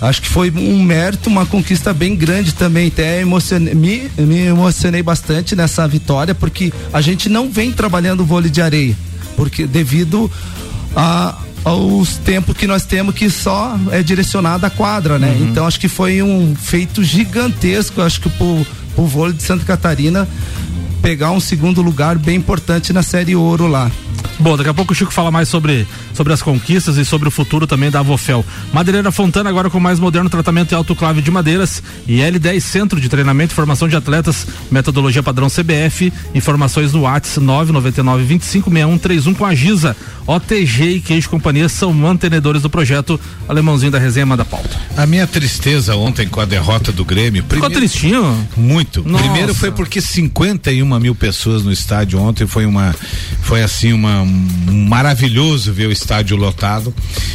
Acho 0.00 0.20
que 0.20 0.28
foi 0.28 0.50
um 0.50 0.82
mérito, 0.82 1.30
uma 1.30 1.46
conquista 1.46 1.94
bem 1.94 2.14
grande 2.14 2.52
também. 2.52 2.88
Até 2.88 3.20
emocionei, 3.20 3.74
me, 3.74 4.10
me 4.18 4.40
emocionei 4.40 5.02
bastante 5.02 5.56
nessa 5.56 5.86
vitória, 5.88 6.34
porque 6.34 6.72
a 6.92 7.00
gente 7.00 7.28
não 7.28 7.48
vem 7.48 7.72
trabalhando 7.72 8.24
vôlei 8.24 8.50
de 8.50 8.60
areia, 8.60 8.96
porque 9.36 9.66
devido 9.66 10.30
a 10.94 11.38
aos 11.64 12.18
tempos 12.18 12.56
que 12.56 12.66
nós 12.66 12.84
temos 12.84 13.14
que 13.14 13.30
só 13.30 13.78
é 13.90 14.02
direcionado 14.02 14.66
à 14.66 14.70
quadra, 14.70 15.18
né? 15.18 15.36
Então 15.40 15.66
acho 15.66 15.80
que 15.80 15.88
foi 15.88 16.22
um 16.22 16.54
feito 16.54 17.02
gigantesco, 17.02 18.02
acho 18.02 18.20
que 18.20 18.28
pro, 18.28 18.66
pro 18.94 19.06
vôlei 19.06 19.34
de 19.34 19.42
Santa 19.42 19.64
Catarina 19.64 20.28
pegar 21.00 21.30
um 21.30 21.40
segundo 21.40 21.82
lugar 21.82 22.18
bem 22.18 22.36
importante 22.36 22.92
na 22.92 23.02
série 23.02 23.34
ouro 23.34 23.66
lá. 23.66 23.90
Bom, 24.38 24.56
daqui 24.56 24.68
a 24.68 24.74
pouco 24.74 24.92
o 24.92 24.96
Chico 24.96 25.12
fala 25.12 25.30
mais 25.30 25.48
sobre, 25.48 25.86
sobre 26.12 26.32
as 26.32 26.42
conquistas 26.42 26.96
e 26.96 27.04
sobre 27.04 27.28
o 27.28 27.30
futuro 27.30 27.66
também 27.66 27.90
da 27.90 28.00
Avofel. 28.00 28.44
Madeireira 28.72 29.12
Fontana 29.12 29.48
agora 29.48 29.70
com 29.70 29.78
mais 29.78 30.00
moderno 30.00 30.28
tratamento 30.28 30.72
e 30.72 30.74
autoclave 30.74 31.22
de 31.22 31.30
madeiras 31.30 31.82
e 32.06 32.18
L10 32.18 32.60
Centro 32.60 33.00
de 33.00 33.08
Treinamento 33.08 33.52
e 33.52 33.54
Formação 33.54 33.88
de 33.88 33.96
Atletas, 33.96 34.46
metodologia 34.70 35.22
padrão 35.22 35.48
CBF, 35.48 36.12
informações 36.34 36.92
no 36.92 37.02
WhatsApp 37.02 37.40
999 37.40 38.24
256131 38.24 39.34
com 39.34 39.44
a 39.46 39.54
Giza. 39.54 39.96
OTG 40.26 40.84
e 40.96 41.00
Queijo 41.00 41.28
Companhia 41.28 41.68
são 41.68 41.92
mantenedores 41.92 42.62
do 42.62 42.70
projeto 42.70 43.20
Alemãozinho 43.46 43.92
da 43.92 43.98
Resenha 43.98 44.24
Manda 44.24 44.44
Pauta. 44.44 44.70
A 44.96 45.06
minha 45.06 45.26
tristeza 45.26 45.94
ontem 45.96 46.26
com 46.26 46.40
a 46.40 46.46
derrota 46.46 46.90
do 46.90 47.04
Grêmio. 47.04 47.42
Ficou 47.42 47.58
primeiro- 47.60 47.74
tristinho? 47.74 48.48
Muito. 48.56 49.02
Nossa. 49.06 49.22
Primeiro 49.22 49.54
foi 49.54 49.70
porque 49.70 50.00
51 50.00 50.98
mil 50.98 51.14
pessoas 51.14 51.62
no 51.62 51.70
estádio 51.70 52.18
ontem 52.18 52.46
foi 52.46 52.64
uma 52.64 52.94
foi 53.42 53.62
assim 53.62 53.92
uma 53.92 54.03
um 54.06 54.86
maravilhoso 54.88 55.72
ver 55.72 55.86
o 55.86 55.92
estádio 55.92 56.36
lotado. 56.36 56.94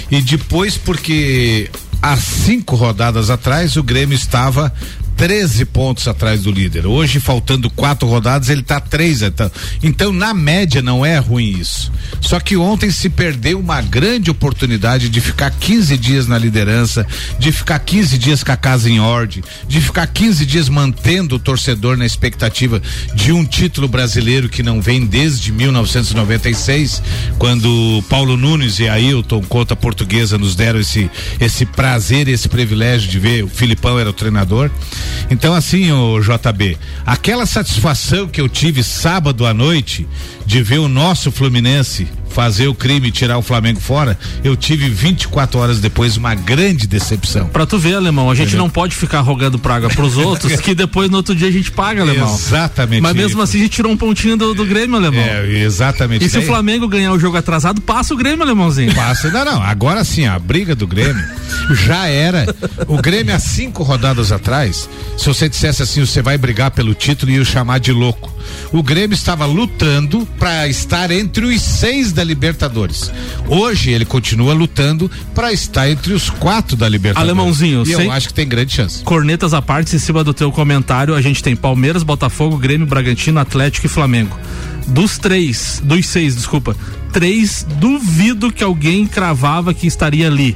E 0.10 0.21
depois 0.21 0.77
porque 0.77 1.69
há 2.01 2.15
cinco 2.17 2.75
rodadas 2.75 3.29
atrás 3.29 3.75
o 3.75 3.84
Grêmio 3.84 4.15
estava 4.15 4.73
13 5.19 5.65
pontos 5.65 6.08
atrás 6.08 6.43
do 6.43 6.49
líder. 6.49 6.88
Hoje, 6.88 7.19
faltando 7.19 7.69
quatro 7.69 8.08
rodadas, 8.08 8.47
ele 8.47 8.62
está 8.62 8.79
três. 8.79 9.21
Então, 9.21 9.51
então, 9.84 10.13
na 10.13 10.34
média, 10.34 10.82
não 10.82 11.05
é 11.05 11.17
ruim 11.17 11.60
isso. 11.60 11.91
Só 12.21 12.39
que 12.39 12.55
ontem 12.55 12.89
se 12.89 13.10
perdeu 13.10 13.60
uma 13.60 13.82
grande 13.82 14.32
oportunidade 14.32 15.10
de 15.10 15.19
ficar 15.19 15.51
15 15.51 15.97
dias 15.97 16.25
na 16.25 16.38
liderança, 16.38 17.05
de 17.38 17.51
ficar 17.51 17.79
15 17.79 18.17
dias 18.17 18.43
com 18.45 18.53
a 18.53 18.55
casa 18.55 18.89
em 18.89 19.01
ordem, 19.01 19.43
de 19.67 19.82
ficar 19.82 20.08
15 20.08 20.45
dias 20.45 20.69
mantendo 20.69 21.36
o 21.36 21.39
torcedor 21.39 21.97
na 21.97 22.05
expectativa 22.05 22.82
de 23.13 23.34
um 23.34 23.43
título 23.43 23.89
brasileiro 23.89 24.47
que 24.47 24.63
não 24.63 24.82
vem 24.82 25.05
desde 25.05 25.51
1996, 25.51 27.03
quando 27.38 28.01
Paulo 28.08 28.38
Nunes 28.38 28.79
e 28.79 28.88
Ailton, 28.88 29.41
conta 29.41 29.75
portuguesa, 29.75 30.38
nos 30.38 30.55
deram 30.55 30.79
esse, 30.79 31.12
esse 31.41 31.65
prazer, 31.65 32.29
esse 32.29 32.47
privilégio 32.47 33.10
de 33.10 33.19
ver. 33.19 33.43
O 33.43 33.49
Filipão 33.49 33.99
era 33.99 34.10
o 34.10 34.13
treinador. 34.13 34.71
Então, 35.29 35.53
assim, 35.53 35.91
o 35.91 36.19
JB, 36.19 36.77
aquela 37.05 37.45
satisfação 37.45 38.27
que 38.27 38.41
eu 38.41 38.49
tive 38.49 38.83
sábado 38.83 39.45
à 39.45 39.53
noite 39.53 40.07
de 40.45 40.61
ver 40.63 40.79
o 40.79 40.87
nosso 40.87 41.31
Fluminense 41.31 42.07
fazer 42.39 42.69
o 42.69 42.73
crime 42.73 43.10
e 43.10 43.12
tirar 43.12 43.38
o 43.38 43.41
Flamengo 43.41 43.82
fora, 43.82 44.17
eu 44.45 44.56
tive 44.56 44.88
24 44.88 45.60
horas 45.60 45.82
depois 45.82 46.15
uma 46.15 46.34
grande 46.34 46.88
decepção. 46.88 47.47
Pra 47.47 47.65
tu 47.65 47.78
ver, 47.78 47.95
alemão, 47.95 48.32
a 48.32 48.34
gente 48.34 48.56
não 48.56 48.69
pode 48.69 48.95
ficar 48.95 49.19
rogando 49.19 49.60
praga 49.60 49.89
pros 49.89 50.15
outros, 50.15 50.56
que 50.62 50.73
depois 50.73 51.10
no 51.10 51.17
outro 51.17 51.36
dia 51.36 51.49
a 51.49 51.52
gente 51.52 51.69
paga, 51.69 52.02
alemão. 52.02 52.34
Exatamente. 52.34 53.02
Mas 53.02 53.13
mesmo 53.13 53.32
isso. 53.32 53.41
assim 53.41 53.58
a 53.58 53.62
gente 53.63 53.71
tirou 53.73 53.91
um 53.91 53.97
pontinho 53.97 54.38
do, 54.38 54.54
do 54.54 54.65
Grêmio, 54.65 54.95
alemão. 54.95 55.21
É, 55.21 55.49
exatamente. 55.60 56.23
E 56.23 56.30
se 56.30 56.38
o 56.38 56.41
Flamengo 56.41 56.88
ganhar 56.88 57.12
o 57.12 57.19
jogo 57.19 57.36
atrasado, 57.36 57.82
passa 57.82 58.13
o 58.13 58.17
Grêmio, 58.17 58.41
alemãozinho. 58.41 58.95
Passa, 58.95 59.30
não, 59.30 59.43
não. 59.43 59.62
Agora 59.62 60.02
sim, 60.06 60.25
a 60.25 60.39
briga 60.39 60.73
do 60.73 60.88
Grêmio 60.88 61.21
já 61.71 62.08
era. 62.08 62.56
O 62.88 63.02
Grêmio, 63.02 63.36
há 63.36 63.39
cinco 63.39 63.84
rodadas 63.84 64.32
atrás, 64.32 64.89
se 65.17 65.25
você 65.25 65.49
dissesse 65.49 65.84
assim, 65.84 66.06
você 66.06 66.21
vai 66.21 66.38
brigar 66.38 66.71
pelo 66.71 66.93
título 66.93 67.34
e 67.34 67.39
o 67.39 67.45
chamar 67.45 67.82
de 67.82 67.91
louco. 67.91 68.34
O 68.71 68.82
Grêmio 68.82 69.13
estava 69.13 69.45
lutando 69.45 70.25
para 70.38 70.67
estar 70.69 71.12
entre 71.12 71.45
os 71.45 71.62
seis 71.62 72.12
da 72.13 72.23
Libertadores. 72.29 73.11
Hoje 73.47 73.89
ele 73.91 74.05
continua 74.05 74.53
lutando 74.53 75.09
para 75.35 75.51
estar 75.51 75.89
entre 75.89 76.13
os 76.13 76.29
quatro 76.29 76.77
da 76.77 76.87
Libertadores. 76.87 77.29
Alemãozinho, 77.29 77.83
e 77.85 77.91
eu 77.91 77.99
sem- 77.99 78.11
acho 78.11 78.27
que 78.27 78.33
tem 78.33 78.47
grande 78.47 78.71
chance. 78.73 79.03
Cornetas 79.03 79.53
à 79.53 79.61
parte, 79.61 79.95
em 79.95 79.99
cima 79.99 80.23
do 80.23 80.33
teu 80.33 80.51
comentário, 80.51 81.15
a 81.15 81.21
gente 81.21 81.41
tem 81.43 81.55
Palmeiras, 81.55 82.03
Botafogo, 82.03 82.57
Grêmio, 82.57 82.85
Bragantino, 82.87 83.39
Atlético 83.39 83.87
e 83.87 83.89
Flamengo. 83.89 84.37
Dos 84.87 85.17
três, 85.17 85.81
dos 85.83 86.05
seis, 86.07 86.35
desculpa, 86.35 86.75
três, 87.11 87.65
duvido 87.79 88.51
que 88.51 88.63
alguém 88.63 89.05
cravava 89.05 89.73
que 89.73 89.85
estaria 89.87 90.27
ali. 90.27 90.55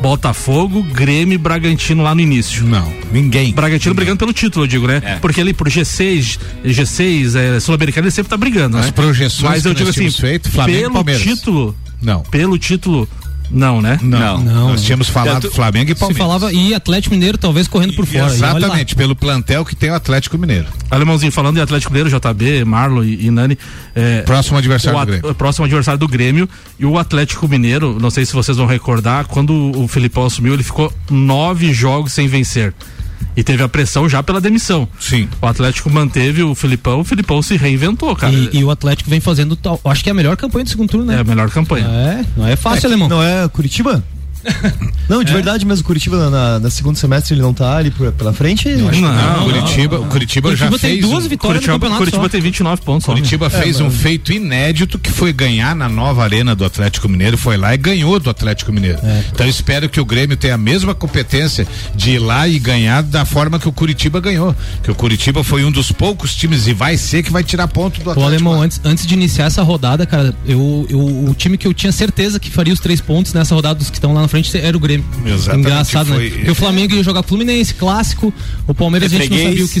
Botafogo, 0.00 0.82
Grêmio 0.82 1.34
e 1.34 1.38
Bragantino 1.38 2.02
lá 2.02 2.14
no 2.14 2.20
início. 2.20 2.64
Não, 2.64 2.92
ninguém. 3.12 3.52
Bragantino 3.52 3.94
brigando 3.94 4.18
pelo 4.18 4.32
título, 4.32 4.64
eu 4.64 4.68
digo, 4.68 4.86
né? 4.86 5.00
É. 5.04 5.14
Porque 5.16 5.40
ali 5.40 5.52
por 5.52 5.68
G6, 5.68 6.38
G6, 6.64 7.34
é, 7.36 7.60
Sul-Americano, 7.60 8.06
ele 8.06 8.12
sempre 8.12 8.30
tá 8.30 8.36
brigando, 8.36 8.76
As 8.78 8.86
né? 8.86 8.92
projeções 8.92 9.50
Mas 9.50 9.64
eu 9.64 9.74
digo 9.74 9.90
assim, 9.90 10.10
feito, 10.10 10.50
Flamengo 10.50 10.80
pelo 10.80 10.92
Palmeiras. 10.94 11.22
título, 11.22 11.76
Não. 12.00 12.22
pelo 12.22 12.58
título, 12.58 13.08
não, 13.50 13.80
né? 13.80 13.98
Não, 14.02 14.38
Não. 14.38 14.68
nós 14.70 14.82
tínhamos 14.82 15.08
falado 15.08 15.42
Tanto- 15.42 15.54
Flamengo 15.54 15.90
e 15.90 15.94
Se 15.94 16.00
Palmeiras. 16.00 16.26
falava 16.26 16.52
e 16.52 16.74
Atlético 16.74 17.14
Mineiro 17.14 17.38
talvez 17.38 17.66
correndo 17.68 17.94
por 17.94 18.06
fora. 18.06 18.18
E 18.34 18.38
lá. 18.38 18.56
Exatamente, 18.56 18.94
pelo 18.94 19.16
plantel 19.16 19.64
que 19.64 19.74
tem 19.74 19.90
o 19.90 19.94
Atlético 19.94 20.36
Mineiro. 20.38 20.66
Alemãozinho, 20.90 21.32
falando 21.32 21.58
em 21.58 21.60
Atlético 21.60 21.92
Mineiro, 21.92 22.10
JB, 22.10 22.64
Marlon 22.64 23.02
e, 23.04 23.26
e 23.26 23.30
Nani. 23.30 23.58
é, 23.94 24.22
Próximo 24.22 24.58
adversário 24.58 24.98
o 24.98 25.04
do 25.04 25.06
Grêmio. 25.12 25.34
Próximo 25.34 25.64
adversário 25.64 25.98
do 25.98 26.08
Grêmio. 26.08 26.48
E 26.78 26.84
o 26.86 26.98
Atlético 26.98 27.48
Mineiro, 27.48 27.98
não 28.00 28.10
sei 28.10 28.24
se 28.26 28.32
vocês 28.32 28.56
vão 28.56 28.66
recordar, 28.66 29.26
quando 29.26 29.52
o 29.78 29.88
Filipão 29.88 30.26
assumiu, 30.26 30.54
ele 30.54 30.62
ficou 30.62 30.92
nove 31.10 31.72
jogos 31.72 32.12
sem 32.12 32.28
vencer. 32.28 32.72
E 33.36 33.42
teve 33.42 33.62
a 33.62 33.68
pressão 33.68 34.08
já 34.08 34.22
pela 34.22 34.40
demissão. 34.40 34.88
Sim. 34.98 35.28
O 35.40 35.46
Atlético 35.46 35.88
manteve 35.90 36.42
o 36.42 36.54
Filipão, 36.54 37.00
o 37.00 37.04
Filipão 37.04 37.40
se 37.42 37.56
reinventou, 37.56 38.14
cara. 38.16 38.32
E, 38.32 38.50
e 38.52 38.64
o 38.64 38.70
Atlético 38.70 39.08
vem 39.10 39.20
fazendo 39.20 39.54
tal. 39.54 39.80
Acho 39.84 40.02
que 40.02 40.10
é 40.10 40.12
a 40.12 40.14
melhor 40.14 40.36
campanha 40.36 40.64
do 40.64 40.70
segundo 40.70 40.88
turno, 40.90 41.10
É 41.12 41.16
né? 41.16 41.20
a 41.20 41.24
melhor 41.24 41.50
campanha. 41.50 41.86
É, 41.86 42.24
não 42.36 42.46
é 42.46 42.56
fácil, 42.56 42.86
alemão. 42.88 43.08
Não 43.08 43.22
é 43.22 43.48
Curitiba? 43.48 44.02
Não, 45.08 45.24
de 45.24 45.32
verdade 45.32 45.64
mesmo, 45.64 45.82
o 45.82 45.86
Curitiba 45.86 46.28
na, 46.30 46.58
na 46.60 46.70
segundo 46.70 46.96
semestre 46.96 47.34
ele 47.34 47.40
não 47.40 47.54
tá 47.54 47.76
ali 47.78 47.90
por- 47.90 48.12
pela 48.12 48.32
frente? 48.32 48.68
Não, 48.68 48.90
Não, 48.90 49.44
Curitiba, 49.44 49.98
o 50.00 50.04
Curitiba, 50.06 50.54
já 50.54 50.66
Curitiba 50.66 50.78
tem 50.78 50.90
fez 50.98 51.00
duas 51.00 51.24
um- 51.24 51.28
vitórias 51.28 51.62
no 51.62 51.66
Curitiba, 51.66 51.72
campeonato 51.72 51.98
Curitiba 51.98 52.22
só. 52.24 52.28
tem 52.28 52.40
29 52.42 52.82
pontos. 52.82 53.06
só, 53.06 53.12
né? 53.12 53.16
Curitiba 53.18 53.48
fez 53.50 53.80
um 53.80 53.90
feito 53.90 54.32
inédito 54.32 54.98
que 54.98 55.10
foi 55.10 55.32
ganhar 55.32 55.74
na 55.74 55.88
nova 55.88 56.22
arena 56.22 56.54
do 56.54 56.64
Atlético 56.64 57.08
Mineiro, 57.08 57.38
foi 57.38 57.56
lá 57.56 57.72
e 57.74 57.78
ganhou 57.78 58.20
do 58.20 58.28
Atlético 58.28 58.70
Mineiro. 58.72 58.98
Então 59.32 59.46
eu 59.46 59.50
espero 59.50 59.88
que 59.88 59.98
o 60.00 60.04
Grêmio 60.04 60.36
tenha 60.36 60.54
a 60.54 60.58
mesma 60.58 60.94
competência 60.94 61.66
de 61.94 62.10
ir 62.12 62.18
lá 62.18 62.46
e 62.46 62.58
ganhar 62.58 63.02
da 63.02 63.24
forma 63.24 63.58
que 63.58 63.68
o 63.68 63.72
Curitiba 63.72 64.20
ganhou. 64.20 64.54
Que 64.82 64.90
o 64.90 64.94
Curitiba 64.94 65.42
foi 65.42 65.64
um 65.64 65.70
dos 65.70 65.90
poucos 65.90 66.34
times 66.34 66.66
e 66.66 66.74
vai 66.74 66.96
ser 66.98 67.22
que 67.22 67.32
vai 67.32 67.42
tirar 67.42 67.66
ponto 67.68 67.94
do 68.00 68.08
O 68.08 68.12
Atlético. 68.12 68.26
alemão, 68.26 68.52
lá. 68.58 68.64
antes, 68.66 68.80
antes 68.84 69.06
de 69.06 69.14
iniciar 69.14 69.46
essa 69.46 69.62
rodada, 69.62 70.04
cara, 70.06 70.34
eu, 70.46 70.86
eu, 70.90 70.98
o 71.00 71.34
time 71.36 71.56
que 71.56 71.66
eu 71.66 71.72
tinha 71.72 71.92
certeza 71.92 72.38
que 72.38 72.50
faria 72.50 72.74
os 72.74 72.80
três 72.80 73.00
pontos 73.00 73.32
nessa 73.32 73.54
rodada 73.54 73.76
dos 73.76 73.88
que 73.88 73.96
estão 73.96 74.12
lá 74.12 74.20
na 74.22 74.27
frente 74.28 74.56
era 74.56 74.76
o 74.76 74.80
Grêmio. 74.80 75.04
Exatamente, 75.26 75.66
Engraçado, 75.68 76.06
foi- 76.08 76.30
né? 76.30 76.36
Porque 76.36 76.50
o 76.50 76.54
Flamengo 76.54 76.94
ia 76.94 77.02
jogar 77.02 77.22
Fluminense, 77.22 77.74
clássico. 77.74 78.32
O 78.66 78.74
Palmeiras 78.74 79.12
a 79.12 79.16
gente 79.16 79.30
não 79.30 79.38
sabia 79.44 79.64
o 79.64 79.68
que, 79.68 79.78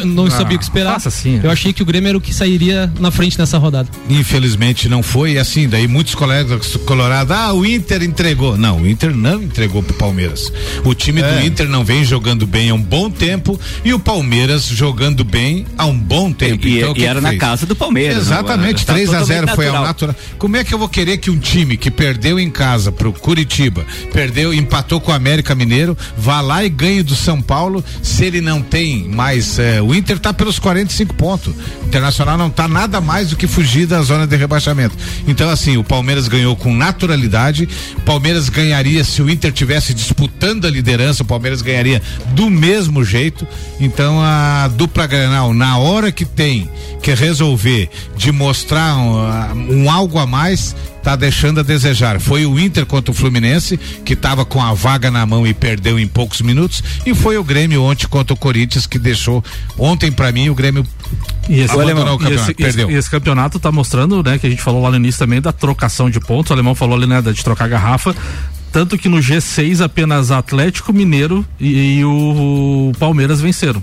é, 0.00 0.04
não 0.04 0.30
sabia 0.30 0.56
o 0.56 0.58
que 0.58 0.64
esperar. 0.64 0.96
assim, 1.04 1.40
eu 1.42 1.50
achei 1.50 1.72
que 1.72 1.82
o 1.82 1.86
Grêmio 1.86 2.08
era 2.08 2.18
o 2.18 2.20
que 2.20 2.34
sairia 2.34 2.92
na 3.00 3.10
frente 3.10 3.38
nessa 3.38 3.58
rodada. 3.58 3.88
Infelizmente 4.08 4.88
não 4.88 5.02
foi 5.02 5.32
e 5.32 5.38
assim, 5.38 5.68
daí 5.68 5.86
muitos 5.86 6.14
colegas 6.14 6.76
colorados, 6.84 7.30
ah, 7.36 7.52
o 7.52 7.64
Inter 7.64 8.02
entregou. 8.02 8.56
Não, 8.56 8.80
o 8.82 8.88
Inter 8.88 9.14
não 9.14 9.42
entregou 9.42 9.82
pro 9.82 9.94
Palmeiras. 9.94 10.52
O 10.84 10.94
time 10.94 11.22
do 11.22 11.40
Inter 11.46 11.68
não 11.68 11.84
vem 11.84 12.04
jogando 12.04 12.46
bem 12.46 12.70
há 12.70 12.74
um 12.74 12.82
bom 12.82 13.10
tempo 13.10 13.58
e 13.84 13.92
o 13.92 13.98
Palmeiras 13.98 14.64
jogando 14.66 15.24
bem 15.24 15.66
há 15.76 15.86
um 15.86 15.98
bom 15.98 16.32
tempo. 16.32 16.66
E, 16.66 16.78
então, 16.78 16.92
e 16.92 16.94
que 16.94 17.04
era 17.04 17.16
que 17.16 17.22
na 17.22 17.28
fez? 17.30 17.40
casa 17.40 17.66
do 17.66 17.74
Palmeiras. 17.76 18.16
Exatamente, 18.18 18.84
Tá 18.86 18.92
3 18.94 19.08
a 19.12 19.22
0 19.22 19.46
totalmente 19.46 19.54
foi 19.56 19.66
ao 19.66 19.72
natural. 19.84 20.08
natural. 20.08 20.16
Como 20.38 20.56
é 20.56 20.64
que 20.64 20.72
eu 20.74 20.78
vou 20.78 20.88
querer 20.88 21.18
que 21.18 21.30
um 21.30 21.38
time 21.38 21.76
que 21.76 21.90
perdeu 21.90 22.38
em 22.38 22.50
casa 22.50 22.90
pro 22.92 23.12
Curitiba, 23.12 23.75
perdeu, 24.12 24.52
empatou 24.52 25.00
com 25.00 25.10
o 25.10 25.14
América 25.14 25.54
Mineiro, 25.54 25.96
vá 26.16 26.40
lá 26.40 26.64
e 26.64 26.68
ganhe 26.68 27.02
do 27.02 27.14
São 27.14 27.40
Paulo, 27.40 27.84
se 28.02 28.24
ele 28.24 28.40
não 28.40 28.62
tem 28.62 29.08
mais, 29.08 29.58
eh, 29.58 29.80
o 29.80 29.94
Inter 29.94 30.18
tá 30.18 30.32
pelos 30.32 30.58
45 30.58 31.14
pontos. 31.14 31.54
O 31.82 31.86
Internacional 31.86 32.36
não 32.36 32.50
tá 32.50 32.68
nada 32.68 33.00
mais 33.00 33.30
do 33.30 33.36
que 33.36 33.46
fugir 33.46 33.86
da 33.86 34.02
zona 34.02 34.26
de 34.26 34.36
rebaixamento. 34.36 34.96
Então 35.26 35.48
assim, 35.48 35.76
o 35.76 35.84
Palmeiras 35.84 36.28
ganhou 36.28 36.56
com 36.56 36.74
naturalidade. 36.74 37.68
O 37.96 38.00
Palmeiras 38.02 38.48
ganharia 38.48 39.04
se 39.04 39.22
o 39.22 39.30
Inter 39.30 39.52
tivesse 39.52 39.94
disputando 39.94 40.66
a 40.66 40.70
liderança, 40.70 41.22
o 41.22 41.26
Palmeiras 41.26 41.62
ganharia 41.62 42.02
do 42.28 42.50
mesmo 42.50 43.04
jeito. 43.04 43.46
Então 43.80 44.20
a 44.20 44.68
dupla 44.68 45.06
Granal, 45.06 45.52
na 45.54 45.78
hora 45.78 46.12
que 46.12 46.24
tem 46.24 46.70
que 47.02 47.14
resolver 47.14 47.88
de 48.16 48.32
mostrar 48.32 48.96
um, 48.96 49.84
um 49.84 49.90
algo 49.90 50.18
a 50.18 50.26
mais, 50.26 50.74
tá 51.06 51.14
deixando 51.14 51.60
a 51.60 51.62
desejar. 51.62 52.18
Foi 52.20 52.44
o 52.46 52.58
Inter 52.58 52.84
contra 52.84 53.12
o 53.12 53.14
Fluminense, 53.14 53.76
que 54.04 54.14
estava 54.14 54.44
com 54.44 54.60
a 54.60 54.74
vaga 54.74 55.08
na 55.08 55.24
mão 55.24 55.46
e 55.46 55.54
perdeu 55.54 56.00
em 56.00 56.08
poucos 56.08 56.40
minutos, 56.40 56.82
e 57.06 57.14
foi 57.14 57.38
o 57.38 57.44
Grêmio 57.44 57.80
ontem 57.84 58.08
contra 58.08 58.34
o 58.34 58.36
Corinthians 58.36 58.88
que 58.88 58.98
deixou 58.98 59.42
ontem 59.78 60.10
para 60.10 60.32
mim 60.32 60.48
o 60.48 60.54
Grêmio 60.54 60.84
E 61.48 61.60
esse, 61.60 61.72
abandonou 61.72 62.14
o 62.14 62.16
e 62.16 62.24
campeonato, 62.24 62.50
esse- 62.50 62.54
perdeu. 62.54 62.86
esse- 62.88 62.96
e 62.96 62.98
esse 62.98 63.08
campeonato 63.08 63.60
tá 63.60 63.70
mostrando, 63.70 64.20
né, 64.20 64.36
que 64.36 64.48
a 64.48 64.50
gente 64.50 64.60
falou 64.60 64.82
lá 64.82 64.90
no 64.90 64.96
início 64.96 65.20
também 65.20 65.40
da 65.40 65.52
trocação 65.52 66.10
de 66.10 66.18
pontos. 66.18 66.50
O 66.50 66.54
alemão 66.54 66.74
falou 66.74 66.96
ali, 66.96 67.06
né, 67.06 67.22
de 67.22 67.44
trocar 67.44 67.68
garrafa. 67.68 68.12
Tanto 68.72 68.98
que 68.98 69.08
no 69.08 69.18
G6 69.18 69.80
apenas 69.80 70.32
Atlético 70.32 70.92
Mineiro 70.92 71.46
e, 71.60 71.98
e 72.00 72.04
o 72.04 72.90
Palmeiras 72.98 73.40
venceram. 73.40 73.80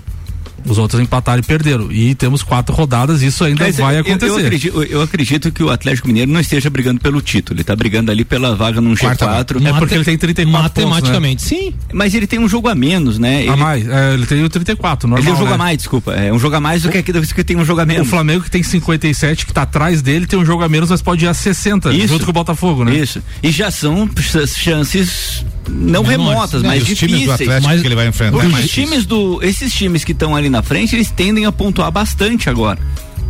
Os 0.66 0.78
outros 0.78 1.00
empataram 1.00 1.40
e 1.40 1.42
perderam. 1.42 1.92
E 1.92 2.14
temos 2.14 2.42
quatro 2.42 2.74
rodadas, 2.74 3.22
isso 3.22 3.44
ainda 3.44 3.64
Mas 3.64 3.76
vai 3.76 3.96
eu- 3.96 4.00
acontecer. 4.00 4.30
Eu, 4.32 4.36
acredito, 4.38 4.82
eu 4.84 5.02
acredito 5.02 5.52
que 5.52 5.62
o 5.62 5.70
Atlético 5.70 6.08
Mineiro 6.08 6.30
não 6.30 6.40
esteja 6.40 6.70
brigando 6.70 7.00
pelo 7.00 7.20
título. 7.20 7.54
Ele 7.56 7.60
está 7.62 7.76
brigando 7.76 8.10
ali 8.10 8.24
pela 8.24 8.54
vaga 8.56 8.80
num 8.80 8.94
Quarta 8.96 9.26
G4. 9.26 9.66
É 9.66 9.72
porque 9.78 9.94
ele 9.94 10.04
tem 10.04 10.16
34 10.16 10.62
pontos, 10.68 10.82
né? 10.84 10.86
Matematicamente, 10.90 11.42
sim. 11.42 11.74
Mas 11.92 12.14
ele 12.14 12.26
tem 12.26 12.38
um 12.38 12.48
jogo 12.48 12.68
a 12.68 12.74
menos, 12.74 13.18
né? 13.18 13.42
Ele, 13.42 13.50
A 13.50 13.56
mais, 13.56 13.86
é, 13.86 14.14
ele 14.14 14.26
tem 14.26 14.42
o 14.42 14.48
34, 14.48 15.08
normal. 15.08 15.18
ele 15.18 15.26
tem 15.26 15.34
um 15.34 15.38
jogo 15.38 15.48
né? 15.50 15.54
a 15.54 15.58
mais, 15.58 15.76
desculpa. 15.78 16.12
É 16.14 16.32
um 16.32 16.38
jogo 16.38 16.56
a 16.56 16.60
mais 16.60 16.82
do 16.82 16.88
que 16.88 17.12
vez 17.12 17.32
que 17.32 17.44
tem 17.44 17.56
um 17.56 17.64
jogo 17.64 17.80
a 17.80 17.84
O 17.84 17.86
menos. 17.86 18.08
Flamengo 18.08 18.42
que 18.44 18.50
tem 18.50 18.62
57, 18.62 19.44
que 19.46 19.52
tá 19.52 19.62
atrás 19.62 20.00
dele, 20.02 20.26
tem 20.26 20.38
um 20.38 20.44
jogo 20.44 20.62
a 20.62 20.68
menos, 20.68 20.90
mas 20.90 21.02
pode 21.02 21.24
ir 21.24 21.28
a 21.28 21.34
60, 21.34 21.92
Isso. 21.92 22.08
junto 22.08 22.24
com 22.24 22.30
o 22.30 22.34
Botafogo, 22.34 22.84
né? 22.84 22.94
Isso. 22.96 23.22
E 23.42 23.50
já 23.50 23.70
são 23.70 24.08
ch- 24.18 24.48
chances 24.56 25.44
não 25.68 26.02
Menores. 26.02 26.10
remotas, 26.10 26.62
E 26.62 26.66
mas 26.66 26.82
os 26.82 26.88
difíceis. 26.88 27.10
times 27.12 27.26
do 27.26 27.32
Atlético 27.32 27.68
Mas- 27.68 27.80
que 27.80 27.86
ele 27.86 27.94
vai 27.94 28.06
enfrentar. 28.08 28.36
Os 28.46 28.70
times 28.70 29.06
do. 29.06 29.42
Esses 29.42 29.72
times 29.72 30.04
que 30.04 30.12
estão 30.12 30.34
ali 30.36 30.48
na 30.48 30.62
frente, 30.62 30.94
eles 30.94 31.10
tendem 31.10 31.46
a 31.46 31.52
pontuar 31.52 31.90
bastante 31.90 32.48
agora. 32.50 32.78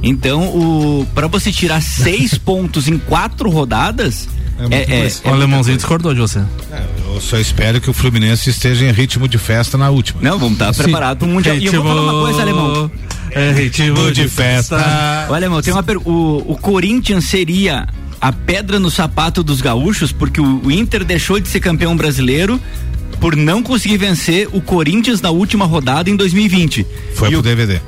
Então, 0.02 0.42
o 0.48 1.06
para 1.14 1.26
você 1.28 1.50
tirar 1.50 1.80
seis 1.82 2.36
pontos 2.36 2.88
em 2.88 2.98
quatro 2.98 3.48
rodadas. 3.50 4.28
É 4.70 4.76
É, 4.76 4.82
é, 4.82 5.00
coisa. 5.00 5.20
é 5.24 5.30
o 5.30 5.34
alemãozinho 5.34 5.76
discordou 5.76 6.14
de 6.14 6.20
você. 6.20 6.38
É, 6.70 6.82
Eu 7.12 7.20
só 7.20 7.38
espero 7.38 7.80
que 7.80 7.90
o 7.90 7.92
Fluminense 7.92 8.50
esteja 8.50 8.84
em 8.84 8.92
ritmo 8.92 9.26
de 9.26 9.36
festa 9.36 9.76
na 9.76 9.90
última. 9.90 10.20
Não, 10.22 10.38
vamos 10.38 10.52
estar 10.54 10.72
preparados 10.72 11.18
para 11.18 11.28
o 11.28 11.34
Mundial. 11.34 11.56
E 11.56 11.66
eu 11.66 11.82
vou 11.82 11.92
falar 11.92 12.02
uma 12.12 12.22
coisa, 12.24 12.42
alemão. 12.42 12.90
É 13.32 13.50
ritmo 13.50 14.12
de 14.12 14.28
festa. 14.28 14.76
Olha, 15.28 15.46
irmão, 15.46 15.60
tem 15.60 15.72
uma 15.72 15.82
per... 15.82 15.96
o, 15.98 16.44
o 16.46 16.56
Corinthians 16.56 17.24
seria 17.24 17.88
a 18.24 18.32
pedra 18.32 18.80
no 18.80 18.90
sapato 18.90 19.42
dos 19.42 19.60
gaúchos, 19.60 20.10
porque 20.10 20.40
o, 20.40 20.70
Inter 20.70 21.04
deixou 21.04 21.38
de 21.38 21.46
ser 21.46 21.60
campeão 21.60 21.94
brasileiro 21.94 22.58
por 23.20 23.37
não 23.37 23.62
conseguir 23.62 23.98
vencer 23.98 24.48
o 24.50 24.62
Corinthians 24.62 25.20
na 25.20 25.28
última 25.28 25.66
rodada 25.66 26.08
em 26.08 26.16
2020. 26.16 26.87
Foi 27.14 27.28
e 27.28 27.32
pro 27.32 27.40
o, 27.40 27.42
DVD. 27.42 27.82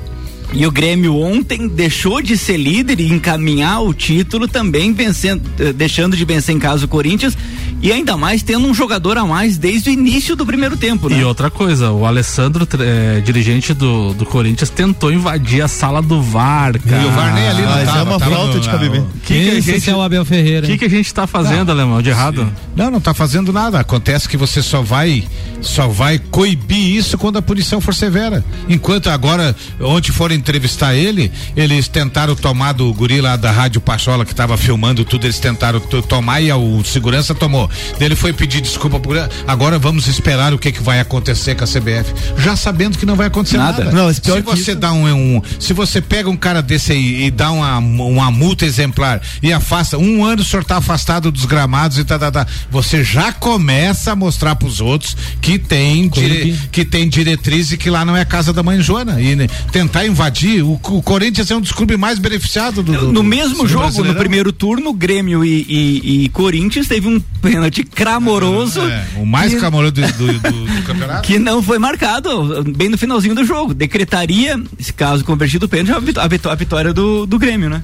E 0.53 0.65
o 0.65 0.71
Grêmio 0.71 1.15
ontem 1.17 1.67
deixou 1.67 2.21
de 2.21 2.37
ser 2.37 2.57
líder 2.57 2.99
e 2.99 3.11
encaminhar 3.11 3.81
o 3.83 3.93
título 3.93 4.47
também 4.47 4.93
vencendo, 4.93 5.41
eh, 5.59 5.73
deixando 5.73 6.15
de 6.15 6.23
vencer 6.25 6.55
em 6.55 6.59
casa 6.59 6.85
o 6.85 6.87
Corinthians 6.87 7.37
e 7.81 7.91
ainda 7.91 8.17
mais 8.17 8.41
tendo 8.41 8.65
um 8.67 8.73
jogador 8.73 9.17
a 9.17 9.25
mais 9.25 9.57
desde 9.57 9.89
o 9.89 9.93
início 9.93 10.35
do 10.35 10.45
primeiro 10.45 10.75
tempo, 10.77 11.09
né? 11.09 11.19
E 11.19 11.23
outra 11.23 11.51
coisa, 11.51 11.91
o 11.91 12.05
Alessandro, 12.05 12.67
eh, 12.79 13.21
dirigente 13.23 13.73
do, 13.73 14.13
do 14.13 14.25
Corinthians, 14.25 14.69
tentou 14.69 15.11
invadir 15.11 15.61
a 15.61 15.67
sala 15.67 16.01
do 16.01 16.21
VAR, 16.21 16.79
cara. 16.79 17.03
E 17.03 17.05
o 17.05 17.11
VAR 17.11 17.33
nem 17.35 17.47
ali 17.47 17.61
não 17.61 17.69
Mas 17.69 17.85
tava, 17.85 17.99
é 17.99 18.03
uma 18.03 18.19
tava 18.19 18.31
falta 18.35 18.53
no- 18.55 18.59
de 18.61 18.69
cabimento. 18.69 19.07
que 19.25 19.33
que 19.43 19.49
a 19.49 19.53
Esse 19.55 19.71
gente- 19.73 19.89
é 19.89 19.95
o 19.95 20.01
Abel 20.01 20.25
Ferreira. 20.25 20.65
O 20.65 20.69
que, 20.69 20.77
que 20.77 20.85
a 20.85 20.89
gente 20.89 21.13
tá 21.13 21.27
fazendo, 21.27 21.71
Alemão, 21.71 22.01
de 22.01 22.09
errado? 22.09 22.51
Não, 22.75 22.89
não 22.89 22.99
tá 23.01 23.13
fazendo 23.13 23.51
nada. 23.53 23.79
Acontece 23.79 24.27
que 24.29 24.37
você 24.37 24.63
só 24.63 24.81
vai 24.81 25.23
só 25.61 25.87
vai 25.87 26.19
coibir 26.19 26.95
isso 26.95 27.17
quando 27.17 27.37
a 27.37 27.41
punição 27.41 27.81
for 27.81 27.93
severa. 27.93 28.43
Enquanto 28.69 29.07
agora, 29.09 29.55
ontem 29.81 30.11
foram 30.11 30.36
entrevistar 30.37 30.95
ele, 30.95 31.31
eles 31.55 31.87
tentaram 31.87 32.35
tomar 32.35 32.71
do 32.73 32.93
guri 32.93 33.19
lá 33.21 33.35
da 33.35 33.51
Rádio 33.51 33.81
Pachola 33.81 34.25
que 34.25 34.33
tava 34.35 34.55
filmando 34.57 35.03
tudo, 35.03 35.25
eles 35.25 35.39
tentaram 35.39 35.79
to- 35.79 36.01
tomar 36.01 36.41
e 36.41 36.49
a- 36.51 36.57
o 36.57 36.83
segurança 36.85 37.33
tomou. 37.35 37.69
Ele 37.99 38.15
foi 38.15 38.31
pedir 38.33 38.61
desculpa 38.61 38.99
por 38.99 39.17
agora 39.47 39.77
vamos 39.79 40.07
esperar 40.07 40.53
o 40.53 40.59
que 40.59 40.71
que 40.71 40.81
vai 40.81 40.99
acontecer 40.99 41.55
com 41.55 41.63
a 41.63 41.67
CBF, 41.67 42.13
já 42.37 42.55
sabendo 42.55 42.97
que 42.97 43.05
não 43.05 43.15
vai 43.15 43.27
acontecer 43.27 43.57
nada. 43.57 43.85
Nada. 43.85 43.91
Não, 43.95 44.13
pior 44.13 44.13
se 44.37 44.41
que 44.43 44.49
você 44.49 44.71
isso- 44.71 44.75
dá 44.75 44.91
um, 44.93 45.07
um- 45.37 45.41
se 45.59 45.73
você 45.73 45.99
pega 46.01 46.29
um 46.29 46.37
cara 46.37 46.61
desse 46.61 46.91
aí 46.91 47.25
e 47.25 47.31
dá 47.31 47.51
uma, 47.51 47.77
uma 47.79 48.29
multa 48.31 48.65
exemplar 48.65 49.21
e 49.41 49.51
afasta 49.51 49.97
um 49.97 50.23
ano 50.23 50.41
o 50.41 50.45
senhor 50.45 50.63
tá 50.63 50.77
afastado 50.77 51.31
dos 51.31 51.45
gramados 51.45 51.97
e 51.97 52.03
tá, 52.03 52.19
tá, 52.19 52.31
tá, 52.31 52.47
você 52.69 53.03
já 53.03 53.31
começa 53.31 54.11
a 54.11 54.15
mostrar 54.15 54.55
pros 54.55 54.79
outros 54.81 55.15
que 55.41 55.57
tem 55.57 56.07
dire, 56.09 56.59
que 56.71 56.85
tem 56.85 57.07
diretriz 57.09 57.71
e 57.71 57.77
que 57.77 57.89
lá 57.89 58.05
não 58.05 58.15
é 58.15 58.21
a 58.21 58.25
casa 58.25 58.53
da 58.53 58.61
mãe 58.61 58.81
Joana 58.81 59.19
e 59.21 59.35
né, 59.35 59.47
tentar 59.71 60.05
invadir 60.05 60.26
o, 60.61 60.73
o 60.73 61.01
Corinthians 61.01 61.49
é 61.51 61.55
um 61.55 61.61
dos 61.61 61.71
clubes 61.71 61.97
mais 61.97 62.19
beneficiados 62.19 62.83
do, 62.83 62.91
do 62.91 63.11
No 63.13 63.23
mesmo 63.23 63.63
do 63.63 63.67
jogo, 63.67 64.03
no 64.03 64.15
primeiro 64.15 64.51
turno, 64.51 64.93
Grêmio 64.93 65.43
e, 65.43 65.65
e- 65.67 66.23
e 66.25 66.29
Corinthians 66.29 66.87
teve 66.87 67.07
um 67.07 67.19
pênalti 67.41 67.83
clamoroso. 67.83 68.81
É, 68.81 69.05
o 69.17 69.25
mais 69.25 69.53
que- 69.53 69.59
clamoroso 69.59 69.93
do, 69.93 70.01
do, 70.01 70.33
do- 70.39 70.65
do 70.75 70.83
campeonato 70.83 71.21
Que 71.27 71.39
não 71.39 71.61
foi 71.61 71.79
marcado 71.79 72.63
bem 72.75 72.89
no 72.89 72.97
finalzinho 72.97 73.35
do 73.35 73.45
jogo. 73.45 73.73
Decretaria, 73.73 74.61
se 74.79 74.91
caso 74.93 75.23
convertido 75.23 75.65
o 75.65 75.69
pênalti, 75.69 75.91
a 75.95 75.99
vitó- 75.99 76.21
a 76.21 76.27
vitó- 76.27 76.49
a 76.49 76.55
vitória 76.55 76.93
do, 76.93 77.25
do 77.25 77.37
Grêmio, 77.39 77.69
né? 77.69 77.81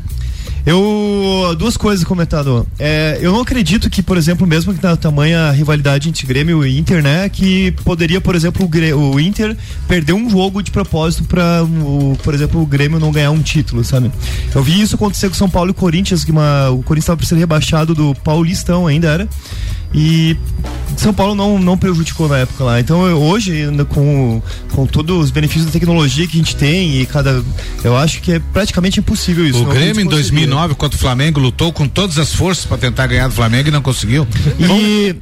Eu. 0.65 1.55
Duas 1.57 1.75
coisas 1.77 2.05
comentado. 2.05 2.65
É, 2.79 3.19
eu 3.21 3.31
não 3.31 3.41
acredito 3.41 3.89
que, 3.89 4.01
por 4.01 4.17
exemplo, 4.17 4.47
mesmo 4.47 4.73
que 4.73 4.81
na 4.81 4.95
tamanha 4.95 5.51
rivalidade 5.51 6.09
entre 6.09 6.25
Grêmio 6.25 6.65
e 6.65 6.77
Inter, 6.77 7.03
né? 7.03 7.27
Que 7.29 7.71
poderia, 7.83 8.21
por 8.21 8.33
exemplo, 8.35 8.65
o, 8.65 9.15
o 9.15 9.19
Inter 9.19 9.55
perder 9.87 10.13
um 10.13 10.29
jogo 10.29 10.61
de 10.61 10.71
propósito 10.71 11.25
para, 11.25 11.61
por 12.23 12.33
exemplo, 12.33 12.61
o 12.61 12.65
Grêmio 12.65 12.99
não 12.99 13.11
ganhar 13.11 13.31
um 13.31 13.41
título, 13.41 13.83
sabe? 13.83 14.11
Eu 14.55 14.63
vi 14.63 14.81
isso 14.81 14.95
acontecer 14.95 15.27
com 15.27 15.35
São 15.35 15.49
Paulo 15.49 15.71
e 15.71 15.73
Corinthians, 15.73 16.23
que 16.23 16.31
uma, 16.31 16.69
o 16.69 16.81
Corinthians 16.83 17.03
estava 17.03 17.25
ser 17.25 17.35
rebaixado 17.35 17.93
do 17.93 18.15
Paulistão 18.15 18.87
ainda 18.87 19.07
era. 19.07 19.27
E 19.93 20.35
São 20.97 21.13
Paulo 21.13 21.35
não, 21.35 21.57
não 21.59 21.77
prejudicou 21.77 22.27
na 22.27 22.39
época 22.39 22.63
lá. 22.63 22.79
Então 22.79 23.05
eu- 23.07 23.21
hoje, 23.21 23.63
com, 23.89 24.41
com 24.71 24.85
todos 24.85 25.25
os 25.25 25.31
benefícios 25.31 25.65
da 25.65 25.71
tecnologia 25.71 26.25
que 26.27 26.33
a 26.35 26.37
gente 26.37 26.55
tem 26.55 26.99
e 27.01 27.05
cada. 27.05 27.43
Eu 27.83 27.95
acho 27.97 28.21
que 28.21 28.33
é 28.33 28.39
praticamente 28.39 28.99
impossível 28.99 29.45
isso. 29.45 29.61
o 29.61 29.65
Grêmio 29.65 30.01
em 30.01 30.05
conseguiria. 30.05 30.09
2009 30.09 30.75
contra 30.75 30.97
o 30.97 30.99
Flamengo 30.99 31.39
lutou 31.39 31.71
com 31.73 31.87
todas 31.87 32.17
as 32.17 32.33
forças 32.33 32.65
para 32.65 32.77
tentar 32.77 33.07
ganhar 33.07 33.27
do 33.27 33.33
Flamengo 33.33 33.69
e 33.69 33.71
não 33.71 33.81
conseguiu 33.81 34.27
E, 34.59 35.15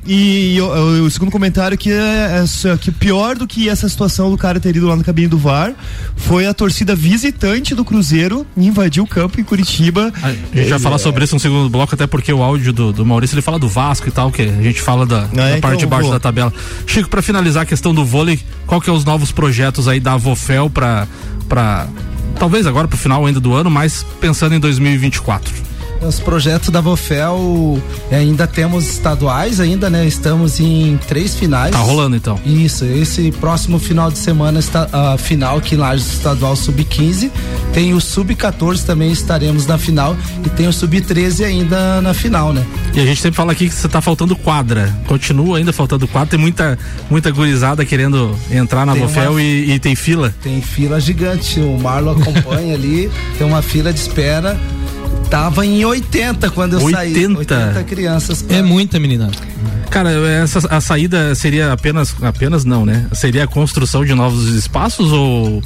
e, 0.56 0.62
o, 0.62 1.06
o 1.06 1.12
segundo 1.12 1.32
comentário 1.32 1.78
que 1.78 1.92
é, 1.92 2.44
é 2.44 2.78
que 2.78 2.92
pior 2.92 3.36
do 3.36 3.48
que 3.48 3.68
essa 3.70 3.88
situação 3.90 4.30
do 4.30 4.38
cara 4.38 4.60
ter 4.60 4.76
ido 4.76 4.88
lá 4.88 4.96
na 4.96 5.04
cabine 5.04 5.28
do 5.28 5.38
VAR 5.38 5.74
foi 6.16 6.46
a 6.48 6.54
torcida 6.54 6.96
visitante 6.96 7.74
do 7.74 7.84
Cruzeiro 7.84 8.46
invadir 8.56 9.02
o 9.02 9.08
campo 9.08 9.40
em 9.40 9.44
Curitiba. 9.44 10.12
A 10.22 10.32
gente 10.32 10.70
vai 10.70 10.80
falar 10.80 10.98
sobre 10.98 11.24
isso 11.24 11.36
no 11.36 11.40
segundo 11.40 11.70
bloco, 11.70 11.94
até 11.96 12.06
porque 12.08 12.32
o 12.32 12.42
áudio 12.44 12.72
do, 12.74 12.94
do 12.94 13.06
Maurício 13.06 13.36
ele 13.36 13.42
fala 13.42 13.58
do 13.58 13.68
Vasco 13.70 14.08
e 14.08 14.12
tal, 14.12 14.32
que 14.32 14.42
a 14.62 14.64
gente 14.64 14.82
fala 14.82 15.06
da, 15.06 15.22
da 15.26 15.44
É, 15.44 15.50
então, 15.58 15.62
parte 15.62 15.80
de 15.80 15.86
então, 15.86 15.90
baixo 15.90 16.04
vou. 16.06 16.14
da 16.14 16.20
tabela. 16.20 16.54
Chico, 16.86 17.10
pra 17.10 17.22
finalizar 17.22 17.64
a 17.64 17.66
questão 17.66 17.94
do 17.94 18.06
vôlei, 18.06 18.40
qual 18.66 18.80
que 18.82 18.90
é 18.90 18.94
os 18.94 19.04
novos 19.06 19.32
projetos 19.32 19.88
aí 19.88 20.00
da 20.00 20.14
Avofel 20.14 20.70
pra, 20.70 21.08
pra 21.50 21.88
talvez 22.40 22.66
agora 22.66 22.88
pro 22.88 22.98
final 22.98 23.26
ainda 23.26 23.40
do 23.40 23.54
ano, 23.54 23.70
mas 23.70 24.06
pensando 24.20 24.56
em 24.56 24.60
2024? 24.60 25.71
Os 26.02 26.20
projetos 26.20 26.70
da 26.70 26.82
Vofel 26.82 27.80
eh, 28.10 28.16
ainda 28.18 28.48
temos 28.48 28.88
estaduais 28.90 29.60
ainda, 29.60 29.88
né? 29.90 30.06
Estamos 30.06 30.60
em 30.60 30.98
três 31.08 31.36
finais. 31.36 31.72
Tá 31.72 31.78
rolando 31.78 32.16
então. 32.16 32.40
Isso, 32.44 32.84
esse 32.86 33.32
próximo 33.34 33.78
final 33.78 34.10
de 34.10 34.18
semana 34.18 34.60
está 34.60 34.90
a 34.92 35.18
final 35.18 35.58
aqui 35.58 35.76
em 35.76 35.78
Lages 35.78 36.12
Estadual 36.14 36.56
Sub-15. 36.56 37.30
Tem 37.72 37.94
o 37.94 38.02
Sub-14 38.02 38.84
também 38.84 39.12
estaremos 39.12 39.68
na 39.68 39.78
final 39.78 40.18
e 40.44 40.50
tem 40.50 40.68
o 40.68 40.74
Sub-13 40.74 41.46
ainda 41.46 42.02
na 42.02 42.14
final, 42.16 42.52
né? 42.52 42.66
E 42.96 43.00
a 43.00 43.06
gente 43.06 43.22
sempre 43.22 43.38
fala 43.38 43.52
aqui 43.52 43.70
que 43.70 43.76
você 43.76 43.88
tá 43.88 44.02
faltando 44.02 44.36
quadra. 44.36 44.92
Continua 45.08 45.60
ainda 45.60 45.72
faltando 45.72 46.08
quadra. 46.08 46.32
Tem 46.32 46.40
muita, 46.40 46.80
muita 47.12 47.30
gurizada 47.30 47.86
querendo 47.86 48.36
entrar 48.50 48.88
na 48.88 48.94
Tem 48.94 49.04
Vofel 49.04 49.32
uma- 49.34 49.42
e, 49.42 49.72
e 49.72 49.80
tem 49.80 49.96
fila. 49.96 50.34
Tem 50.42 50.62
fila 50.62 51.00
gigante, 51.00 51.60
o 51.60 51.78
Marlon 51.80 52.14
acompanha 52.20 52.74
ali, 52.74 53.10
tem 53.38 53.46
uma 53.46 53.62
fila 53.62 53.94
de 53.94 54.00
espera. 54.00 54.60
Tava 55.32 55.66
em 55.66 55.84
80 55.86 56.50
quando 56.52 56.74
eu 56.74 56.82
saí. 56.92 57.14
80? 57.16 57.40
80 57.40 57.84
crianças. 57.86 58.42
pra- 58.44 58.58
É 58.58 58.62
muita 58.62 59.00
meninada. 59.00 59.32
Cara, 59.90 60.12
essa, 60.28 60.60
a 60.70 60.80
saída 60.82 61.34
seria 61.36 61.72
apenas, 61.74 62.14
apenas 62.22 62.64
não, 62.66 62.86
né? 62.86 63.08
Seria 63.14 63.46
a 63.46 63.48
construção 63.48 64.06
de 64.06 64.14
novos 64.14 64.54
espaços 64.54 65.12
ou 65.12 65.64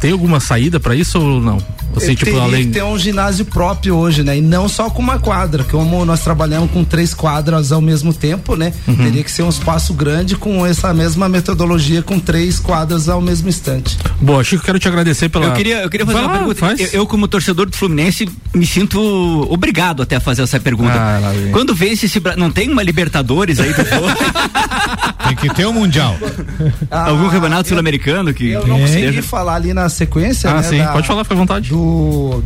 tem 0.00 0.12
alguma 0.12 0.40
saída 0.40 0.80
pra 0.80 0.94
isso 0.96 1.20
ou 1.20 1.40
não? 1.40 1.58
Assim, 1.96 2.14
tipo, 2.14 2.26
teria 2.26 2.42
além. 2.42 2.66
que 2.66 2.72
ter 2.72 2.84
um 2.84 2.98
ginásio 2.98 3.44
próprio 3.44 3.96
hoje, 3.96 4.22
né? 4.22 4.38
E 4.38 4.40
não 4.40 4.68
só 4.68 4.90
com 4.90 5.00
uma 5.02 5.18
quadra, 5.18 5.64
como 5.64 6.04
nós 6.04 6.20
trabalhamos 6.20 6.70
com 6.70 6.84
três 6.84 7.14
quadras 7.14 7.72
ao 7.72 7.80
mesmo 7.80 8.12
tempo, 8.12 8.54
né? 8.56 8.72
Uhum. 8.86 8.96
Teria 8.96 9.24
que 9.24 9.30
ser 9.30 9.42
um 9.42 9.48
espaço 9.48 9.94
grande 9.94 10.36
com 10.36 10.64
essa 10.66 10.92
mesma 10.92 11.28
metodologia, 11.28 12.02
com 12.02 12.18
três 12.18 12.58
quadras 12.60 13.08
ao 13.08 13.20
mesmo 13.20 13.48
instante. 13.48 13.96
Boa, 14.20 14.42
Chico, 14.44 14.64
quero 14.64 14.78
te 14.78 14.88
agradecer 14.88 15.28
pela. 15.28 15.46
Eu 15.46 15.52
queria, 15.52 15.82
eu 15.82 15.90
queria 15.90 16.04
fazer 16.06 16.18
Vai 16.18 16.24
uma 16.26 16.32
lá, 16.32 16.38
pergunta. 16.38 16.60
faz. 16.60 16.80
Eu, 16.80 17.00
eu, 17.00 17.06
como 17.06 17.26
torcedor 17.28 17.66
do 17.66 17.76
Fluminense, 17.76 18.28
me 18.54 18.66
sinto 18.66 19.00
obrigado 19.50 20.02
até 20.02 20.16
a 20.16 20.20
fazer 20.20 20.42
essa 20.42 20.58
pergunta. 20.60 20.92
Ah. 20.94 21.20
Quando 21.52 21.74
vence 21.74 22.06
esse. 22.06 22.20
Não 22.36 22.50
tem 22.50 22.70
uma 22.70 22.82
Libertadores 22.82 23.58
aí 23.60 23.72
do? 23.72 23.76
Tem 25.26 25.34
que 25.36 25.52
ter 25.54 25.66
um 25.66 25.72
mundial. 25.72 26.16
Algum 26.90 27.26
Ah, 27.26 27.30
campeonato 27.30 27.68
sul-americano 27.68 28.32
que. 28.32 28.50
Eu 28.50 28.66
não 28.66 28.78
consegui 28.80 29.22
falar 29.22 29.56
ali 29.56 29.74
na 29.74 29.88
sequência, 29.88 30.50
Ah, 30.50 30.54
né? 30.56 30.62
sim, 30.62 30.78
da- 30.78 30.92
pode 30.92 31.06
falar, 31.06 31.24
fica 31.24 31.34
à 31.34 31.38
vontade. 31.38 31.68
do, 31.70 31.76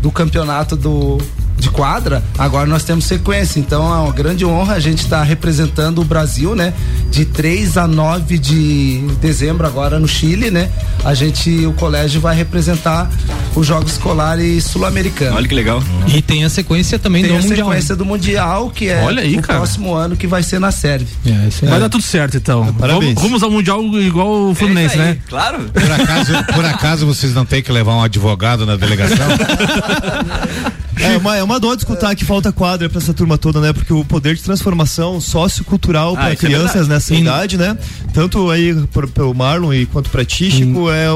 do 0.00 0.11
campeonato 0.11 0.76
do, 0.76 1.18
de 1.60 1.70
quadra, 1.70 2.22
agora 2.38 2.66
nós 2.66 2.82
temos 2.82 3.04
sequência. 3.04 3.60
Então 3.60 3.82
é 3.92 3.98
uma 4.00 4.12
grande 4.12 4.44
honra 4.44 4.74
a 4.74 4.80
gente 4.80 5.00
estar 5.04 5.22
representando 5.22 6.00
o 6.00 6.04
Brasil, 6.04 6.54
né? 6.56 6.72
De 7.10 7.24
3 7.24 7.76
a 7.76 7.86
9 7.86 8.38
de 8.38 9.04
dezembro, 9.20 9.66
agora 9.66 9.98
no 9.98 10.08
Chile, 10.08 10.50
né? 10.50 10.70
A 11.04 11.14
gente, 11.14 11.66
o 11.66 11.72
colégio 11.74 12.20
vai 12.20 12.34
representar 12.34 13.10
os 13.54 13.66
Jogos 13.66 13.92
Escolares 13.92 14.64
Sul-Americanos. 14.64 15.36
Olha 15.36 15.48
que 15.48 15.54
legal. 15.54 15.82
E 16.08 16.22
tem 16.22 16.44
a 16.44 16.48
sequência 16.48 16.98
também 16.98 17.22
Tem 17.22 17.32
do 17.32 17.38
a 17.38 17.42
Mundial. 17.42 17.68
sequência 17.68 17.96
do 17.96 18.04
Mundial, 18.04 18.70
que 18.70 18.88
é 18.88 19.02
Olha 19.02 19.22
aí, 19.22 19.36
o 19.36 19.42
cara. 19.42 19.58
próximo 19.60 19.94
ano, 19.94 20.16
que 20.16 20.26
vai 20.26 20.42
ser 20.42 20.58
na 20.58 20.70
Sérvia. 20.70 21.08
É, 21.26 21.48
isso 21.48 21.64
aí. 21.64 21.70
Vai 21.70 21.80
dar 21.80 21.88
tudo 21.88 22.02
certo, 22.02 22.36
então. 22.36 22.72
parabéns. 22.74 23.14
Vamos, 23.14 23.22
rumos 23.22 23.42
ao 23.42 23.50
Mundial 23.50 23.82
igual 24.00 24.50
o 24.50 24.54
Fluminense, 24.54 24.94
É 24.98 24.98
isso 24.98 25.02
aí, 25.02 25.08
né? 25.14 25.18
Claro. 25.28 25.58
Por 25.72 25.90
acaso, 25.92 26.32
por 26.54 26.64
acaso 26.64 27.06
vocês 27.06 27.34
não 27.34 27.44
têm 27.44 27.62
que 27.62 27.70
levar 27.70 27.94
um 27.94 28.02
advogado 28.02 28.64
na 28.64 28.76
delegação? 28.76 29.26
É 31.02 31.16
uma, 31.16 31.36
é 31.36 31.42
uma 31.42 31.58
dor 31.58 31.76
de 31.76 31.82
escutar 31.82 32.14
que 32.14 32.24
falta 32.24 32.52
quadra 32.52 32.88
pra 32.88 32.98
essa 32.98 33.12
turma 33.14 33.38
toda, 33.38 33.60
né? 33.60 33.72
Porque 33.72 33.92
o 33.92 34.04
poder 34.04 34.34
de 34.34 34.42
transformação 34.42 35.20
sociocultural 35.20 36.12
Ah, 36.14 36.16
para 36.16 36.32
isso 36.32 36.44
é 36.44 36.48
crianças 36.48 36.72
verdade. 36.72 36.88
nessa 36.90 37.14
idade, 37.14 37.56
né? 37.56 37.78
Tanto 38.12 38.50
aí 38.50 38.74
pro, 38.92 39.08
pro 39.08 39.34
Marlon 39.34 39.72
e 39.72 39.86
quanto 39.86 40.10
pra 40.10 40.24
ti, 40.24 40.50
Chico, 40.50 40.90
é, 40.90 41.06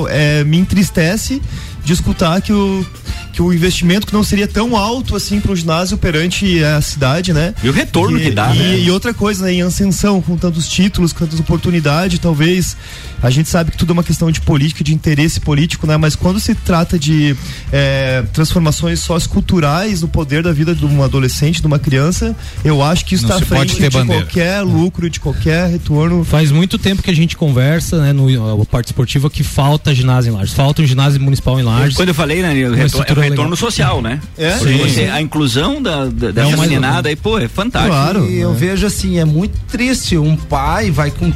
é, 0.40 0.44
me 0.44 0.58
entristece 0.58 1.40
de 1.84 1.92
escutar 1.92 2.40
que 2.40 2.52
o, 2.52 2.84
que 3.32 3.42
o 3.42 3.52
investimento 3.52 4.06
que 4.06 4.12
não 4.12 4.22
seria 4.22 4.46
tão 4.46 4.76
alto 4.76 5.16
assim 5.16 5.40
pro 5.40 5.54
ginásio 5.54 5.98
perante 5.98 6.62
a 6.62 6.80
cidade, 6.80 7.32
né? 7.32 7.52
E 7.62 7.68
o 7.68 7.72
retorno 7.72 8.18
que 8.18 8.30
dá, 8.30 8.54
e, 8.54 8.58
né? 8.58 8.78
e 8.78 8.90
outra 8.90 9.12
coisa, 9.12 9.44
né? 9.44 9.52
Em 9.52 9.62
ascensão, 9.62 10.22
com 10.22 10.36
tantos 10.36 10.68
títulos, 10.68 11.12
com 11.12 11.20
tantas 11.20 11.40
oportunidades, 11.40 12.18
talvez. 12.18 12.76
A 13.22 13.30
gente 13.30 13.48
sabe 13.48 13.70
que 13.70 13.76
tudo 13.76 13.90
é 13.90 13.94
uma 13.94 14.04
questão 14.04 14.30
de 14.30 14.40
política, 14.40 14.84
de 14.84 14.94
interesse 14.94 15.40
político, 15.40 15.86
né? 15.86 15.96
Mas 15.96 16.14
quando 16.14 16.38
se 16.38 16.54
trata 16.54 16.98
de 16.98 17.34
é, 17.72 18.22
transformações 18.32 19.00
socioculturais 19.00 20.02
no 20.02 20.08
poder 20.08 20.42
da 20.42 20.52
vida 20.52 20.74
de 20.74 20.84
um 20.84 21.02
adolescente, 21.02 21.60
de 21.60 21.66
uma 21.66 21.78
criança, 21.78 22.36
eu 22.64 22.82
acho 22.82 23.04
que 23.04 23.14
isso 23.14 23.24
está 23.24 23.36
à 23.36 23.40
frente 23.40 23.76
ter 23.76 23.88
de 23.88 23.96
bandeira. 23.96 24.24
qualquer 24.24 24.60
lucro, 24.60 25.08
de 25.10 25.18
qualquer 25.20 25.70
retorno. 25.70 26.22
Faz 26.22 26.52
muito 26.52 26.78
tempo 26.78 27.02
que 27.02 27.10
a 27.10 27.14
gente 27.14 27.36
conversa, 27.36 28.00
né, 28.00 28.12
no 28.12 28.62
a 28.62 28.64
parte 28.66 28.86
esportiva 28.86 29.28
que 29.28 29.42
falta 29.42 29.94
ginásio 29.94 30.30
em 30.30 30.36
Lages. 30.36 30.54
Falta 30.54 30.82
um 30.82 30.86
ginásio 30.86 31.20
municipal 31.20 31.58
em 31.58 31.62
Lages. 31.62 31.73
Quando 31.94 32.08
eu 32.08 32.14
falei, 32.14 32.42
né? 32.42 32.50
O 32.68 32.74
retorno, 32.74 33.06
é 33.08 33.12
o 33.12 33.20
retorno 33.20 33.42
legal. 33.44 33.56
social, 33.56 34.02
né? 34.02 34.20
É? 34.36 34.52
Sim. 34.58 34.78
você- 34.78 35.04
a 35.04 35.20
inclusão 35.20 35.82
da, 35.82 36.06
da, 36.06 36.30
dessa 36.30 36.52
É 36.52 36.56
meninada 36.56 37.08
aí, 37.08 37.16
pô, 37.16 37.38
é 37.38 37.48
fantástico. 37.48 37.94
Claro. 37.94 38.26
E 38.30 38.38
eu 38.38 38.52
né? 38.52 38.56
vejo 38.58 38.86
assim, 38.86 39.18
é 39.18 39.24
muito 39.24 39.58
triste. 39.68 40.16
Um 40.16 40.36
pai 40.36 40.90
vai 40.90 41.10
com 41.10 41.32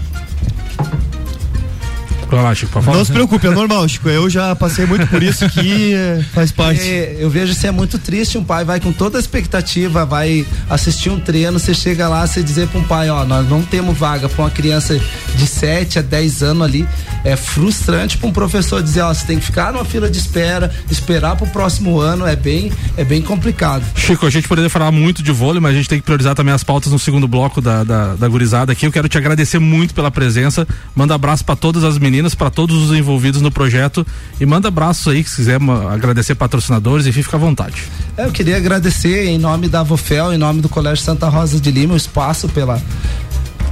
lá, 2.36 2.54
Chico. 2.54 2.80
Não 2.82 3.04
se 3.04 3.12
preocupe, 3.12 3.46
é 3.46 3.50
normal, 3.50 3.88
Chico. 3.88 4.08
Eu 4.08 4.28
já 4.28 4.54
passei 4.54 4.84
muito 4.86 5.06
por 5.06 5.22
isso 5.22 5.44
aqui, 5.44 5.94
é, 5.94 6.22
faz 6.32 6.52
parte. 6.52 6.80
É, 6.82 7.16
eu 7.18 7.30
vejo 7.30 7.54
se 7.54 7.66
é 7.66 7.70
muito 7.70 7.98
triste, 7.98 8.36
um 8.36 8.44
pai 8.44 8.64
vai 8.64 8.80
com 8.80 8.92
toda 8.92 9.18
a 9.18 9.20
expectativa, 9.20 10.04
vai 10.04 10.46
assistir 10.68 11.10
um 11.10 11.18
treino, 11.18 11.58
você 11.58 11.72
chega 11.72 12.08
lá, 12.08 12.26
você 12.26 12.42
dizer 12.42 12.68
para 12.68 12.80
um 12.80 12.84
pai, 12.84 13.08
ó, 13.08 13.24
nós 13.24 13.48
não 13.48 13.62
temos 13.62 13.96
vaga 13.96 14.28
para 14.28 14.44
uma 14.44 14.50
criança 14.50 15.00
de 15.34 15.46
7 15.46 15.98
a 15.98 16.02
10 16.02 16.42
anos 16.42 16.62
ali, 16.62 16.86
é 17.24 17.36
frustrante 17.36 18.16
para 18.18 18.28
um 18.28 18.32
professor 18.32 18.82
dizer, 18.82 19.02
ó, 19.02 19.12
você 19.12 19.26
tem 19.26 19.38
que 19.38 19.44
ficar 19.44 19.72
numa 19.72 19.84
fila 19.84 20.10
de 20.10 20.18
espera, 20.18 20.70
esperar 20.90 21.36
pro 21.36 21.46
próximo 21.48 21.98
ano, 21.98 22.26
é 22.26 22.36
bem, 22.36 22.72
é 22.96 23.04
bem 23.04 23.22
complicado. 23.22 23.84
Chico, 23.94 24.26
a 24.26 24.30
gente 24.30 24.48
poderia 24.48 24.70
falar 24.70 24.90
muito 24.90 25.22
de 25.22 25.32
vôlei, 25.32 25.60
mas 25.60 25.72
a 25.72 25.76
gente 25.76 25.88
tem 25.88 25.98
que 25.98 26.04
priorizar 26.04 26.34
também 26.34 26.54
as 26.54 26.64
pautas 26.64 26.92
no 26.92 26.98
segundo 26.98 27.26
bloco 27.26 27.60
da, 27.60 27.84
da, 27.84 28.14
da 28.14 28.28
gurizada 28.28 28.72
aqui. 28.72 28.86
Eu 28.86 28.92
quero 28.92 29.08
te 29.08 29.18
agradecer 29.18 29.58
muito 29.58 29.94
pela 29.94 30.10
presença. 30.10 30.66
Manda 30.94 31.14
abraço 31.14 31.44
para 31.44 31.56
todas 31.56 31.84
as 31.84 31.98
meninas, 31.98 32.34
para 32.34 32.50
todos 32.50 32.76
os 32.90 32.96
envolvidos 32.96 33.42
no 33.42 33.50
projeto. 33.50 34.06
E 34.40 34.46
manda 34.46 34.68
abraços 34.68 35.08
aí, 35.12 35.24
se 35.24 35.36
quiser 35.36 35.58
agradecer 35.90 36.34
patrocinadores, 36.34 37.06
enfim, 37.06 37.22
fica 37.22 37.36
à 37.36 37.40
vontade. 37.40 37.82
É, 38.16 38.24
Eu 38.24 38.32
queria 38.32 38.56
agradecer 38.56 39.26
em 39.26 39.38
nome 39.38 39.68
da 39.68 39.82
Vofel, 39.82 40.32
em 40.32 40.38
nome 40.38 40.60
do 40.60 40.68
Colégio 40.68 41.04
Santa 41.04 41.28
Rosa 41.28 41.58
de 41.60 41.70
Lima, 41.70 41.94
o 41.94 41.96
espaço 41.96 42.48
pela 42.48 42.80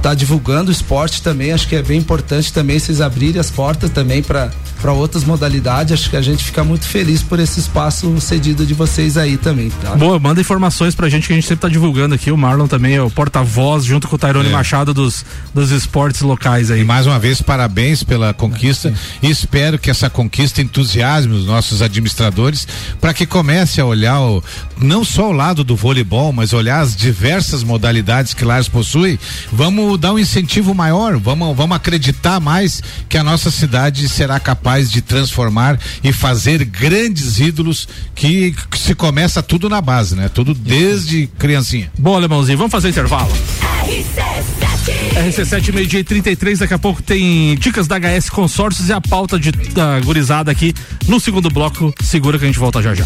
tá 0.07 0.13
divulgando 0.13 0.69
o 0.69 0.71
esporte 0.71 1.21
também, 1.21 1.51
acho 1.51 1.67
que 1.67 1.75
é 1.75 1.81
bem 1.81 1.99
importante 1.99 2.53
também 2.53 2.79
vocês 2.79 3.01
abrirem 3.01 3.41
as 3.41 3.51
portas 3.51 3.89
também 3.89 4.23
para 4.23 4.49
para 4.81 4.93
outras 4.93 5.23
modalidades, 5.23 5.93
acho 5.93 6.09
que 6.09 6.15
a 6.15 6.21
gente 6.21 6.43
fica 6.43 6.63
muito 6.63 6.85
feliz 6.85 7.23
por 7.23 7.39
esse 7.39 7.59
espaço 7.59 8.19
cedido 8.21 8.65
de 8.65 8.73
vocês 8.73 9.17
aí 9.17 9.37
também, 9.37 9.69
tá? 9.81 9.95
Boa, 9.95 10.19
manda 10.19 10.39
informações 10.39 10.93
pra 10.93 11.09
gente 11.09 11.27
que 11.27 11.33
a 11.33 11.35
gente 11.35 11.47
sempre 11.47 11.63
tá 11.63 11.69
divulgando 11.69 12.13
aqui. 12.13 12.31
O 12.31 12.37
Marlon 12.37 12.67
também 12.67 12.95
é 12.95 13.01
o 13.01 13.09
porta-voz, 13.09 13.83
junto 13.83 14.07
com 14.07 14.15
o 14.15 14.19
Tairone 14.19 14.49
É. 14.49 14.51
Machado 14.51 14.93
dos, 14.93 15.25
dos 15.53 15.71
esportes 15.71 16.21
locais 16.21 16.69
aí. 16.69 16.81
E 16.81 16.85
mais 16.85 17.07
uma 17.07 17.17
vez, 17.17 17.41
parabéns 17.41 18.03
pela 18.03 18.33
conquista 18.33 18.93
e 19.21 19.29
espero 19.29 19.79
que 19.79 19.89
essa 19.89 20.09
conquista 20.09 20.61
entusiasme 20.61 21.33
os 21.33 21.45
nossos 21.45 21.81
administradores 21.81 22.67
para 23.01 23.13
que 23.13 23.25
comece 23.25 23.81
a 23.81 23.85
olhar 23.85 24.21
o, 24.21 24.43
não 24.79 25.03
só 25.03 25.29
o 25.29 25.33
lado 25.33 25.63
do 25.63 25.75
voleibol, 25.75 26.31
mas 26.31 26.53
olhar 26.53 26.81
as 26.81 26.95
diversas 26.95 27.63
modalidades 27.63 28.33
que 28.33 28.45
Lares 28.45 28.69
possui. 28.69 29.19
Vamos 29.51 29.96
dar 29.97 30.13
um 30.13 30.19
incentivo 30.19 30.73
maior, 30.73 31.17
vamos, 31.17 31.55
vamos 31.55 31.75
acreditar 31.75 32.39
mais 32.39 32.81
que 33.09 33.17
a 33.17 33.23
nossa 33.23 33.51
cidade 33.51 34.07
será 34.07 34.39
capaz 34.39 34.91
de 34.91 35.01
transformar 35.01 35.79
e 36.03 36.11
fazer 36.11 36.63
grandes 36.65 37.39
ídolos 37.39 37.87
que, 38.15 38.55
que 38.71 38.77
se 38.77 38.95
começa 38.95 39.41
tudo 39.41 39.69
na 39.69 39.81
base, 39.81 40.15
né? 40.15 40.29
Tudo 40.29 40.53
desde 40.53 41.27
criancinha. 41.37 41.91
Bom, 41.97 42.15
alemãozinho, 42.15 42.57
vamos 42.57 42.71
fazer 42.71 42.89
intervalo. 42.89 43.31
RC7 45.15 45.73
meio-dia 45.73 45.99
e 45.99 46.03
33, 46.03 46.59
daqui 46.59 46.73
a 46.73 46.79
pouco 46.79 47.01
tem 47.01 47.55
dicas 47.55 47.87
da 47.87 47.97
HS 47.97 48.29
Consórcios 48.29 48.89
e 48.89 48.93
a 48.93 49.01
pauta 49.01 49.39
de, 49.39 49.51
da 49.51 49.99
gurizada 49.99 50.51
aqui 50.51 50.73
no 51.07 51.19
segundo 51.19 51.49
bloco. 51.49 51.93
Segura 52.01 52.37
que 52.37 52.45
a 52.45 52.47
gente 52.47 52.59
volta 52.59 52.81
já 52.81 52.93
já. 52.93 53.05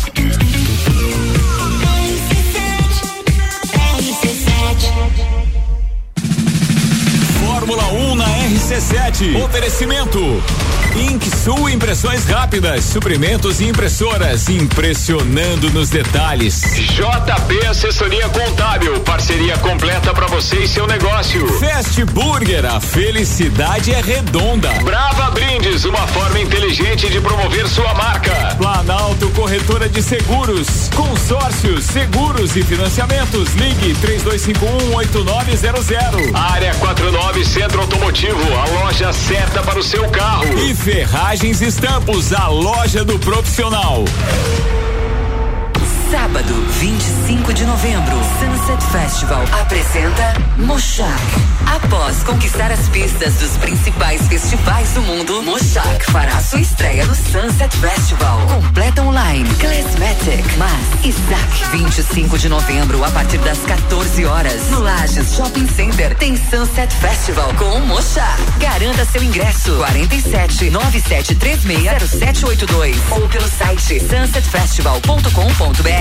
RC7. 8.72 9.44
Oferecimento. 9.44 10.42
Inksul 10.96 11.70
Impressões 11.70 12.26
Rápidas, 12.26 12.86
suprimentos 12.86 13.60
e 13.60 13.66
impressoras, 13.66 14.48
impressionando 14.50 15.70
nos 15.72 15.90
detalhes. 15.90 16.62
JP 16.62 17.66
Assessoria 17.68 18.28
Contábil, 18.30 19.00
parceria 19.02 19.58
completa 19.58 20.14
para 20.14 20.28
você 20.28 20.58
e 20.58 20.68
seu 20.68 20.86
negócio. 20.86 21.48
Fast 21.60 22.04
Burger, 22.06 22.66
a 22.66 22.80
felicidade 22.80 23.94
é 23.94 24.02
redonda. 24.02 24.70
Brava 24.84 25.32
Brindes, 25.32 25.86
uma 25.86 26.06
forma 26.08 26.40
inteligente 26.40 27.10
de 27.10 27.20
promover 27.22 27.68
sua 27.68 27.94
marca. 27.94 28.56
Planalto 28.58 29.30
Corretora 29.32 29.88
de 29.88 30.04
Seguros, 30.04 30.90
consórcios, 30.96 31.86
seguros 31.86 32.56
e 32.56 32.64
financiamentos. 32.64 33.54
Ligue 33.54 33.96
32518900. 33.96 36.34
Área 36.34 36.74
49 36.76 37.46
Centro 37.46 37.82
Automotivo, 37.82 38.40
loja 38.74 39.12
certa 39.12 39.62
para 39.62 39.80
o 39.80 39.84
seu 39.84 40.08
carro. 40.10 40.46
E 40.58 40.74
Ferragens 40.74 41.62
Estampos, 41.62 42.32
a 42.34 42.48
loja 42.48 43.04
do 43.04 43.20
profissional. 43.20 44.06
Sábado, 46.12 46.54
25 46.80 47.54
de 47.54 47.64
novembro, 47.64 48.18
Sunset 48.38 48.84
Festival 48.92 49.42
apresenta 49.62 50.34
Mochak. 50.58 51.10
Após 51.66 52.22
conquistar 52.24 52.70
as 52.70 52.90
pistas 52.90 53.36
dos 53.36 53.56
principais 53.56 54.28
festivais 54.28 54.92
do 54.92 55.02
mundo, 55.04 55.42
Mochak 55.42 56.04
fará 56.12 56.38
sua 56.42 56.60
estreia 56.60 57.06
no 57.06 57.16
Sunset 57.16 57.74
Festival. 57.78 58.42
Completa 58.48 59.02
online, 59.04 59.48
Classmatic, 59.56 60.44
Mas, 60.58 61.06
Isaac. 61.06 61.70
25 61.72 62.38
de 62.38 62.50
novembro, 62.50 63.02
a 63.06 63.12
partir 63.12 63.38
das 63.38 63.60
14 63.60 64.26
horas, 64.26 64.70
no 64.70 64.82
Lages 64.82 65.34
Shopping 65.34 65.68
Center, 65.68 66.14
tem 66.16 66.36
Sunset 66.36 66.94
Festival 66.94 67.54
com 67.54 67.80
Mochak. 67.86 68.42
Garanta 68.60 69.06
seu 69.06 69.24
ingresso, 69.24 69.78
47 69.78 70.70
9736 70.72 72.10
0782 72.10 72.98
ou 73.12 73.30
pelo 73.30 73.48
site 73.48 74.02
sunsetfestival.com.br. 74.02 76.01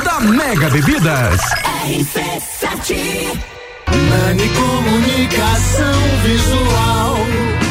da 0.00 0.18
Mega 0.18 0.68
Bebidas. 0.68 1.40
Nani 3.86 4.48
Comunicação 4.48 5.92
Visual. 6.24 7.53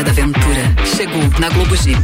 Hora 0.00 0.06
da 0.06 0.12
aventura 0.12 0.74
chegou 0.96 1.22
na 1.38 1.50
Globo 1.50 1.76
Jeep. 1.76 2.00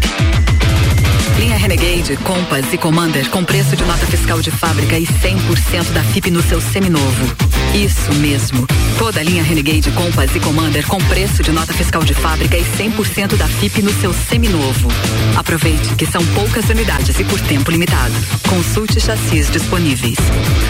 Linha 1.38 1.57
Renegade, 1.57 2.14
Compass 2.24 2.70
e 2.70 2.76
Commander 2.76 3.26
com 3.30 3.42
preço 3.42 3.74
de 3.74 3.82
nota 3.84 4.05
fiscal 4.05 4.38
de 4.38 4.51
fábrica 4.51 4.99
e 4.99 5.07
100% 5.07 5.94
da 5.94 6.03
FIP 6.03 6.30
no 6.30 6.42
seu 6.42 6.61
seminovo. 6.61 7.34
Isso 7.74 8.12
mesmo. 8.16 8.66
Toda 8.99 9.20
a 9.20 9.22
linha 9.22 9.42
Renegade, 9.42 9.90
Compass 9.92 10.36
e 10.36 10.40
Commander 10.40 10.86
com 10.86 10.99
preço 11.05 11.42
de 11.42 11.51
nota 11.53 11.72
fiscal 11.72 12.05
de 12.05 12.12
fábrica 12.12 12.59
e 12.59 12.64
100% 12.76 13.34
da 13.34 13.49
FIP 13.49 13.80
no 13.80 13.99
seu 13.99 14.12
seminovo. 14.12 14.90
Aproveite 15.34 15.94
que 15.94 16.05
são 16.05 16.22
poucas 16.34 16.68
unidades 16.68 17.18
e 17.18 17.24
por 17.24 17.40
tempo 17.40 17.70
limitado. 17.70 18.12
Consulte 18.47 19.01
chassis 19.01 19.51
disponíveis. 19.51 20.18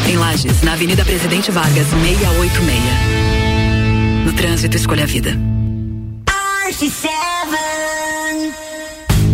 Em 0.08 0.16
Lages, 0.16 0.62
na 0.62 0.74
Avenida 0.74 1.04
Presidente 1.04 1.50
Vargas, 1.50 1.88
686. 1.88 4.26
No 4.26 4.32
trânsito, 4.32 4.76
escolha 4.76 5.02
a 5.02 5.06
vida. 5.06 5.36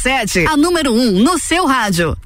RC7, 0.00 0.46
a 0.46 0.56
número 0.56 0.94
1 0.94 0.98
um 0.98 1.10
no 1.22 1.38
seu 1.38 1.66
rádio. 1.66 2.16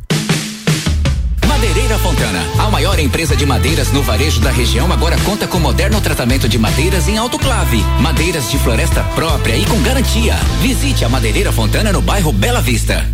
Madeireira 1.47 1.99
Fontana, 1.99 2.41
a 2.59 2.71
maior 2.71 2.99
empresa 2.99 3.35
de 3.35 3.45
madeiras 3.45 3.91
no 3.91 4.03
varejo 4.03 4.41
da 4.41 4.51
região, 4.51 4.93
agora 4.93 5.17
conta 5.25 5.47
com 5.47 5.59
moderno 5.59 6.01
tratamento 6.01 6.49
de 6.49 6.59
madeiras 6.59 7.09
em 7.09 7.19
autoclave, 7.19 7.83
madeiras 8.01 8.51
de 8.51 8.59
floresta 8.59 9.03
própria 9.15 9.57
e 9.57 9.65
com 9.67 9.81
garantia. 9.83 10.35
Visite 10.61 11.05
a 11.05 11.09
Madeireira 11.09 11.53
Fontana 11.53 11.93
no 11.93 12.01
bairro 12.01 12.33
Bela 12.33 12.61
Vista. 12.61 13.14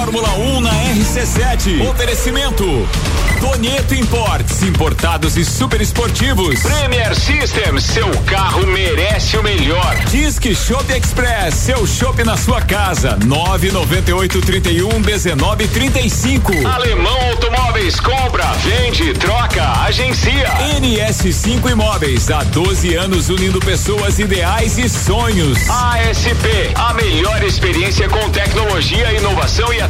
Fórmula 0.00 0.30
1 0.30 0.60
na 0.62 0.70
RC7. 0.94 1.86
Oferecimento. 1.90 2.64
Donieto 3.38 3.94
Imports, 3.94 4.62
importados 4.62 5.36
e 5.36 5.44
super 5.44 5.80
esportivos. 5.80 6.60
Premier 6.60 7.14
Systems, 7.14 7.84
seu 7.84 8.08
carro 8.24 8.66
merece 8.66 9.36
o 9.36 9.42
melhor. 9.42 9.96
Disque 10.10 10.54
Shop 10.54 10.90
Express, 10.92 11.54
seu 11.54 11.86
shopping 11.86 12.24
na 12.24 12.36
sua 12.36 12.62
casa. 12.62 13.18
998 13.24 14.40
31 14.40 15.02
19 15.02 15.68
35. 15.68 16.66
Alemão 16.66 17.18
Automóveis, 17.30 18.00
compra, 18.00 18.44
vende, 18.64 19.12
troca, 19.14 19.82
agencia. 19.82 20.48
NS5 20.80 21.70
Imóveis, 21.70 22.30
há 22.30 22.42
12 22.44 22.94
anos 22.94 23.28
unindo 23.28 23.60
pessoas 23.60 24.18
ideais 24.18 24.78
e 24.78 24.88
sonhos. 24.88 25.58
ASP, 25.68 26.72
a 26.74 26.94
melhor 26.94 27.42
experiência 27.42 28.08
com 28.08 28.28
tecnologia, 28.30 29.12
inovação 29.12 29.72
e 29.72 29.76
atendimento. 29.80 29.89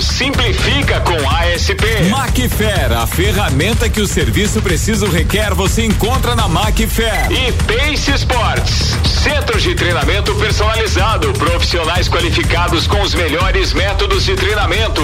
Simplifica 0.00 1.00
com 1.00 1.14
ASP. 1.28 1.84
Macfair, 2.10 2.92
a 2.92 3.06
ferramenta 3.06 3.88
que 3.88 4.00
o 4.00 4.06
serviço 4.06 4.60
preciso 4.60 5.06
requer, 5.06 5.54
você 5.54 5.84
encontra 5.84 6.34
na 6.34 6.48
Macfair. 6.48 7.30
E 7.30 7.52
Pace 7.52 8.10
Sports, 8.12 8.96
centro 9.22 9.60
de 9.60 9.74
treinamento 9.74 10.34
personalizado, 10.34 11.32
profissionais 11.34 12.08
qualificados 12.08 12.86
com 12.86 13.00
os 13.02 13.14
melhores 13.14 13.72
métodos 13.72 14.24
de 14.24 14.34
treinamento. 14.34 15.02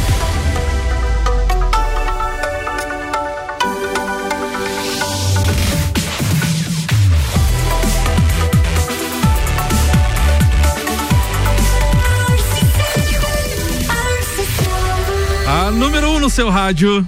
no 16.25 16.29
seu 16.31 16.49
rádio. 16.49 17.07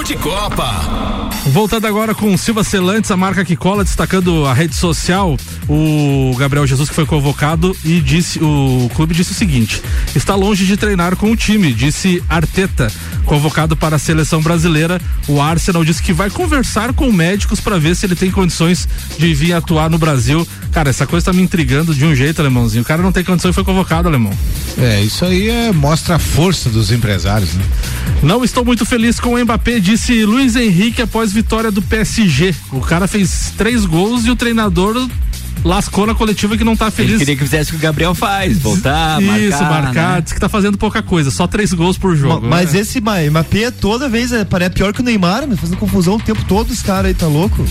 Papo 0.00 0.04
de 0.04 0.16
Copa. 0.16 1.30
Voltando 1.46 1.86
agora 1.86 2.14
com 2.14 2.36
Silva 2.36 2.62
Celantes, 2.62 3.10
a 3.10 3.16
marca 3.16 3.44
que 3.44 3.56
cola, 3.56 3.82
destacando 3.82 4.46
a 4.46 4.52
rede 4.52 4.74
social, 4.74 5.36
o 5.68 6.34
Gabriel 6.38 6.66
Jesus 6.66 6.88
que 6.88 6.94
foi 6.94 7.06
convocado 7.06 7.74
e 7.84 8.00
disse, 8.00 8.38
o 8.42 8.90
clube 8.94 9.14
disse 9.14 9.32
o 9.32 9.34
seguinte: 9.34 9.82
está 10.14 10.34
longe 10.34 10.64
de 10.64 10.76
treinar 10.76 11.16
com 11.16 11.30
o 11.30 11.36
time, 11.36 11.72
disse 11.72 12.22
Arteta, 12.28 12.92
convocado 13.24 13.76
para 13.76 13.96
a 13.96 13.98
seleção 13.98 14.40
brasileira. 14.40 15.00
O 15.26 15.40
Arsenal 15.40 15.84
disse 15.84 16.02
que 16.02 16.12
vai 16.12 16.30
conversar 16.30 16.92
com 16.92 17.10
médicos 17.10 17.60
para 17.60 17.78
ver 17.78 17.96
se 17.96 18.06
ele 18.06 18.14
tem 18.14 18.30
condições 18.30 18.88
de 19.18 19.34
vir 19.34 19.52
atuar 19.52 19.90
no 19.90 19.98
Brasil. 19.98 20.46
Cara, 20.72 20.90
essa 20.90 21.06
coisa 21.06 21.26
tá 21.26 21.32
me 21.32 21.42
intrigando 21.42 21.94
de 21.94 22.04
um 22.04 22.14
jeito, 22.14 22.40
alemãozinho. 22.40 22.82
O 22.82 22.86
cara 22.86 23.02
não 23.02 23.12
tem 23.12 23.24
condição 23.24 23.50
e 23.50 23.54
foi 23.54 23.64
convocado, 23.64 24.08
alemão. 24.08 24.32
É, 24.78 25.00
isso 25.02 25.24
aí 25.24 25.48
é, 25.48 25.72
mostra 25.72 26.16
a 26.16 26.18
força 26.18 26.70
dos 26.70 26.92
empresários, 26.92 27.54
né? 27.54 27.64
Não 28.22 28.44
estou 28.44 28.64
muito 28.64 28.84
feliz 28.84 29.18
com 29.18 29.34
o 29.34 29.38
Mbappé, 29.44 29.80
disse 29.90 30.24
Luiz 30.24 30.54
Henrique 30.54 31.02
após 31.02 31.32
vitória 31.32 31.68
do 31.68 31.82
PSG. 31.82 32.54
O 32.70 32.80
cara 32.80 33.08
fez 33.08 33.52
três 33.58 33.84
gols 33.84 34.24
e 34.24 34.30
o 34.30 34.36
treinador 34.36 35.08
lascou 35.64 36.06
na 36.06 36.14
coletiva 36.14 36.56
que 36.56 36.64
não 36.64 36.76
tá 36.76 36.90
feliz. 36.90 37.12
Ele 37.12 37.18
queria 37.20 37.36
que 37.36 37.44
fizesse 37.44 37.70
o 37.70 37.72
que 37.72 37.78
o 37.78 37.80
Gabriel 37.80 38.14
faz, 38.14 38.58
voltar, 38.58 39.20
marcar. 39.20 39.40
Isso, 39.40 39.62
marcar, 39.62 40.14
né? 40.16 40.20
diz 40.22 40.32
que 40.32 40.40
tá 40.40 40.48
fazendo 40.48 40.78
pouca 40.78 41.02
coisa, 41.02 41.30
só 41.30 41.46
três 41.46 41.72
gols 41.72 41.98
por 41.98 42.16
jogo. 42.16 42.46
Mas 42.46 42.72
né? 42.72 42.80
esse 42.80 43.00
Mbappé 43.00 43.70
toda 43.70 44.08
vez 44.08 44.32
é, 44.32 44.44
parece 44.44 44.70
pior 44.70 44.92
que 44.92 45.00
o 45.00 45.04
Neymar, 45.04 45.46
me 45.46 45.56
fazendo 45.56 45.78
confusão 45.78 46.16
o 46.16 46.20
tempo 46.20 46.44
todo, 46.44 46.72
esse 46.72 46.84
cara 46.84 47.08
aí 47.08 47.14
tá 47.14 47.26
louco. 47.26 47.64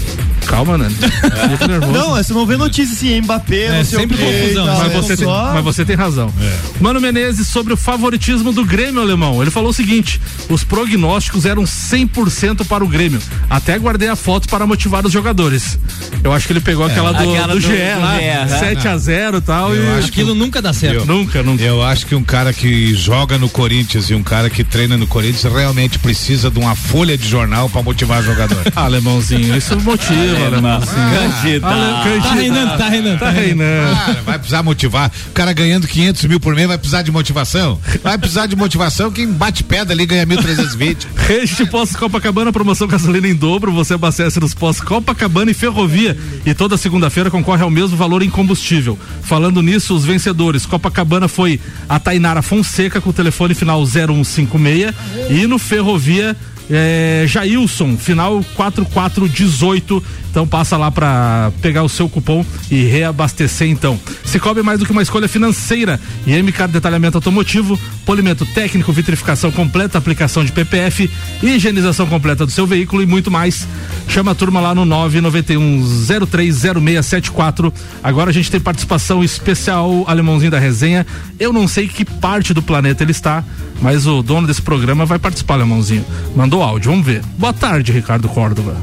Calma, 0.46 0.78
né? 0.78 0.90
Fica 1.52 1.68
nervoso. 1.68 1.92
Não, 1.92 2.10
você 2.16 2.34
não 2.34 2.46
vê 2.46 2.58
notícia 2.58 2.94
assim, 2.96 3.22
Mbappé, 3.22 3.66
É, 3.66 3.78
não 3.78 3.86
sei 3.86 4.00
sempre 4.00 4.16
o 4.16 4.20
quê, 4.20 4.26
confusão, 4.42 4.66
tal, 4.66 4.78
mas, 4.78 4.92
é 4.92 4.96
você 5.02 5.18
tem, 5.18 5.28
mas 5.28 5.64
você 5.64 5.86
tem 5.86 5.96
razão. 5.96 6.34
Mano 6.80 7.00
Menezes 7.00 7.48
sobre 7.48 7.74
o 7.74 7.78
favoritismo 7.78 8.52
do 8.52 8.66
Grêmio 8.66 9.02
alemão. 9.02 9.42
Ele 9.42 9.52
falou 9.52 9.70
o 9.70 9.74
seguinte: 9.74 10.20
os 10.50 10.64
prognósticos 10.64 11.46
eram 11.46 11.64
100% 11.64 12.66
para 12.66 12.84
o 12.84 12.88
Grêmio. 12.88 13.22
Até 13.50 13.78
guardei 13.78 14.10
a 14.10 14.16
foto 14.16 14.48
para 14.48 14.66
motivar 14.66 15.06
os 15.06 15.12
jogadores. 15.12 15.78
Eu 16.24 16.34
acho 16.34 16.48
que 16.48 16.54
ele 16.54 16.62
pegou 16.62 16.86
aquela 16.86 17.12
do, 17.12 17.30
Aquela 17.30 17.54
do, 17.54 17.60
do- 17.60 17.68
GE 17.80 17.94
do 17.96 18.00
lá, 18.02 18.18
GE, 18.20 18.30
aham. 18.30 18.60
7 18.60 18.88
a 18.88 18.98
0 18.98 19.38
e 19.38 19.42
tal. 19.42 19.76
Eu 19.76 19.84
e 19.84 19.98
acho 20.00 20.12
que- 20.12 20.20
Aquilo 20.22 20.36
nunca 20.36 20.62
dá 20.62 20.74
certo. 20.74 20.96
Eu- 20.96 21.06
Nunca, 21.06 21.42
nunca. 21.44 21.64
Eu 21.64 21.82
acho 21.84 22.06
que 22.06 22.16
um 22.16 22.24
cara 22.24 22.52
que 22.54 22.94
joga 22.94 23.38
no 23.38 23.50
Corinthians 23.50 24.10
e 24.10 24.14
um 24.14 24.22
cara 24.24 24.50
que 24.50 24.64
treina 24.64 24.98
no 24.98 25.08
Corinthians 25.08 25.52
realmente 25.54 25.98
precisa 26.00 26.50
de 26.52 26.60
uma 26.60 26.76
folha 26.76 27.18
de 27.18 27.28
jornal 27.28 27.70
para 27.70 27.82
motivar 27.82 28.22
jogador. 28.24 28.62
Ah, 28.76 28.84
alemãozinho, 28.90 29.56
isso 29.56 29.80
motiva, 29.80 30.46
alemãozinho. 30.46 31.66
Ale- 31.66 32.20
Tá 32.22 32.34
reinando, 32.34 32.78
tá 32.78 32.90
reinando, 32.90 33.20
Tá 33.20 33.26
tá 33.26 33.32
reinando. 33.32 33.96
Cara, 33.96 34.22
vai 34.26 34.38
precisar 34.38 34.64
motivar. 34.64 35.12
O 35.30 35.32
cara 35.32 35.54
ganhando 35.54 35.88
500 35.88 36.26
mil 36.26 36.40
por 36.40 36.56
mês 36.56 36.68
vai 36.68 36.78
precisar 36.78 37.02
de 37.02 37.12
motivação? 37.12 37.80
Vai 38.04 38.18
precisar 38.18 38.46
de 38.46 38.56
motivação. 38.56 39.12
Quem 39.12 39.28
bate 39.32 39.64
pedra 39.64 39.94
ali 39.94 40.06
ganha 40.06 40.26
1.320. 40.26 41.08
Rede 41.28 41.56
de 41.56 41.66
Postos 41.66 41.98
Copacabana, 41.98 42.52
promoção 42.52 42.88
gasolina 42.88 43.28
em 43.28 43.36
dobro. 43.36 43.72
Você 43.72 43.94
abastece 43.94 44.40
nos 44.40 44.54
postos 44.54 44.86
Copacabana 44.86 45.52
e 45.52 45.54
Ferrovia. 45.54 46.18
E 46.46 46.54
toda 46.54 46.78
segunda-feira 46.78 47.30
concorre 47.30 47.59
ao 47.64 47.70
mesmo 47.70 47.98
valor 47.98 48.22
em 48.22 48.30
combustível. 48.30 48.98
Falando 49.22 49.62
nisso, 49.62 49.96
os 49.96 50.06
vencedores. 50.06 50.66
Copacabana 50.66 51.28
foi 51.28 51.60
a 51.88 52.00
Tainara 52.00 52.42
Fonseca 52.42 53.00
com 53.02 53.10
o 53.10 53.14
telefone 53.14 53.54
final 53.54 53.84
0156. 53.86 54.94
E 55.30 55.48
no 55.48 55.60
Ferrovia. 55.60 56.36
É, 56.72 57.26
Jailson, 57.28 57.98
final 57.98 58.46
4418. 58.56 60.04
Então 60.30 60.48
passa 60.48 60.78
lá 60.78 60.92
para 60.92 61.52
pegar 61.62 61.84
o 61.84 61.90
seu 61.90 62.08
cupom 62.08 62.46
e 62.70 62.84
reabastecer 62.84 63.68
então. 63.68 64.00
Se 64.24 64.40
cobre 64.40 64.62
mais 64.62 64.80
do 64.80 64.86
que 64.86 64.92
uma 64.92 65.02
escolha 65.02 65.28
financeira. 65.28 66.00
E 66.26 66.42
MK 66.42 66.68
Detalhamento 66.70 67.18
Automotivo, 67.18 67.80
polimento 68.06 68.46
técnico, 68.46 68.92
vitrificação 68.94 69.52
completa, 69.52 69.98
aplicação 69.98 70.46
de 70.46 70.52
PPF, 70.52 71.10
higienização 71.42 72.06
completa 72.06 72.46
do 72.46 72.52
seu 72.52 72.68
veículo 72.68 73.02
e 73.02 73.06
muito 73.06 73.32
mais. 73.32 73.68
Chama 74.08 74.32
a 74.32 74.36
turma 74.36 74.60
lá 74.60 74.76
no 74.76 74.86
991 74.86 75.84
030674. 76.28 77.74
Agora 78.04 78.30
a 78.30 78.34
gente 78.34 78.52
tem 78.52 78.60
participação 78.60 79.24
especial, 79.24 80.04
alemãozinho 80.08 80.52
da 80.52 80.60
resenha. 80.60 81.06
Eu 81.40 81.52
não 81.52 81.68
sei 81.68 81.88
que 81.88 82.06
parte 82.06 82.54
do 82.54 82.62
planeta 82.62 83.04
ele 83.04 83.12
está, 83.12 83.44
mas 83.82 84.06
o 84.06 84.22
dono 84.22 84.48
desse 84.48 84.62
programa 84.62 85.06
vai 85.06 85.20
participar, 85.20 85.56
alemãozinho. 85.56 86.06
Mandou 86.36 86.62
áudio, 86.62 86.92
vamos 86.92 87.06
ver. 87.06 87.24
Boa 87.38 87.54
tarde, 87.54 87.92
Ricardo 87.92 88.28
Córdova. 88.30 88.76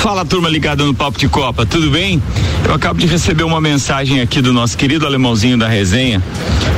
Fala 0.00 0.24
turma 0.24 0.48
ligada 0.48 0.82
no 0.82 0.94
Papo 0.94 1.18
de 1.18 1.28
Copa, 1.28 1.66
tudo 1.66 1.90
bem? 1.90 2.22
Eu 2.64 2.72
acabo 2.72 2.98
de 2.98 3.06
receber 3.06 3.42
uma 3.42 3.60
mensagem 3.60 4.22
aqui 4.22 4.40
do 4.40 4.50
nosso 4.50 4.74
querido 4.74 5.06
alemãozinho 5.06 5.58
da 5.58 5.68
resenha, 5.68 6.22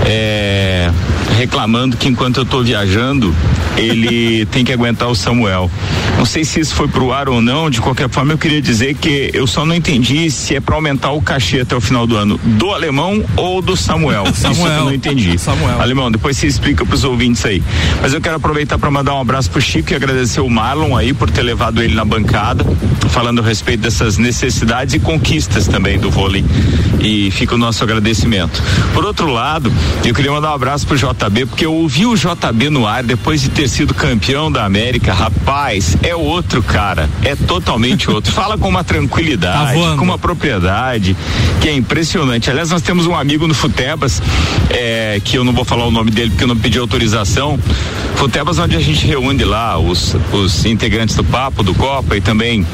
é, 0.05 0.91
reclamando 1.39 1.97
que 1.97 2.09
enquanto 2.09 2.39
eu 2.39 2.45
tô 2.45 2.65
viajando, 2.65 3.33
ele 3.77 4.45
tem 4.51 4.65
que 4.65 4.73
aguentar 4.73 5.09
o 5.09 5.15
Samuel. 5.15 5.71
Não 6.19 6.27
sei 6.27 6.45
se 6.45 6.61
isso 6.61 6.75
foi 6.75 6.89
pro 6.89 7.13
ar 7.13 7.29
ou 7.29 7.41
não, 7.41 7.71
de 7.71 7.81
qualquer 7.81 8.09
forma 8.09 8.33
eu 8.33 8.39
queria 8.39 8.61
dizer 8.61 8.95
que 8.95 9.31
eu 9.33 9.47
só 9.47 9.65
não 9.65 9.75
entendi 9.75 10.31
se 10.31 10.57
é 10.57 10.61
para 10.61 10.75
aumentar 10.75 11.13
o 11.13 11.23
cachê 11.23 11.61
até 11.61 11.77
o 11.77 11.81
final 11.81 12.07
do 12.07 12.17
ano 12.17 12.39
do 12.43 12.73
alemão 12.73 13.25
ou 13.37 13.63
do 13.63 13.77
Samuel. 13.77 14.25
Isso 14.27 14.43
que 14.43 14.61
eu 14.61 14.85
não 14.85 14.93
entendi. 14.93 15.39
Samuel. 15.39 15.81
Alemão, 15.81 16.11
depois 16.11 16.37
você 16.37 16.47
explica 16.49 16.85
pros 16.85 17.05
ouvintes 17.05 17.45
aí. 17.47 17.63
Mas 18.01 18.13
eu 18.13 18.21
quero 18.21 18.37
aproveitar 18.37 18.79
para 18.79 18.91
mandar 18.91 19.15
um 19.15 19.21
abraço 19.21 19.51
pro 19.51 19.61
Chico 19.61 19.93
e 19.93 19.97
agradecer 19.97 20.41
o 20.41 20.51
Marlon 20.51 20.97
aí 20.97 21.13
por 21.13 21.31
ter 21.31 21.43
levado 21.43 21.83
ele 21.83 21.95
na 21.95 22.05
bancada, 22.05 22.65
falando 23.13 23.41
a 23.41 23.43
respeito 23.45 23.81
dessas 23.81 24.17
necessidades 24.17 24.95
e 24.95 24.99
conquistas 24.99 25.69
também 25.69 25.99
do 25.99 26.11
vôlei. 26.11 26.45
E 26.99 27.31
fica 27.31 27.55
o 27.55 27.59
nosso 27.59 27.85
agradecimento. 27.85 28.63
Por 28.95 29.05
outro 29.05 29.31
lado, 29.31 29.71
eu 30.05 30.15
queria 30.15 30.33
mandar 30.33 30.51
um 30.51 30.55
abraço 30.55 30.87
pro 30.87 30.97
JB, 30.97 31.47
porque 31.47 31.67
eu 31.67 31.75
ouvi 31.75 32.07
o 32.07 32.17
JB 32.17 32.71
no 32.71 32.87
ar 32.87 33.03
depois 33.03 33.43
de 33.43 33.51
ter 33.51 33.69
sido 33.69 33.93
campeão 33.93 34.51
da 34.51 34.65
América. 34.65 35.13
Rapaz, 35.13 35.97
é 36.03 36.17
outro 36.17 36.63
cara. 36.63 37.09
É 37.23 37.37
totalmente 37.37 38.11
outro. 38.11 38.33
Fala 38.33 38.57
com 38.57 38.69
uma 38.69 38.83
tranquilidade, 38.83 39.75
voando. 39.75 39.99
com 39.99 40.05
uma 40.05 40.19
propriedade 40.19 41.15
que 41.61 41.69
é 41.69 41.75
impressionante. 41.75 42.51
Aliás, 42.51 42.71
nós 42.71 42.81
temos 42.81 43.07
um 43.07 43.15
amigo 43.15 43.47
no 43.47 43.55
Futebas, 43.55 44.23
é, 44.71 45.21
que 45.23 45.37
eu 45.37 45.45
não 45.45 45.53
vou 45.53 45.65
falar 45.65 45.85
o 45.85 45.91
nome 45.91 46.11
dele 46.11 46.31
porque 46.31 46.45
eu 46.45 46.49
não 46.49 46.57
pedi 46.57 46.79
autorização. 46.79 47.59
Futebas, 48.17 48.59
onde 48.59 48.75
a 48.75 48.81
gente 48.81 49.07
reúne 49.07 49.45
lá 49.45 49.79
os, 49.79 50.17
os 50.33 50.65
integrantes 50.65 51.15
do 51.15 51.25
Papo, 51.25 51.63
do 51.63 51.75
Copa 51.75 52.17
e 52.17 52.21
também 52.21 52.67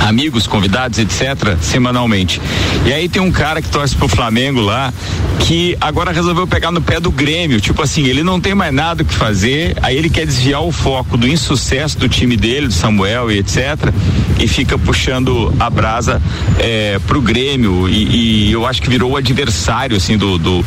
amigos, 0.00 0.46
convidados, 0.46 0.98
etc., 0.98 1.56
semanalmente. 1.60 2.40
E 2.84 2.92
aí 2.92 3.08
tem 3.08 3.20
um 3.20 3.30
cara 3.30 3.60
que 3.60 3.68
torce 3.68 3.94
pro 3.94 4.08
Flamengo 4.08 4.60
lá, 4.60 4.92
que 5.40 5.76
agora 5.80 6.12
resolveu 6.12 6.46
pegar 6.46 6.70
no 6.70 6.80
pé 6.80 6.98
do 6.98 7.10
Grêmio. 7.10 7.60
Tipo 7.60 7.82
assim, 7.82 8.04
ele 8.04 8.22
não 8.22 8.40
tem 8.40 8.54
mais 8.54 8.72
nada 8.72 9.02
o 9.02 9.06
que 9.06 9.14
fazer, 9.14 9.76
aí 9.82 9.96
ele 9.96 10.10
quer 10.10 10.26
desviar 10.26 10.62
o 10.62 10.72
foco 10.72 11.16
do 11.16 11.28
insucesso 11.28 11.98
do 11.98 12.08
time 12.08 12.36
dele, 12.36 12.66
do 12.66 12.72
Samuel 12.72 13.30
e 13.30 13.38
etc., 13.38 13.92
e 14.38 14.48
fica 14.48 14.78
puxando 14.78 15.54
a 15.60 15.68
brasa 15.68 16.20
é, 16.58 16.98
pro 17.06 17.20
Grêmio. 17.20 17.88
E, 17.88 18.48
e 18.48 18.52
eu 18.52 18.66
acho 18.66 18.80
que 18.80 18.88
virou 18.88 19.12
o 19.12 19.16
adversário, 19.16 19.96
assim, 19.96 20.16
do, 20.16 20.38
do, 20.38 20.64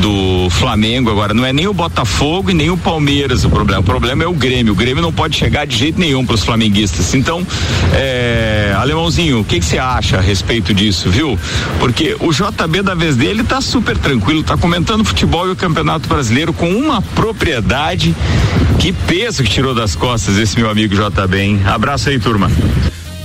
do 0.00 0.50
Flamengo 0.50 1.10
agora. 1.10 1.32
Não 1.32 1.44
é 1.44 1.52
nem 1.52 1.66
o 1.66 1.72
Botafogo 1.72 2.50
e 2.50 2.54
nem 2.54 2.68
o 2.70 2.76
Palmeiras 2.76 3.44
o 3.44 3.48
problema. 3.48 3.80
O 3.80 3.84
problema 3.84 4.22
é 4.22 4.26
o 4.26 4.34
Grêmio. 4.34 4.74
O 4.74 4.76
Grêmio 4.76 5.02
não 5.02 5.12
pode 5.12 5.36
chegar 5.36 5.66
de 5.66 5.76
jeito 5.76 5.98
nenhum 5.98 6.26
pros 6.26 6.44
flamenguistas. 6.44 7.14
Então, 7.14 7.46
é, 7.94 8.35
alemãozinho, 8.76 9.40
o 9.40 9.44
que 9.44 9.58
que 9.60 9.66
você 9.66 9.78
acha 9.78 10.18
a 10.18 10.20
respeito 10.20 10.72
disso, 10.74 11.10
viu? 11.10 11.38
Porque 11.78 12.16
o 12.20 12.32
JB 12.32 12.82
da 12.82 12.94
vez 12.94 13.16
dele 13.16 13.42
tá 13.42 13.60
super 13.60 13.96
tranquilo, 13.96 14.42
tá 14.42 14.56
comentando 14.56 15.04
futebol 15.04 15.48
e 15.48 15.50
o 15.50 15.56
Campeonato 15.56 16.08
Brasileiro 16.08 16.52
com 16.52 16.68
uma 16.70 17.00
propriedade. 17.02 18.14
Que 18.78 18.92
peso 18.92 19.42
que 19.42 19.50
tirou 19.50 19.74
das 19.74 19.94
costas 19.96 20.36
esse 20.38 20.58
meu 20.58 20.70
amigo 20.70 20.94
JB, 20.94 21.38
hein? 21.38 21.60
Abraço 21.66 22.08
aí, 22.08 22.18
turma. 22.18 22.50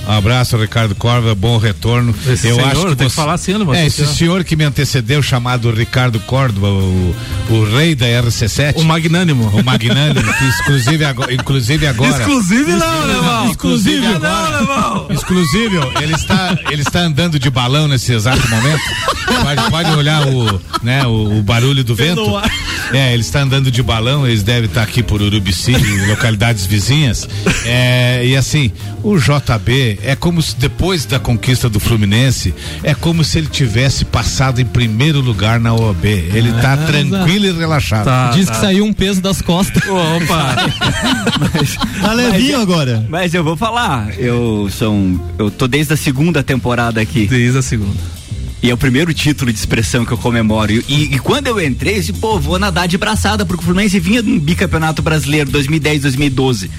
Um 0.06 0.10
abraço, 0.12 0.56
Ricardo 0.56 0.94
Corva, 0.96 1.32
bom 1.34 1.58
retorno. 1.58 2.12
Esse 2.26 2.48
eu 2.48 2.56
senhor, 2.56 2.68
acho 2.68 2.80
que 2.80 2.86
tem 2.88 2.96
que 2.96 3.04
você- 3.04 3.10
falar 3.10 3.34
assim, 3.34 3.52
não 3.52 3.72
É, 3.72 3.86
esse 3.86 4.04
senhor. 4.06 4.42
que 4.42 4.56
me 4.56 4.64
antecedeu, 4.64 5.22
chamado 5.22 5.70
Ricardo 5.70 6.18
Córdoba, 6.20 6.68
o, 6.68 7.14
o 7.50 7.64
rei 7.76 7.94
da 7.94 8.06
RC7. 8.06 8.74
O 8.76 8.84
magnânimo. 8.84 9.48
O 9.48 9.62
magnânimo, 9.64 10.32
que 10.34 10.44
exclusive 10.44 11.04
agora. 11.04 11.32
Inclusive 11.32 11.86
agora 11.86 12.10
Exclusive 12.18 12.72
não, 12.72 13.02
alemão. 13.02 13.50
Exclusive 13.50 14.06
Não, 14.18 14.26
alemão. 14.46 15.06
Exclusive, 15.10 15.76
ele 16.02 16.14
está, 16.14 16.58
ele 16.70 16.82
está 16.82 17.00
andando 17.00 17.38
de 17.38 17.48
balão 17.48 17.86
nesse 17.86 18.12
exato 18.12 18.46
momento. 18.48 18.80
Pode, 19.42 19.70
pode 19.70 19.90
olhar 19.92 20.26
o, 20.26 20.60
né, 20.82 21.06
o, 21.06 21.38
o 21.38 21.42
barulho 21.42 21.84
do 21.84 21.94
vento. 21.94 22.22
É, 22.92 23.12
ele 23.14 23.22
está 23.22 23.40
andando 23.40 23.70
de 23.70 23.82
balão, 23.82 24.26
eles 24.26 24.42
devem 24.42 24.64
estar 24.64 24.82
aqui 24.82 25.02
por 25.02 25.22
Urubici 25.22 25.72
localidades 26.08 26.66
vizinhas. 26.66 27.28
É, 27.64 28.22
e 28.26 28.36
assim, 28.36 28.70
o 29.02 29.16
JB 29.16 29.91
é 30.02 30.14
como 30.16 30.40
se 30.42 30.56
depois 30.56 31.04
da 31.04 31.18
conquista 31.18 31.68
do 31.68 31.78
Fluminense, 31.80 32.54
é 32.82 32.94
como 32.94 33.22
se 33.24 33.38
ele 33.38 33.46
tivesse 33.48 34.04
passado 34.04 34.60
em 34.60 34.64
primeiro 34.64 35.20
lugar 35.20 35.58
na 35.60 35.74
OAB. 35.74 36.04
Ele 36.04 36.50
está 36.50 36.74
Ah, 36.74 36.76
tranquilo 36.78 37.46
e 37.46 37.52
relaxado. 37.52 38.04
Tá, 38.04 38.30
Diz 38.30 38.46
tá. 38.46 38.52
que 38.54 38.60
saiu 38.60 38.84
um 38.84 38.92
peso 38.92 39.20
das 39.20 39.40
costas. 39.42 39.82
Opa! 39.88 40.56
Tá 42.00 42.12
levinho 42.12 42.60
agora. 42.60 43.04
Mas 43.08 43.34
eu 43.34 43.44
vou 43.44 43.56
falar, 43.56 44.18
eu 44.18 44.68
são, 44.70 45.20
eu 45.38 45.50
tô 45.50 45.66
desde 45.68 45.92
a 45.92 45.96
segunda 45.96 46.42
temporada 46.42 47.00
aqui. 47.00 47.26
Desde 47.26 47.58
a 47.58 47.62
segunda. 47.62 47.96
E 48.62 48.70
é 48.70 48.74
o 48.74 48.76
primeiro 48.76 49.12
título 49.12 49.52
de 49.52 49.58
expressão 49.58 50.04
que 50.04 50.12
eu 50.12 50.18
comemoro. 50.18 50.72
E, 50.72 50.82
e 51.14 51.18
quando 51.18 51.48
eu 51.48 51.60
entrei, 51.60 51.96
eu 51.96 52.00
disse, 52.00 52.12
pô, 52.12 52.38
vou 52.38 52.58
nadar 52.58 52.86
de 52.86 52.96
braçada, 52.96 53.44
porque 53.44 53.62
o 53.62 53.64
Fluminense 53.64 53.98
vinha 53.98 54.22
de 54.22 54.30
um 54.30 54.38
bicampeonato 54.38 55.02
brasileiro 55.02 55.50
2010, 55.50 56.02
2012. 56.02 56.70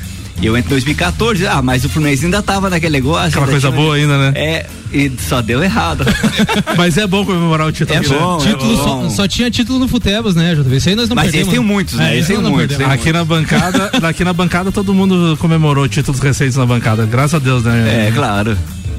E 0.41 0.45
eu 0.45 0.57
entrei 0.57 0.65
em 0.77 0.81
2014, 0.81 1.47
ah, 1.47 1.61
mas 1.61 1.85
o 1.85 1.89
Fluminense 1.89 2.25
ainda 2.25 2.41
tava 2.41 2.69
naquele 2.69 2.93
negócio. 2.93 3.27
Aquela 3.29 3.45
coisa 3.47 3.69
tinha- 3.69 3.79
boa 3.81 3.95
ainda, 3.95 4.17
né? 4.17 4.33
É, 4.35 4.65
e 4.91 5.11
só 5.27 5.41
deu 5.41 5.63
errado. 5.63 6.03
Mas 6.77 6.97
é 6.97 7.07
bom 7.07 7.25
comemorar 7.25 7.67
o 7.67 7.71
título. 7.71 7.97
É 7.97 8.01
né? 8.01 8.07
bom, 8.09 8.37
é 8.37 8.47
Título 8.47 8.77
só, 8.77 8.83
bom. 8.95 9.09
só 9.09 9.27
tinha 9.27 9.49
título 9.49 9.79
no 9.79 9.87
Futebas, 9.87 10.35
né, 10.35 10.53
JV? 10.55 10.75
Isso 10.77 10.89
aí 10.89 10.95
nós 10.95 11.07
não 11.09 11.15
Mas 11.15 11.25
perdemos. 11.25 11.47
eles 11.47 11.59
têm 11.59 11.65
muitos, 11.67 11.93
né? 11.95 12.11
É, 12.11 12.15
Eles 12.15 12.27
têm 12.27 12.37
muitos, 12.37 12.77
perdemos. 12.77 12.93
Aqui 12.93 13.11
na 13.13 13.23
bancada, 13.25 13.91
aqui 14.03 14.23
na 14.23 14.33
bancada 14.33 14.71
todo 14.71 14.93
mundo 14.93 15.37
comemorou 15.39 15.87
títulos 15.87 16.19
recentes 16.19 16.55
na 16.57 16.65
bancada. 16.65 17.05
Graças 17.05 17.35
a 17.35 17.39
Deus, 17.39 17.63
né? 17.63 18.07
É, 18.07 18.11
claro. 18.11 18.57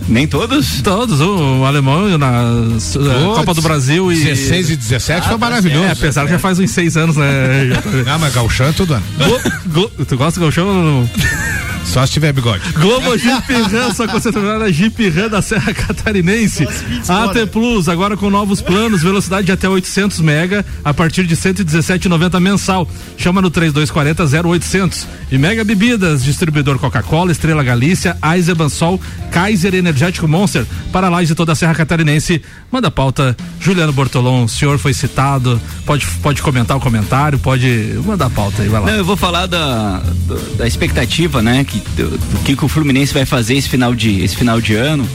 Nem 0.09 0.27
todos? 0.27 0.83
Todos, 0.83 1.21
o, 1.21 1.61
o 1.61 1.65
alemão 1.65 2.19
na 2.19 2.43
eh, 2.77 3.35
Copa 3.37 3.55
do 3.55 3.63
Brasil 3.63 4.13
e. 4.13 4.17
16 4.23 4.71
e 4.71 4.77
17 4.77 5.29
foi 5.29 5.37
maravilhoso. 5.39 5.85
É, 5.87 5.91
apesar 5.93 6.25
que 6.27 6.33
já 6.33 6.39
faz 6.39 6.59
uns 6.59 6.71
seis 6.71 6.97
anos, 6.97 7.17
né? 7.17 7.69
Não, 8.05 8.19
mas 8.19 8.35
gauchão 8.35 8.67
é 8.67 8.73
tudo 8.73 8.95
ano. 8.95 9.05
Glo- 9.19 9.41
Glo- 9.67 9.91
tu 10.07 10.17
gosta 10.17 10.39
do 10.39 10.45
gauchão? 10.45 11.09
Só 11.85 12.05
se 12.07 12.13
tiver 12.13 12.33
bigode. 12.33 12.73
Globo 12.73 13.17
Jeep 13.17 13.53
Ram, 13.53 13.95
sua 13.95 14.09
concessionária 14.09 14.73
Jeep 14.73 15.09
Ram 15.11 15.29
da 15.29 15.43
Serra 15.43 15.73
Catarinense. 15.75 16.67
AT 17.09 17.47
Plus, 17.53 17.89
agora 17.89 18.17
com 18.17 18.31
novos 18.31 18.61
planos, 18.61 19.03
velocidade 19.03 19.47
de 19.47 19.53
até 19.53 19.69
800 19.69 20.21
mega, 20.21 20.65
a 20.85 20.93
partir 20.93 21.25
de 21.25 21.37
117,90 21.37 22.41
mensal. 22.41 22.89
Chama 23.17 23.41
no 23.41 23.51
3240 23.51 24.49
0800. 24.49 25.07
E 25.31 25.39
Mega 25.39 25.65
Bebidas, 25.65 26.25
distribuidor 26.25 26.79
Coca-Cola, 26.79 27.33
Estrela 27.33 27.63
Galícia, 27.63 28.17
Eisenbahn 28.23 28.69
Sol, 28.69 29.01
Kaiser 29.31 29.75
Energético 29.75 30.27
Monster, 30.27 30.65
para 30.93 31.09
lá 31.09 31.23
de 31.23 31.35
toda 31.35 31.53
a 31.53 31.55
Serra 31.55 31.75
Catarinense. 31.75 32.43
Manda 32.71 32.89
a 32.89 32.91
pauta, 32.91 33.37
Juliano 33.61 33.93
Bortolom, 33.93 34.45
o 34.45 34.49
senhor 34.49 34.79
foi 34.79 34.93
citado, 34.93 35.61
pode, 35.87 36.07
pode 36.23 36.43
comentar 36.43 36.77
o 36.77 36.81
comentário, 36.81 37.39
pode 37.39 37.99
mandar 38.05 38.27
a 38.27 38.31
pauta 38.31 38.63
aí, 38.63 38.69
vai 38.69 38.81
lá. 38.81 38.87
Não, 38.87 38.95
eu 38.95 39.05
vou 39.05 39.17
falar 39.17 39.47
da, 39.47 40.03
da 40.57 40.67
expectativa, 40.67 41.43
né? 41.43 41.65
Que, 41.81 42.03
do, 42.03 42.11
do 42.11 42.45
que, 42.45 42.57
que 42.57 42.65
o 42.65 42.69
Fluminense 42.69 43.13
vai 43.13 43.25
fazer 43.25 43.55
esse 43.57 43.69
final 43.69 43.95
de, 43.95 44.23
esse 44.23 44.37
final 44.37 44.61
de 44.61 44.75
ano. 44.75 45.09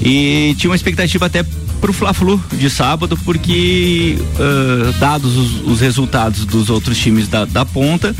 E 0.00 0.54
tinha 0.58 0.70
uma 0.70 0.76
expectativa 0.76 1.26
até 1.26 1.44
pro 1.80 1.92
Fla-Flu 1.92 2.42
de 2.52 2.68
sábado, 2.68 3.16
porque 3.24 4.18
ah, 4.38 4.92
dados 4.98 5.36
os, 5.36 5.66
os 5.66 5.80
resultados 5.80 6.44
dos 6.44 6.70
outros 6.70 6.98
times 6.98 7.28
da, 7.28 7.44
da 7.44 7.64
ponta, 7.64 8.14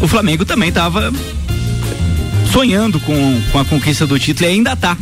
o 0.00 0.08
Flamengo 0.08 0.44
também 0.44 0.70
estava 0.70 1.12
sonhando 2.52 2.98
com, 3.00 3.40
com 3.52 3.58
a 3.58 3.64
conquista 3.64 4.06
do 4.06 4.18
título 4.18 4.48
e 4.48 4.52
ainda 4.52 4.74
tá. 4.74 4.96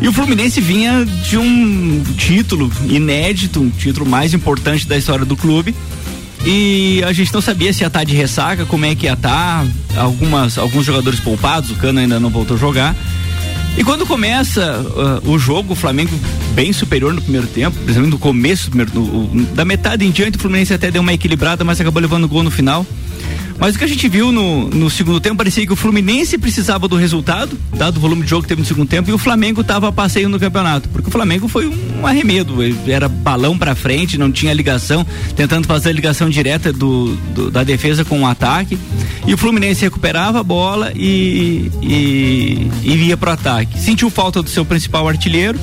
E 0.00 0.08
o 0.08 0.12
Fluminense 0.12 0.60
vinha 0.60 1.04
de 1.04 1.38
um 1.38 2.02
título 2.16 2.70
inédito, 2.88 3.60
um 3.60 3.70
título 3.70 4.04
mais 4.04 4.34
importante 4.34 4.86
da 4.86 4.96
história 4.96 5.24
do 5.24 5.36
clube. 5.36 5.74
E 6.46 7.02
a 7.04 7.12
gente 7.12 7.32
não 7.32 7.40
sabia 7.40 7.72
se 7.72 7.82
ia 7.82 7.86
estar 7.86 8.04
de 8.04 8.14
ressaca, 8.14 8.66
como 8.66 8.84
é 8.84 8.94
que 8.94 9.06
ia 9.06 9.14
estar. 9.14 9.64
Algumas, 9.96 10.58
alguns 10.58 10.84
jogadores 10.84 11.18
poupados, 11.20 11.70
o 11.70 11.74
Cano 11.76 12.00
ainda 12.00 12.20
não 12.20 12.28
voltou 12.28 12.56
a 12.56 12.60
jogar. 12.60 12.94
E 13.76 13.82
quando 13.82 14.06
começa 14.06 14.62
ah, 14.96 15.20
o 15.28 15.38
jogo, 15.38 15.72
o 15.72 15.76
Flamengo 15.76 16.10
bem 16.54 16.72
superior 16.72 17.12
no 17.12 17.20
primeiro 17.20 17.46
tempo, 17.46 17.74
principalmente 17.76 18.12
no 18.12 18.18
começo, 18.18 18.70
do 18.70 18.70
primeiro- 18.70 19.54
da 19.54 19.64
metade 19.64 20.04
em 20.04 20.10
diante, 20.10 20.36
o 20.36 20.40
Fluminense 20.40 20.72
até 20.72 20.90
deu 20.90 21.02
uma 21.02 21.12
equilibrada, 21.12 21.64
mas 21.64 21.80
acabou 21.80 22.00
levando 22.00 22.28
gol 22.28 22.42
no 22.42 22.50
final. 22.50 22.86
Mas 23.58 23.74
o 23.76 23.78
que 23.78 23.84
a 23.84 23.88
gente 23.88 24.08
viu 24.08 24.32
no, 24.32 24.68
no 24.68 24.90
segundo 24.90 25.20
tempo 25.20 25.36
parecia 25.36 25.64
que 25.66 25.72
o 25.72 25.76
Fluminense 25.76 26.36
precisava 26.36 26.88
do 26.88 26.96
resultado, 26.96 27.56
dado 27.76 27.96
o 27.96 28.00
volume 28.00 28.22
de 28.24 28.28
jogo 28.30 28.42
que 28.42 28.48
teve 28.48 28.60
no 28.60 28.66
segundo 28.66 28.88
tempo, 28.88 29.08
e 29.08 29.12
o 29.12 29.18
Flamengo 29.18 29.60
estava 29.60 29.88
a 29.88 29.92
passeio 29.92 30.28
no 30.28 30.38
campeonato. 30.40 30.88
Porque 30.88 31.08
o 31.08 31.12
Flamengo 31.12 31.46
foi 31.48 31.66
um 31.66 32.06
arremedo, 32.06 32.56
era 32.86 33.08
balão 33.08 33.56
pra 33.56 33.74
frente, 33.74 34.18
não 34.18 34.30
tinha 34.32 34.52
ligação, 34.52 35.06
tentando 35.36 35.66
fazer 35.66 35.90
a 35.90 35.92
ligação 35.92 36.28
direta 36.28 36.72
do, 36.72 37.14
do- 37.34 37.50
da 37.50 37.62
defesa 37.62 38.04
com 38.04 38.22
o 38.22 38.26
ataque. 38.26 38.76
E 39.26 39.32
o 39.32 39.38
Fluminense 39.38 39.82
recuperava 39.82 40.40
a 40.40 40.42
bola 40.42 40.92
e, 40.94 41.70
e, 41.80 42.70
e 42.82 42.94
ia 43.06 43.16
pro 43.16 43.30
ataque. 43.30 43.80
Sentiu 43.80 44.10
falta 44.10 44.42
do 44.42 44.50
seu 44.50 44.64
principal 44.64 45.08
artilheiro. 45.08 45.58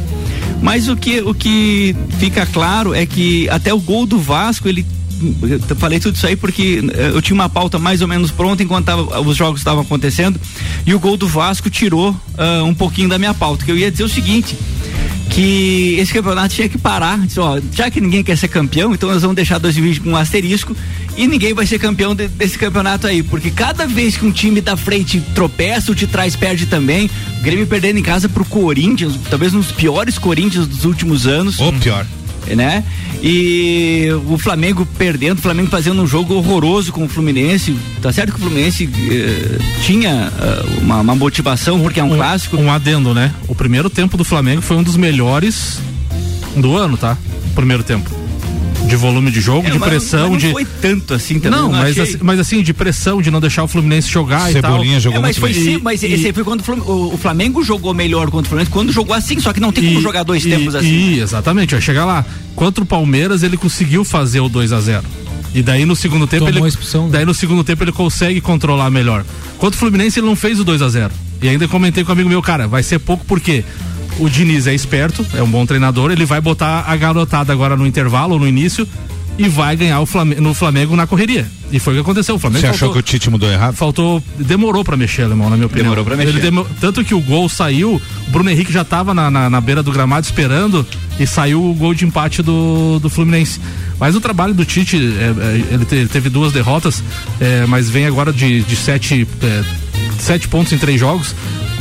Mas 0.62 0.88
o 0.88 0.96
que, 0.96 1.20
o 1.22 1.34
que 1.34 1.96
fica 2.20 2.46
claro 2.46 2.94
é 2.94 3.06
que 3.06 3.50
até 3.50 3.74
o 3.74 3.80
gol 3.80 4.06
do 4.06 4.20
Vasco 4.20 4.68
ele 4.70 4.86
falei 5.78 6.00
tudo 6.00 6.16
isso 6.16 6.26
aí 6.28 6.36
porque 6.36 6.82
eh, 6.94 7.12
eu 7.14 7.22
tinha 7.22 7.34
uma 7.36 7.50
pauta 7.50 7.78
mais 7.80 8.02
ou 8.02 8.08
menos 8.08 8.32
pronta 8.32 8.62
enquanto 8.64 8.86
tava- 8.86 9.20
os 9.22 9.38
jogos 9.38 9.60
estavam 9.62 9.82
acontecendo 9.82 10.40
e 10.86 10.94
o 10.94 11.00
gol 11.00 11.18
do 11.18 11.28
Vasco 11.28 11.70
tirou 11.70 12.16
ah, 12.38 12.64
um 12.64 12.74
pouquinho 12.74 13.10
da 13.10 13.18
minha 13.18 13.34
pauta. 13.34 13.64
Que 13.66 13.72
eu 13.72 13.78
ia 13.78 13.92
dizer 13.92 14.04
o 14.04 14.10
seguinte 14.10 14.56
que 15.30 15.96
esse 16.00 16.12
campeonato 16.12 16.54
tinha 16.56 16.68
que 16.68 16.78
parar. 16.78 17.20
Disse, 17.20 17.40
ó, 17.40 17.60
já 17.74 17.90
que 17.90 18.02
ninguém 18.02 18.24
quer 18.24 18.38
ser 18.38 18.48
campeão, 18.50 18.94
então 18.94 19.10
nós 19.10 19.22
vamos 19.22 19.36
deixar 19.36 19.58
2020 19.60 20.02
com 20.02 20.10
um 20.12 20.16
asterisco 20.18 20.76
e 21.16 21.26
ninguém 21.28 21.54
vai 21.54 21.66
ser 21.66 21.80
campeão 21.80 22.14
de- 22.14 22.28
desse 22.28 22.58
campeonato 22.58 23.08
aí, 23.08 23.24
porque 23.24 23.50
cada 23.50 23.86
vez 23.88 24.18
que 24.18 24.26
um 24.26 24.32
time 24.32 24.60
da 24.62 24.76
frente 24.76 25.22
tropeça, 25.34 25.92
o 25.92 25.96
de 25.96 26.06
trás 26.08 26.36
perde 26.36 26.66
também. 26.66 27.10
O 27.40 27.44
Grêmio 27.44 27.66
perdendo 27.68 27.98
em 27.98 28.04
casa 28.04 28.28
pro 28.28 28.44
Corinthians, 28.46 29.14
talvez 29.30 29.54
um 29.54 29.60
dos 29.60 29.72
piores 29.72 30.18
Corinthians 30.18 30.68
dos 30.68 30.84
últimos 30.86 31.26
anos. 31.28 31.60
Ou 31.60 31.72
pior. 31.74 32.06
Né? 32.48 32.84
E 33.22 34.10
o 34.28 34.38
Flamengo 34.38 34.86
perdendo, 34.98 35.40
o 35.40 35.42
Flamengo 35.42 35.70
fazendo 35.70 36.02
um 36.02 36.08
jogo 36.08 36.34
horroroso 36.36 36.92
com 36.92 37.06
o 37.06 37.10
Fluminense. 37.10 37.76
Tá 38.02 38.12
certo 38.12 38.34
que 38.34 38.40
o 38.40 38.42
Fluminense 38.42 38.90
eh, 39.10 39.60
tinha 39.82 40.32
ah, 40.40 40.66
uma, 40.82 41.02
uma 41.02 41.16
motivação, 41.16 41.80
porque 41.80 42.00
é 42.00 42.04
um, 42.04 42.16
clássico. 42.16 42.58
Um 42.58 42.72
adendo, 42.72 43.14
né? 43.14 43.34
O 43.48 43.56
primeiro 43.56 43.90
tempo 43.90 44.18
do 44.18 44.24
Flamengo 44.24 44.62
foi 44.62 44.78
um 44.78 44.84
dos 44.84 44.96
melhores 44.96 45.80
do 46.56 46.76
ano, 46.76 46.98
tá? 46.98 47.18
Primeiro 47.56 47.84
tempo. 47.84 48.21
De 48.92 48.98
volume 48.98 49.32
de 49.32 49.40
jogo, 49.40 49.66
É, 49.66 49.72
de 49.72 49.80
mas- 49.80 49.90
pressão, 49.90 50.22
mas 50.24 50.32
não 50.32 50.38
de. 50.38 50.52
foi 50.52 50.66
tanto 50.66 51.14
assim 51.14 51.40
também. 51.40 51.58
Não, 51.60 51.72
não 51.72 51.80
mas, 51.80 51.92
achei. 51.92 52.04
assim, 52.04 52.18
mas 52.22 52.40
assim, 52.42 52.62
de 52.62 52.74
pressão, 52.74 53.22
de 53.22 53.32
não 53.32 53.40
deixar 53.40 53.64
o 53.64 53.68
Fluminense 53.70 54.10
jogar 54.10 54.52
e 54.52 54.62
tal. 54.62 54.84
É, 54.84 55.20
mas 55.20 55.38
foi 55.38 55.54
sim, 55.54 55.80
mas 55.82 56.04
E- 56.04 56.08
esse 56.08 56.34
foi 56.34 56.44
quando 56.44 56.60
o 56.60 56.64
Flam- 56.64 56.80
o, 56.86 57.14
o 57.14 57.18
Flamengo 57.18 57.64
jogou 57.64 57.94
melhor 57.94 58.26
contra 58.30 58.48
o 58.48 58.50
Fluminense, 58.50 58.70
quando 58.70 58.92
jogou 58.92 59.16
assim, 59.16 59.40
só 59.40 59.54
que 59.54 59.62
não 59.62 59.72
tem 59.72 59.86
como 59.86 60.00
E- 60.00 60.04
jogar 60.04 60.24
dois 60.24 60.46
e- 60.46 60.50
tempos 60.50 60.76
assim. 60.76 60.88
E, 60.88 61.20
exatamente, 61.22 61.72
vai 61.74 61.82
chegar 61.82 62.04
lá. 62.04 62.26
Contra 62.54 62.84
o 62.84 62.86
Palmeiras, 62.86 63.44
ele 63.44 63.56
conseguiu 63.56 64.04
fazer 64.04 64.42
o 64.42 64.50
2 64.50 64.74
a 64.74 64.82
0 64.82 65.06
E 65.56 65.64
daí 65.64 65.86
no 65.86 65.96
segundo 65.96 66.28
tempo 66.28 66.46
Tomou 66.46 66.60
ele 66.60 66.68
expulsão, 66.68 67.06
né? 67.06 67.10
daí 67.14 67.26
no 67.26 67.34
segundo 67.34 67.64
tempo 67.64 67.84
ele 67.86 67.94
consegue 67.94 68.42
controlar 68.42 68.90
melhor. 68.90 69.24
Contra 69.58 69.76
o 69.78 69.80
Fluminense 69.80 70.20
ele 70.20 70.28
não 70.28 70.36
fez 70.36 70.60
o 70.60 70.66
2 70.66 70.82
a 70.82 70.90
0 70.90 71.14
E 71.42 71.48
ainda 71.48 71.66
comentei 71.68 72.04
com 72.04 72.10
um 72.12 72.14
amigo 72.14 72.28
meu, 72.30 72.42
cara, 72.42 72.68
vai 72.68 72.84
ser 72.84 73.00
pouco 73.00 73.24
porque 73.26 73.64
o 74.20 74.30
Diniz 74.30 74.68
é 74.68 74.74
esperto, 74.74 75.26
é 75.34 75.42
um 75.42 75.50
bom 75.50 75.66
treinador, 75.66 76.12
ele 76.12 76.26
vai 76.26 76.40
botar 76.42 76.84
a 76.88 76.96
garotada 76.96 77.52
agora 77.54 77.76
no 77.76 77.86
intervalo 77.88 78.38
no 78.38 78.48
início 78.48 78.88
e 79.38 79.48
vai 79.48 79.76
ganhar 79.76 80.00
o 80.02 80.06
Flamengo, 80.06 80.42
no 80.42 80.54
Flamengo 80.54 80.96
na 80.96 81.08
correria. 81.08 81.50
E 81.72 81.80
foi 81.80 81.94
o 81.94 81.96
que 81.96 82.02
aconteceu. 82.02 82.36
O 82.36 82.40
Flamengo 82.40 82.60
Você 82.62 82.68
achou 82.68 82.80
faltou- 82.90 82.94
que 82.96 83.00
o 83.00 83.02
Tite 83.02 83.30
mudou 83.30 83.50
errado? 83.50 83.74
Faltou. 83.76 84.22
Demorou 84.38 84.84
pra 84.84 84.98
mexer, 84.98 85.22
Alemão, 85.24 85.50
na 85.50 85.56
minha 85.56 85.68
opinião. 85.68 85.86
Demorou 85.86 86.04
pra 86.04 86.18
mexer. 86.18 86.30
Ele 86.30 86.42
demo- 86.42 86.68
tanto 86.82 87.04
que 87.04 87.16
o 87.16 87.22
gol 87.22 87.48
saiu, 87.48 87.94
o 88.28 88.30
Bruno 88.32 88.50
Henrique 88.50 88.74
já 88.74 88.84
tava 88.84 89.14
na, 89.14 89.32
na, 89.32 89.50
na 89.50 89.62
beira 89.62 89.82
do 89.82 89.90
gramado 89.92 90.26
esperando 90.26 90.86
e 91.18 91.26
saiu 91.26 91.64
o 91.64 91.74
gol 91.74 91.94
de 91.94 92.04
empate 92.06 92.44
do, 92.44 93.00
do 93.00 93.10
Fluminense. 93.10 93.60
Mas 93.98 94.16
o 94.16 94.20
trabalho 94.22 94.54
do 94.54 94.66
Tite, 94.66 94.98
é, 94.98 95.00
é, 95.00 95.74
ele, 95.76 95.86
te- 95.86 95.96
ele 95.96 96.10
teve 96.10 96.30
duas 96.30 96.52
derrotas, 96.52 97.02
é, 97.40 97.66
mas 97.66 97.90
vem 97.90 98.06
agora 98.06 98.34
de, 98.34 98.62
de 98.64 98.76
sete, 98.76 99.26
é, 99.42 99.64
sete 100.20 100.50
pontos 100.50 100.74
em 100.74 100.78
três 100.78 101.00
jogos. 101.00 101.34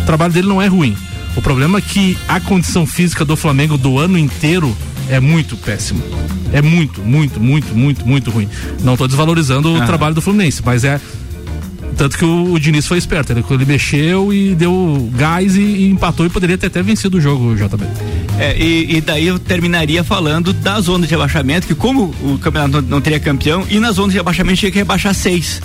O 0.02 0.06
trabalho 0.06 0.32
dele 0.32 0.46
não 0.46 0.62
é 0.62 0.68
ruim. 0.68 0.96
O 1.36 1.42
problema 1.42 1.78
é 1.78 1.80
que 1.80 2.18
a 2.28 2.40
condição 2.40 2.86
física 2.86 3.24
do 3.24 3.36
Flamengo 3.36 3.78
do 3.78 3.98
ano 3.98 4.18
inteiro 4.18 4.76
é 5.08 5.20
muito 5.20 5.56
péssimo. 5.56 6.02
É 6.52 6.60
muito, 6.60 7.00
muito, 7.00 7.40
muito, 7.40 7.74
muito, 7.74 8.06
muito 8.06 8.30
ruim. 8.30 8.48
Não 8.82 8.96
tô 8.96 9.06
desvalorizando 9.06 9.72
o 9.72 9.86
trabalho 9.86 10.14
do 10.14 10.20
Fluminense, 10.20 10.62
mas 10.64 10.84
é 10.84 11.00
tanto 11.96 12.16
que 12.16 12.24
o, 12.24 12.54
o 12.54 12.58
Diniz 12.58 12.86
foi 12.86 12.96
esperto, 12.96 13.30
ele, 13.30 13.44
ele 13.50 13.64
mexeu 13.66 14.32
e 14.32 14.54
deu 14.54 15.10
gás 15.14 15.54
e, 15.54 15.60
e 15.60 15.90
empatou 15.90 16.24
e 16.24 16.30
poderia 16.30 16.56
ter 16.56 16.68
até 16.68 16.82
vencido 16.82 17.18
o 17.18 17.20
jogo, 17.20 17.54
JB. 17.54 17.84
É, 18.38 18.56
e, 18.56 18.96
e 18.96 19.00
daí 19.02 19.26
eu 19.26 19.38
terminaria 19.38 20.02
falando 20.02 20.54
da 20.54 20.80
zona 20.80 21.06
de 21.06 21.10
rebaixamento, 21.10 21.66
que 21.66 21.74
como 21.74 22.04
o 22.22 22.38
campeonato 22.38 22.80
não, 22.80 22.88
não 22.88 23.00
teria 23.02 23.20
campeão, 23.20 23.66
e 23.68 23.78
na 23.78 23.92
zona 23.92 24.08
de 24.08 24.16
rebaixamento 24.16 24.60
tinha 24.60 24.72
que 24.72 24.78
rebaixar 24.78 25.14
seis. 25.14 25.60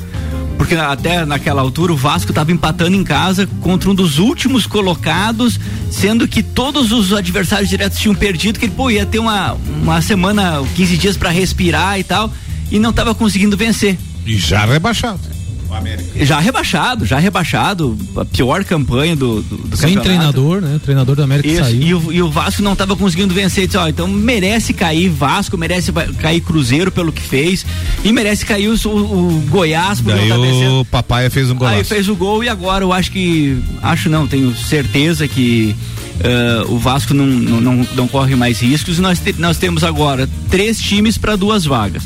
Porque 0.57 0.75
até 0.75 1.25
naquela 1.25 1.61
altura 1.61 1.93
o 1.93 1.97
Vasco 1.97 2.31
estava 2.31 2.51
empatando 2.51 2.95
em 2.95 3.03
casa 3.03 3.47
contra 3.61 3.89
um 3.89 3.95
dos 3.95 4.19
últimos 4.19 4.65
colocados, 4.65 5.59
sendo 5.91 6.27
que 6.27 6.41
todos 6.41 6.91
os 6.91 7.13
adversários 7.13 7.69
diretos 7.69 7.99
tinham 7.99 8.15
perdido, 8.15 8.57
que 8.57 8.65
ele 8.65 8.73
pô, 8.75 8.89
ia 8.89 9.05
ter 9.05 9.19
uma, 9.19 9.53
uma 9.53 10.01
semana, 10.01 10.63
15 10.75 10.97
dias 10.97 11.17
para 11.17 11.29
respirar 11.29 11.99
e 11.99 12.03
tal, 12.03 12.31
e 12.71 12.79
não 12.79 12.91
estava 12.91 13.13
conseguindo 13.13 13.57
vencer. 13.57 13.97
E 14.25 14.37
já 14.37 14.65
rebaixado. 14.65 15.34
América. 15.77 16.25
Já 16.25 16.39
rebaixado, 16.39 17.05
já 17.05 17.17
rebaixado, 17.19 17.97
a 18.15 18.25
pior 18.25 18.63
campanha 18.63 19.15
do, 19.15 19.41
do, 19.41 19.57
do 19.57 19.77
Sem 19.77 19.95
campeonato. 19.95 20.01
treinador, 20.03 20.61
né? 20.61 20.75
O 20.75 20.79
treinador 20.79 21.15
do 21.15 21.23
América 21.23 21.47
Isso, 21.47 21.63
saiu. 21.63 21.81
E, 21.81 21.93
o, 21.93 22.11
e 22.13 22.21
o 22.21 22.29
Vasco 22.29 22.61
não 22.61 22.73
estava 22.73 22.95
conseguindo 22.95 23.33
vencer. 23.33 23.65
Disse, 23.67 23.77
ó, 23.77 23.87
então 23.87 24.07
merece 24.07 24.73
cair 24.73 25.09
Vasco, 25.09 25.57
merece 25.57 25.91
cair 26.19 26.41
Cruzeiro 26.41 26.91
pelo 26.91 27.11
que 27.11 27.21
fez. 27.21 27.65
E 28.03 28.11
merece 28.11 28.45
cair 28.45 28.69
o, 28.69 28.73
o- 28.87 29.37
o 29.37 29.41
Goiás 29.49 30.01
por 30.01 30.13
Daí 30.13 30.29
não 30.29 30.37
estar 30.43 30.51
vencendo. 30.51 30.79
o 30.81 30.85
papai 30.85 31.29
fez 31.29 31.47
um 31.49 31.53
Aí 31.53 31.57
golaço. 31.59 31.85
fez 31.85 32.07
o 32.09 32.15
gol 32.15 32.43
e 32.43 32.49
agora 32.49 32.83
eu 32.83 32.93
acho 32.93 33.11
que. 33.11 33.57
Acho 33.81 34.09
não, 34.09 34.25
tenho 34.27 34.55
certeza 34.55 35.27
que. 35.27 35.75
eh, 36.19 36.63
o 36.67 36.77
Vasco 36.77 37.13
não, 37.13 37.25
não, 37.25 37.61
não, 37.61 37.87
não 37.95 38.07
corre 38.07 38.35
mais 38.35 38.59
riscos 38.61 38.97
e 38.97 39.01
nós, 39.01 39.19
te- 39.19 39.35
nós 39.37 39.57
temos 39.57 39.83
agora 39.83 40.29
três 40.49 40.79
times 40.79 41.17
para 41.17 41.35
duas 41.35 41.65
vagas: 41.65 42.03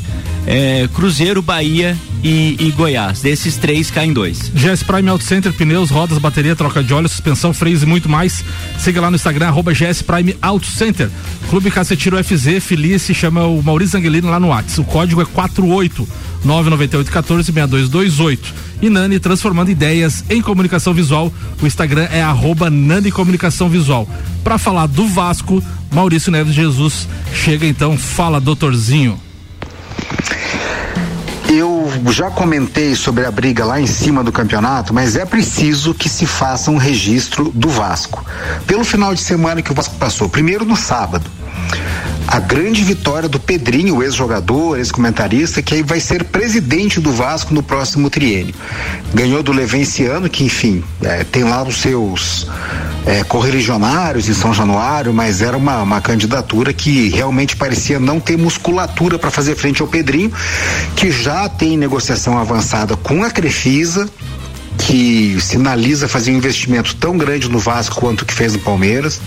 Eh, 0.47 0.88
Cruzeiro, 0.93 1.41
Bahia 1.41 1.95
e, 2.24 2.55
e 2.59 2.72
Goiás. 2.72 3.22
Desses 3.22 3.57
três 3.57 3.89
caem 3.89 4.13
dois. 4.13 4.51
GS 4.53 4.84
Prime 4.84 5.09
Auto 5.09 5.24
Center, 5.24 5.53
pneus, 5.53 5.89
rodas, 5.89 6.17
bateria, 6.17 6.55
troca 6.55 6.84
de 6.84 6.93
óleo, 6.93 7.07
suspensão, 7.07 7.53
freios 7.53 7.84
e 7.84 7.86
muito 7.86 8.09
mais. 8.09 8.43
Siga 8.78 9.01
lá 9.01 9.09
no 9.09 9.15
Instagram, 9.15 9.47
arroba 9.47 9.74
GS 9.74 10.01
Prime 10.01 10.36
Auto 10.41 10.67
Center. 10.67 11.09
Clube 11.49 11.72
Cacetiro 11.72 12.22
FZ, 12.24 12.63
Felice, 12.63 13.13
chama 13.13 13.45
o 13.45 13.61
Maurício 13.61 13.97
Angelino 13.97 14.30
lá 14.30 14.39
no 14.39 14.47
WhatsApp. 14.47 14.82
O 14.82 14.84
código 14.84 15.22
é 15.22 15.26
48 15.26 16.07
998 16.43 17.11
14 17.11 17.43
6228. 17.43 18.53
E 18.82 18.89
Nani 18.89 19.20
transformando 19.20 19.70
ideias 19.70 20.24
em 20.30 20.41
comunicação 20.41 20.93
visual. 20.93 21.32
O 21.61 21.67
Instagram 21.67 22.07
é 22.11 22.22
arroba 22.22 22.70
Nani 22.70 23.11
Comunicação 23.11 23.67
Visual. 23.67 24.07
Para 24.43 24.57
falar 24.57 24.88
do 24.88 25.05
Vasco, 25.07 25.61
Maurício 25.91 26.32
Neves 26.32 26.53
Jesus 26.53 27.07
chega 27.34 27.65
então, 27.65 27.97
fala 27.97 28.39
doutorzinho. 28.39 29.20
Já 32.07 32.29
comentei 32.31 32.95
sobre 32.95 33.25
a 33.25 33.31
briga 33.31 33.65
lá 33.65 33.79
em 33.79 33.87
cima 33.87 34.23
do 34.23 34.31
campeonato, 34.31 34.93
mas 34.93 35.15
é 35.15 35.25
preciso 35.25 35.93
que 35.93 36.09
se 36.09 36.25
faça 36.25 36.71
um 36.71 36.77
registro 36.77 37.51
do 37.53 37.69
Vasco. 37.69 38.25
Pelo 38.65 38.83
final 38.83 39.13
de 39.13 39.21
semana 39.21 39.61
que 39.61 39.71
o 39.71 39.75
Vasco 39.75 39.95
passou, 39.95 40.29
primeiro 40.29 40.65
no 40.65 40.75
sábado. 40.75 41.29
A 42.32 42.38
grande 42.38 42.84
vitória 42.84 43.27
do 43.27 43.39
Pedrinho, 43.39 44.03
ex-jogador, 44.03 44.77
ex-comentarista, 44.77 45.63
que 45.63 45.73
aí 45.73 45.82
vai 45.82 45.99
ser 45.99 46.23
presidente 46.25 46.99
do 46.99 47.11
Vasco 47.11 47.55
no 47.55 47.63
próximo 47.63 48.07
triênio. 48.07 48.53
Ganhou 49.11 49.41
do 49.41 49.51
Levenciano, 49.51 50.30
que 50.30 50.43
enfim, 50.43 50.84
eh, 51.01 51.23
tem 51.23 51.43
lá 51.43 51.63
os 51.63 51.77
seus 51.77 52.45
eh, 53.07 53.23
correligionários 53.23 54.30
em 54.30 54.36
São 54.36 54.53
Januário, 54.53 55.11
mas 55.11 55.41
era 55.41 55.57
uma, 55.57 55.82
uma 55.82 55.99
candidatura 56.01 56.71
que 56.71 57.09
realmente 57.09 57.55
parecia 57.55 57.99
não 57.99 58.19
ter 58.19 58.38
musculatura 58.38 59.17
para 59.17 59.32
fazer 59.32 59.55
frente 59.55 59.82
ao 59.82 59.88
Pedrinho, 59.88 60.32
que 60.95 61.09
já 61.09 61.49
tem 61.49 61.75
negociação 61.75 62.38
avançada 62.38 62.95
com 62.95 63.23
a 63.23 63.32
Crefisa, 63.32 64.07
que 64.77 65.36
sinaliza 65.41 66.07
fazer 66.07 66.32
um 66.32 66.36
investimento 66.36 66.95
tão 66.95 67.17
grande 67.17 67.49
no 67.49 67.57
Vasco 67.57 67.95
quanto 67.95 68.23
que 68.23 68.36
fez 68.36 68.53
no 68.53 68.59
Palmeiras. 68.59 69.19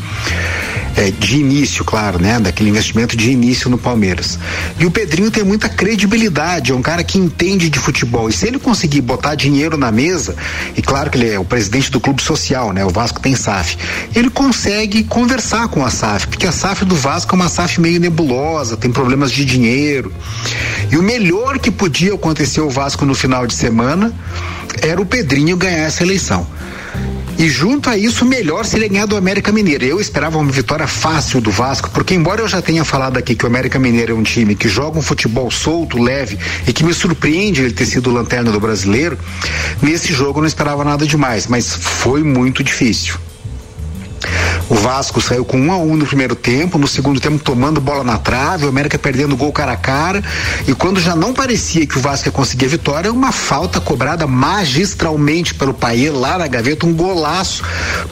É, 0.97 1.11
de 1.11 1.37
início, 1.37 1.85
claro, 1.85 2.21
né? 2.21 2.39
Daquele 2.39 2.69
investimento 2.69 3.17
de 3.17 3.31
início 3.31 3.71
no 3.71 3.79
Palmeiras. 3.79 4.39
E 4.79 4.85
o 4.85 4.91
Pedrinho 4.91 5.31
tem 5.31 5.43
muita 5.43 5.69
credibilidade, 5.69 6.71
é 6.71 6.75
um 6.75 6.83
cara 6.83 7.03
que 7.03 7.19
entende 7.19 7.71
de 7.71 7.79
futebol. 7.79 8.29
E 8.29 8.33
se 8.33 8.47
ele 8.47 8.59
conseguir 8.59 9.01
botar 9.01 9.35
dinheiro 9.35 9.77
na 9.77 9.91
mesa, 9.91 10.37
e 10.77 10.83
claro 10.83 11.11
que 11.11 11.17
ele 11.17 11.31
é 11.31 11.39
o 11.39 11.45
presidente 11.45 11.91
do 11.91 11.99
clube 11.99 12.23
social, 12.23 12.73
né? 12.73 12.85
O 12.85 12.91
Vasco 12.91 13.21
tem 13.21 13.35
SAF. 13.35 13.79
Ele 14.15 14.29
consegue 14.29 15.03
conversar 15.05 15.69
com 15.69 15.85
a 15.85 15.91
SAF, 15.91 16.27
porque 16.29 16.47
a 16.47 16.53
SAF 16.53 16.85
do 16.85 16.95
Vasco 16.95 17.35
é 17.35 17.37
uma 17.37 17.49
SAF 17.49 17.81
meio 17.81 17.99
nebulosa, 17.99 18.77
tem 18.77 18.91
problemas 18.91 19.33
de 19.33 19.45
dinheiro. 19.45 20.13
E 20.91 20.97
o 20.99 21.03
melhor 21.03 21.59
que 21.59 21.71
podia 21.71 22.15
acontecer 22.15 22.61
ao 22.61 22.69
Vasco 22.69 23.07
no 23.07 23.15
final 23.15 23.47
de 23.47 23.55
semana 23.55 24.13
era 24.83 25.01
o 25.01 25.07
Pedrinho 25.07 25.57
ganhar 25.57 25.85
essa 25.85 26.03
eleição. 26.03 26.47
E 27.39 27.49
junto 27.49 27.91
a 27.91 27.97
isso, 27.97 28.25
melhor 28.25 28.65
seria 28.65 28.89
ganhar 28.89 29.07
do 29.07 29.17
América 29.17 29.51
Mineiro. 29.51 29.85
Eu 29.85 30.01
esperava 30.01 30.39
uma 30.39 30.51
vitória 30.51 30.87
fácil 30.87 31.41
do 31.41 31.51
Vasco, 31.51 31.91
porque 31.91 32.15
embora 32.15 32.41
eu 32.41 32.49
já 32.49 32.63
tenha 32.63 32.85
falado 32.85 33.17
aqui 33.17 33.35
que 33.35 33.45
o 33.45 33.49
América 33.49 33.79
Mineiro 33.79 34.13
é 34.13 34.15
um 34.15 34.23
time 34.23 34.55
que 34.55 34.69
joga 34.69 34.99
um 34.99 35.03
futebol 35.03 35.51
solto, 35.51 36.01
leve 36.01 36.39
e 36.67 36.73
que 36.73 36.85
me 36.85 36.95
surpreende 36.95 37.63
ele 37.63 37.73
ter 37.73 37.87
sido 37.87 38.11
lanterna 38.11 38.53
do 38.53 38.61
brasileiro, 38.61 39.19
nesse 39.83 40.13
jogo 40.13 40.39
eu 40.39 40.43
não 40.43 40.49
esperava 40.49 40.85
nada 40.85 41.07
demais, 41.07 41.47
mas 41.47 41.75
foi 41.75 42.23
muito 42.23 42.63
difícil. 42.63 43.15
O 44.69 44.75
Vasco 44.75 45.21
saiu 45.21 45.45
com 45.45 45.59
um 45.59 45.73
a 45.73 45.77
um 45.77 45.97
no 45.97 46.07
primeiro 46.07 46.35
tempo, 46.35 46.79
no 46.79 46.89
segundo 46.89 47.21
tempo 47.21 47.43
tomando 47.43 47.81
bola 47.81 48.05
na 48.05 48.19
trave, 48.19 48.65
o 48.65 48.69
América 48.69 48.99
perdendo 48.99 49.37
gol 49.37 49.53
cara 49.53 49.73
a 49.73 49.77
cara. 49.77 50.23
E 50.67 50.75
quando 50.75 51.01
já 51.01 51.15
não 51.15 51.33
parecia 51.33 51.87
que 51.87 51.99
o 51.99 52.01
Vasco 52.01 52.29
ia 52.29 52.33
conseguir 52.33 52.67
a 52.67 52.69
vitória, 52.69 53.13
uma 53.13 53.33
falta 53.33 53.81
cobrada 53.81 54.27
magistralmente 54.27 55.55
pelo 55.55 55.75
Paê 55.75 56.11
lá 56.11 56.39
na 56.39 56.47
gaveta, 56.47 56.87
um 56.87 56.95
golaço 56.95 57.63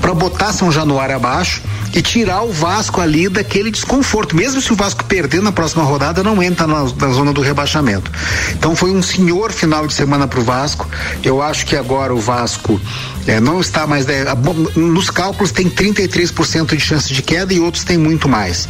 para 0.01 0.13
botar 0.15 0.53
São 0.53 0.71
Januário 0.71 1.17
abaixo 1.17 1.63
e 1.95 2.03
tirar 2.03 2.43
o 2.43 2.53
Vasco 2.53 3.01
ali 3.01 3.29
daquele 3.29 3.71
desconforto. 3.71 4.37
Mesmo 4.37 4.61
se 4.61 4.73
o 4.73 4.77
Vasco 4.77 5.05
perder 5.05 5.43
na 5.43 5.53
próxima 5.53 5.83
rodada, 5.83 6.23
não 6.23 6.43
entra 6.43 6.67
na, 6.67 6.83
na 6.85 7.09
zona 7.09 7.33
do 7.33 7.41
rebaixamento. 7.41 8.11
Então 8.53 8.77
foi 8.77 8.91
um 8.91 9.03
senhor 9.03 9.53
final 9.53 9.87
de 9.87 9.95
semana 9.95 10.29
para 10.29 10.41
o 10.41 10.45
Vasco. 10.45 10.89
Eu 11.25 11.43
acho 11.43 11.67
que 11.67 11.77
agora 11.77 12.15
o 12.15 12.19
Vasco 12.19 12.81
é, 13.27 13.41
não 13.41 13.61
está 13.61 13.87
mais. 13.87 14.09
É, 14.09 14.23
a- 14.23 14.37
nos 14.79 15.11
cálculos 15.11 15.51
tem 15.53 15.69
33% 15.69 16.75
de 16.77 16.81
chance 16.81 17.13
de 17.13 17.23
queda 17.23 17.53
e 17.55 17.61
outros 17.61 17.85
têm 17.85 17.99
muito 17.99 18.29
mais. 18.29 18.69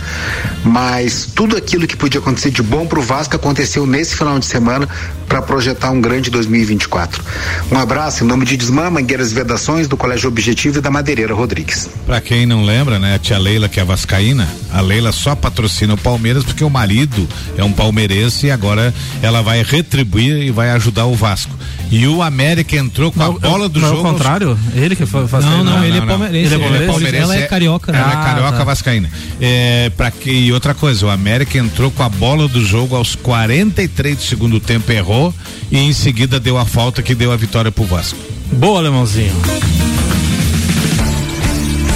Mas 0.65 1.29
tudo 1.35 1.57
aquilo 1.57 1.87
que 1.87 1.97
podia 1.97 2.21
acontecer 2.21 2.51
de 2.51 2.63
bom 2.63 2.87
para 2.87 2.99
o 2.99 3.03
Vasco 3.03 3.35
aconteceu 3.37 3.87
nesse 3.87 4.17
final 4.17 4.39
de 4.39 4.47
semana 4.47 4.89
para 5.29 5.41
projetar 5.41 5.91
um 5.91 6.01
grande 6.01 6.29
2024. 6.31 7.23
Um 7.71 7.79
abraço 7.79 8.25
em 8.25 8.27
nome 8.27 8.45
de 8.45 8.57
Desmã, 8.57 8.91
Mangueiras 8.91 9.31
e 9.31 9.35
Vedações, 9.35 9.87
do 9.87 9.97
Colégio 9.97 10.29
Objetivo 10.29 10.79
e 10.79 10.81
da 10.81 10.91
Madeireira 10.91 11.33
Rodrigues. 11.35 11.89
Pra 12.05 12.21
quem 12.21 12.45
não 12.47 12.65
lembra, 12.65 12.99
né, 12.99 13.15
a 13.15 13.19
tia 13.19 13.39
Leila, 13.39 13.69
que 13.69 13.79
é 13.79 13.85
vascaína, 13.85 14.49
a 14.73 14.81
Leila 14.81 15.13
só 15.13 15.35
patrocina 15.37 15.95
o 15.95 15.97
Palmeiras 15.97 16.43
porque 16.45 16.65
o 16.65 16.71
marido 16.71 17.29
é 17.57 17.63
um 17.63 17.73
palmeirense 17.73 18.47
e 18.47 18.51
agora 18.51 18.93
ela 19.23 19.41
vai 19.41 19.63
retribuir 19.63 20.43
e 20.43 20.51
vai 20.51 20.71
ajudar 20.73 21.07
o 21.07 21.15
Vasco. 21.15 21.55
E 21.93 22.07
o 22.07 22.23
América 22.23 22.77
entrou 22.77 23.11
com 23.11 23.23
a 23.23 23.31
bola 23.31 23.69
do 23.69 23.81
não 23.81 23.89
é 23.89 23.91
o 23.93 23.95
jogo. 23.97 24.09
aos- 24.09 24.17
contrário? 24.17 24.39
Ele 24.74 24.97
que 24.97 25.07
fa- 25.07 25.26
faz 25.28 25.45
Não, 25.45 25.62
não, 25.64 25.84
ele 25.84 25.99
é 25.99 26.01
palmeirense, 26.01 26.55
Ele 26.55 26.62
é 26.62 26.66
ele 26.66 26.84
é 26.84 26.86
palmeirense? 26.86 27.22
Ela 27.24 27.36
é 27.36 27.47
carioca, 27.47 27.93
né? 27.93 27.99
Ela 28.01 28.11
é 28.12 28.14
Ah, 28.14 28.24
carioca 28.24 28.57
tá. 28.59 28.64
vascaína. 28.64 29.11
É, 29.41 29.91
pra 29.97 30.11
que, 30.11 30.30
e 30.30 30.53
outra 30.53 30.74
coisa, 30.74 31.07
o 31.07 31.11
América 31.11 31.59
entrou 31.59 31.91
com 31.91 32.03
a 32.03 32.09
bola 32.09 32.49
do 32.49 32.64
jogo 32.64 32.95
aos 32.97 33.14
43 33.14 34.16
do 34.16 34.22
segundo 34.22 34.61
tempo, 34.61 34.91
errou 34.93 35.34
e 35.70 35.78
em 35.78 35.93
seguida 35.93 36.38
deu 36.41 36.57
a 36.59 36.64
falta 36.64 37.03
que 37.03 37.14
deu 37.14 37.32
a 37.32 37.36
vitória 37.36 37.70
pro 37.72 37.84
Vasco. 37.84 38.18
Boa, 38.53 38.78
alemãozinho. 38.80 39.32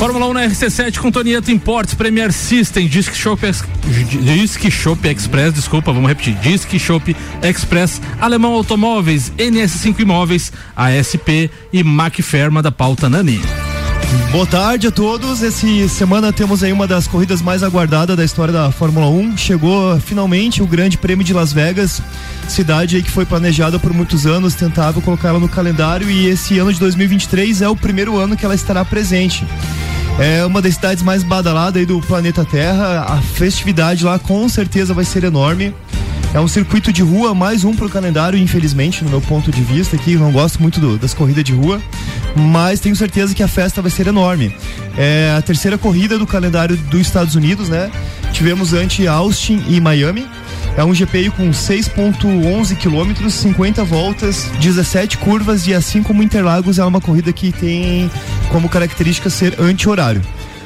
Fórmula 0.05 0.27
1 0.27 0.33
na 0.35 0.43
RC7 0.43 0.99
com 0.99 1.11
Tonieto 1.11 1.51
Imports, 1.51 1.95
Premier 1.95 2.31
System, 2.31 2.87
Disc 2.87 3.15
Shop, 3.15 3.41
Shop 4.71 5.09
Express, 5.09 5.55
desculpa, 5.55 5.95
vamos 5.95 6.07
repetir, 6.07 6.35
Disc 6.41 6.71
Shop 6.79 7.17
Express, 7.43 8.03
Alemão 8.21 8.53
Automóveis, 8.53 9.33
NS5 9.39 10.01
Imóveis, 10.01 10.53
ASP 10.77 11.51
e 11.73 11.83
Macferma 11.83 12.61
da 12.61 12.71
Pauta 12.71 13.09
Nani. 13.09 13.41
Boa 14.31 14.47
tarde 14.47 14.89
a 14.89 14.91
todos. 14.91 15.43
Essa 15.43 15.89
semana 15.89 16.35
temos 16.35 16.63
aí 16.63 16.71
uma 16.71 16.87
das 16.87 17.07
corridas 17.07 17.41
mais 17.41 17.63
aguardadas 17.63 18.15
da 18.15 18.25
história 18.27 18.53
da 18.53 18.71
Fórmula 18.71 19.07
1. 19.07 19.39
Chegou 19.39 19.99
finalmente 20.01 20.63
o 20.63 20.67
Grande 20.67 20.99
Prêmio 20.99 21.25
de 21.25 21.33
Las 21.33 21.51
Vegas, 21.51 22.03
cidade 22.47 22.97
aí 22.97 23.03
que 23.03 23.11
foi 23.11 23.25
planejada 23.25 23.79
por 23.79 23.95
muitos 23.95 24.27
anos, 24.27 24.55
tentava 24.55 25.01
colocar 25.01 25.31
ela 25.31 25.41
no 25.41 25.49
calendário 25.49 26.11
e 26.11 26.27
esse 26.27 26.59
ano 26.59 26.75
de 26.75 26.79
2023 26.79 27.63
é 27.63 27.69
o 27.71 27.75
primeiro 27.75 28.19
ano 28.19 28.37
que 28.37 28.45
ela 28.45 28.55
estará 28.55 28.85
presente. 28.85 29.47
É 30.19 30.45
uma 30.45 30.63
das 30.63 30.75
cidades 30.75 31.03
mais 31.03 31.23
badaladas 31.23 31.81
aí 31.81 31.87
do 31.87 32.01
planeta 32.01 32.45
Terra. 32.45 33.05
A 33.09 33.17
festividade 33.21 34.05
lá 34.05 34.19
com 34.19 34.49
certeza 34.49 34.95
vai 34.95 35.05
ser 35.05 35.25
enorme. 35.25 35.75
É 36.33 36.41
um 36.41 36.49
circuito 36.49 36.93
de 36.93 37.03
rua, 37.03 37.35
mais 37.35 37.63
um 37.65 37.75
pro 37.75 37.89
calendário, 37.89 38.39
infelizmente, 38.39 39.05
no 39.05 39.11
meu 39.11 39.21
ponto 39.21 39.51
de 39.53 39.61
vista 39.63 39.95
aqui. 39.97 40.17
Não 40.17 40.33
gosto 40.33 40.61
muito 40.61 40.81
do- 40.81 40.99
das 40.99 41.15
corridas 41.15 41.45
de 41.45 41.53
rua, 41.53 41.81
mas 42.35 42.81
tenho 42.81 42.95
certeza 42.97 43.35
que 43.35 43.43
a 43.43 43.49
festa 43.49 43.81
vai 43.83 43.91
ser 43.91 44.07
enorme. 44.09 44.55
É 44.97 45.35
a 45.37 45.43
terceira 45.43 45.77
corrida 45.79 46.19
do 46.19 46.27
calendário 46.27 46.77
dos 46.77 47.01
Estados 47.01 47.35
Unidos, 47.37 47.69
né? 47.69 47.91
Tivemos 48.33 48.73
antes 48.73 49.07
Austin 49.07 49.63
e 49.69 49.81
Miami. 49.81 50.27
É 50.77 50.85
um 50.85 50.93
GPI 50.93 51.31
com 51.31 51.51
6,11 51.51 52.77
quilômetros, 52.77 53.35
50 53.35 53.85
voltas, 53.85 54.51
17 54.61 55.19
curvas 55.19 55.67
e 55.69 55.75
assim 55.75 56.03
como 56.03 56.23
Interlagos 56.23 56.79
é 56.81 56.85
uma 56.85 57.01
corrida 57.01 57.33
que 57.33 57.53
tem 57.53 58.11
como 58.51 58.69
característica 58.69 59.31
ser 59.31 59.61
anti-horário. 59.61 60.21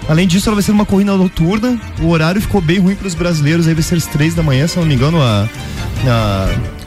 Além 0.09 0.27
disso, 0.27 0.49
ela 0.49 0.55
vai 0.55 0.63
ser 0.63 0.73
uma 0.73 0.87
corrida 0.87 1.15
noturna. 1.15 1.79
O 2.01 2.09
horário 2.09 2.41
ficou 2.41 2.63
bem 2.63 2.79
ruim 2.79 2.95
para 2.95 3.07
os 3.07 3.15
brasileiros. 3.15 3.69
Aí 3.69 3.75
vai 3.75 3.83
ser 3.83 3.97
às 3.97 4.07
três 4.07 4.35
da 4.35 4.43
manhã, 4.43 4.67
se 4.67 4.79
não 4.79 4.87
me 4.87 4.95
engano, 4.95 5.21
a, 5.21 5.47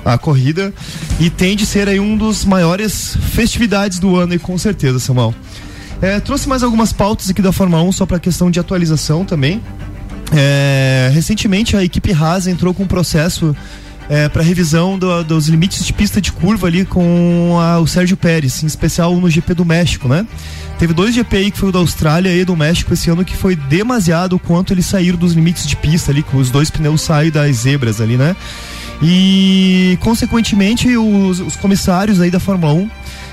a, 0.06 0.14
a 0.14 0.18
corrida. 0.18 0.74
E 1.20 1.30
tem 1.30 1.56
de 1.56 1.68
ser 1.68 1.88
aí 1.88 2.00
um 2.00 2.18
dos 2.18 2.44
maiores 2.44 3.16
festividades 3.32 4.00
do 4.00 4.16
ano, 4.16 4.34
aí, 4.34 4.40
com 4.40 4.58
certeza, 4.58 4.98
Samuel. 4.98 5.36
É, 6.02 6.20
trouxe 6.20 6.50
mais 6.50 6.64
algumas 6.64 6.92
pautas 6.92 7.30
aqui 7.30 7.44
da 7.44 7.52
Fórmula 7.52 7.84
1 7.84 7.92
só 7.92 8.08
para 8.08 8.20
questão 8.20 8.50
de 8.50 8.60
atualização 8.60 9.24
também. 9.24 9.62
É, 10.32 11.12
recentemente 11.14 11.76
a 11.76 11.84
equipe 11.84 12.12
Haas 12.14 12.48
entrou 12.48 12.74
com 12.74 12.84
um 12.84 12.88
processo 12.88 13.56
para 14.34 14.44
revisão 14.44 15.00
do- 15.00 15.24
dos 15.24 15.48
limites 15.48 15.86
de 15.86 15.94
pista 15.94 16.20
de 16.20 16.34
curva 16.34 16.68
ali 16.68 16.84
com 16.84 17.58
a- 17.62 17.80
o 17.80 17.88
Sérgio 17.88 18.18
Pérez, 18.18 18.62
em 18.62 18.68
especial 18.68 19.16
no 19.16 19.30
GP 19.30 19.54
do 19.54 19.64
México, 19.64 20.06
né? 20.10 20.26
Teve 20.78 20.94
dois 20.94 21.16
GP 21.16 21.38
aí 21.38 21.52
que 21.52 21.58
foi 21.58 21.70
o 21.70 21.72
da 21.72 21.80
Austrália 21.80 22.30
e 22.36 22.44
do 22.44 22.54
México 22.54 22.94
esse 22.94 23.10
ano 23.10 23.24
que 23.24 23.38
foi 23.38 23.56
demasiado 23.56 24.34
o 24.36 24.40
quanto 24.40 24.74
eles 24.74 24.86
saíram 24.86 25.18
dos 25.18 25.32
limites 25.32 25.66
de 25.66 25.78
pista 25.78 26.12
ali, 26.12 26.24
que 26.24 26.36
os 26.36 26.50
dois 26.50 26.70
pneus 26.70 27.02
saem 27.02 27.32
das 27.32 27.56
zebras 27.58 28.02
ali, 28.02 28.18
né? 28.18 28.36
E 29.02 29.98
consequentemente 30.02 30.96
os, 30.98 31.40
os 31.40 31.56
comissários 31.56 32.20
aí 32.20 32.30
da 32.30 32.40
Fórmula 32.40 32.74
1 32.74 32.90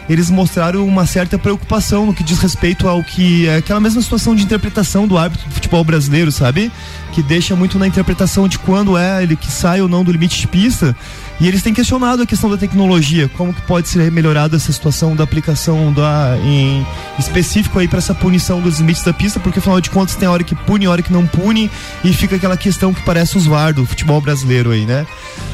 eles 0.08 0.30
mostraram 0.30 0.86
uma 0.86 1.06
certa 1.06 1.38
preocupação 1.38 2.06
no 2.06 2.14
que 2.14 2.22
diz 2.22 2.38
respeito 2.38 2.88
ao 2.88 3.04
que 3.04 3.46
é 3.46 3.56
aquela 3.56 3.80
mesma 3.80 4.00
situação 4.00 4.34
de 4.34 4.42
interpretação 4.42 5.06
do 5.06 5.18
árbitro 5.18 5.46
do 5.48 5.54
futebol 5.54 5.84
brasileiro, 5.84 6.32
sabe? 6.32 6.72
Que 7.12 7.22
deixa 7.22 7.54
muito 7.54 7.78
na 7.78 7.86
interpretação 7.86 8.48
de 8.48 8.58
quando 8.58 8.96
é 8.96 9.22
ele 9.22 9.36
que 9.36 9.50
sai 9.50 9.80
ou 9.82 9.88
não 9.88 10.02
do 10.02 10.10
limite 10.10 10.40
de 10.40 10.46
pista. 10.46 10.96
E 11.40 11.46
eles 11.46 11.62
têm 11.62 11.72
questionado 11.72 12.22
a 12.22 12.26
questão 12.26 12.50
da 12.50 12.56
tecnologia, 12.56 13.28
como 13.36 13.54
que 13.54 13.62
pode 13.62 13.88
ser 13.88 14.10
melhorada 14.10 14.56
essa 14.56 14.72
situação 14.72 15.14
da 15.14 15.22
aplicação 15.22 15.92
da 15.92 16.36
em 16.44 16.84
específico 17.16 17.78
aí 17.78 17.86
para 17.86 17.98
essa 17.98 18.14
punição 18.14 18.60
dos 18.60 18.78
limites 18.78 19.04
da 19.04 19.12
pista, 19.12 19.38
porque 19.38 19.60
afinal 19.60 19.80
de 19.80 19.88
contas 19.88 20.16
tem 20.16 20.26
hora 20.26 20.42
que 20.42 20.54
pune, 20.54 20.88
hora 20.88 21.00
que 21.00 21.12
não 21.12 21.26
pune 21.26 21.70
e 22.02 22.12
fica 22.12 22.36
aquela 22.36 22.56
questão 22.56 22.92
que 22.92 23.02
parece 23.02 23.36
os 23.36 23.46
VAR 23.46 23.72
do 23.72 23.86
futebol 23.86 24.20
brasileiro 24.20 24.72
aí, 24.72 24.84
né? 24.84 25.06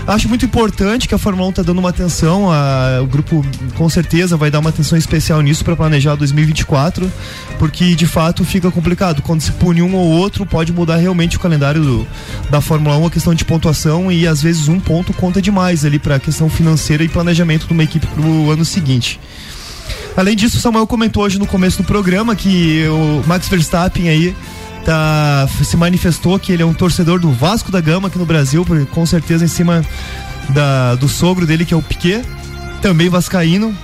Acho 0.07 0.29
muito 0.29 0.45
importante 0.45 1.09
que 1.09 1.15
a 1.15 1.19
Fórmula 1.19 1.49
1 1.49 1.53
tá 1.53 1.63
dando 1.63 1.79
uma 1.79 1.89
atenção, 1.89 2.53
a, 2.53 3.01
o 3.03 3.07
grupo 3.07 3.43
com 3.75 3.89
certeza 3.89 4.37
vai 4.37 4.51
dar 4.51 4.59
uma 4.61 4.69
atenção 4.69 4.99
especial 4.99 5.41
nisso 5.41 5.65
para 5.65 5.75
planejar 5.75 6.15
2024, 6.15 7.11
porque 7.59 7.95
de 7.95 8.07
fato 8.07 8.45
fica 8.45 8.71
complicado. 8.71 9.23
Quando 9.23 9.41
se 9.41 9.51
pune 9.53 9.81
um 9.81 9.95
ou 9.95 10.07
outro, 10.07 10.45
pode 10.45 10.75
mudar 10.75 10.97
realmente 10.97 11.39
o 11.39 11.41
calendário 11.41 11.81
do- 11.83 12.07
da 12.51 12.61
Fórmula 12.61 12.99
1, 12.99 13.07
a 13.07 13.11
questão 13.11 13.35
de 13.35 13.47
pontuação 13.47 14.13
e 14.13 14.27
às 14.27 14.43
vezes 14.43 14.69
um 14.69 14.79
ponto 14.79 15.15
conta 15.15 15.41
demais 15.41 15.87
ali 15.87 15.99
para 15.99 16.17
a 16.17 16.21
questão 16.21 16.51
financeira 16.51 17.03
e 17.03 17.09
planejamento 17.09 17.67
de 17.67 17.73
uma 17.73 17.83
equipe 17.83 18.07
para 18.07 18.21
o 18.21 18.51
ano 18.51 18.65
seguinte. 18.65 19.19
Além 20.15 20.37
disso, 20.37 20.59
o 20.59 20.61
Samuel 20.61 20.87
comentou 20.87 21.23
hoje 21.23 21.39
no 21.39 21.47
começo 21.47 21.79
do 21.79 21.85
programa 21.85 22.37
que 22.37 22.85
o 22.89 23.27
Max 23.27 23.49
Verstappen 23.49 24.09
aí 24.11 24.37
tá, 24.85 25.49
se 25.63 25.77
manifestou 25.77 26.39
que 26.39 26.53
ele 26.53 26.63
é 26.63 26.67
um 26.67 26.75
torcedor 26.75 27.19
do 27.19 27.33
Vasco 27.33 27.73
da 27.73 27.81
Gama 27.81 28.09
aqui 28.09 28.19
no 28.19 28.27
Brasil, 28.27 28.65
com 28.91 29.07
certeza 29.07 29.45
em 29.45 29.49
cima 29.49 29.85
da, 30.51 30.95
do 30.95 31.09
sogro 31.09 31.47
dele, 31.47 31.65
que 31.65 31.73
é 31.73 31.77
o 31.77 31.83
Piquet, 31.83 32.23
também 32.83 33.09
vascaíno. 33.09 33.77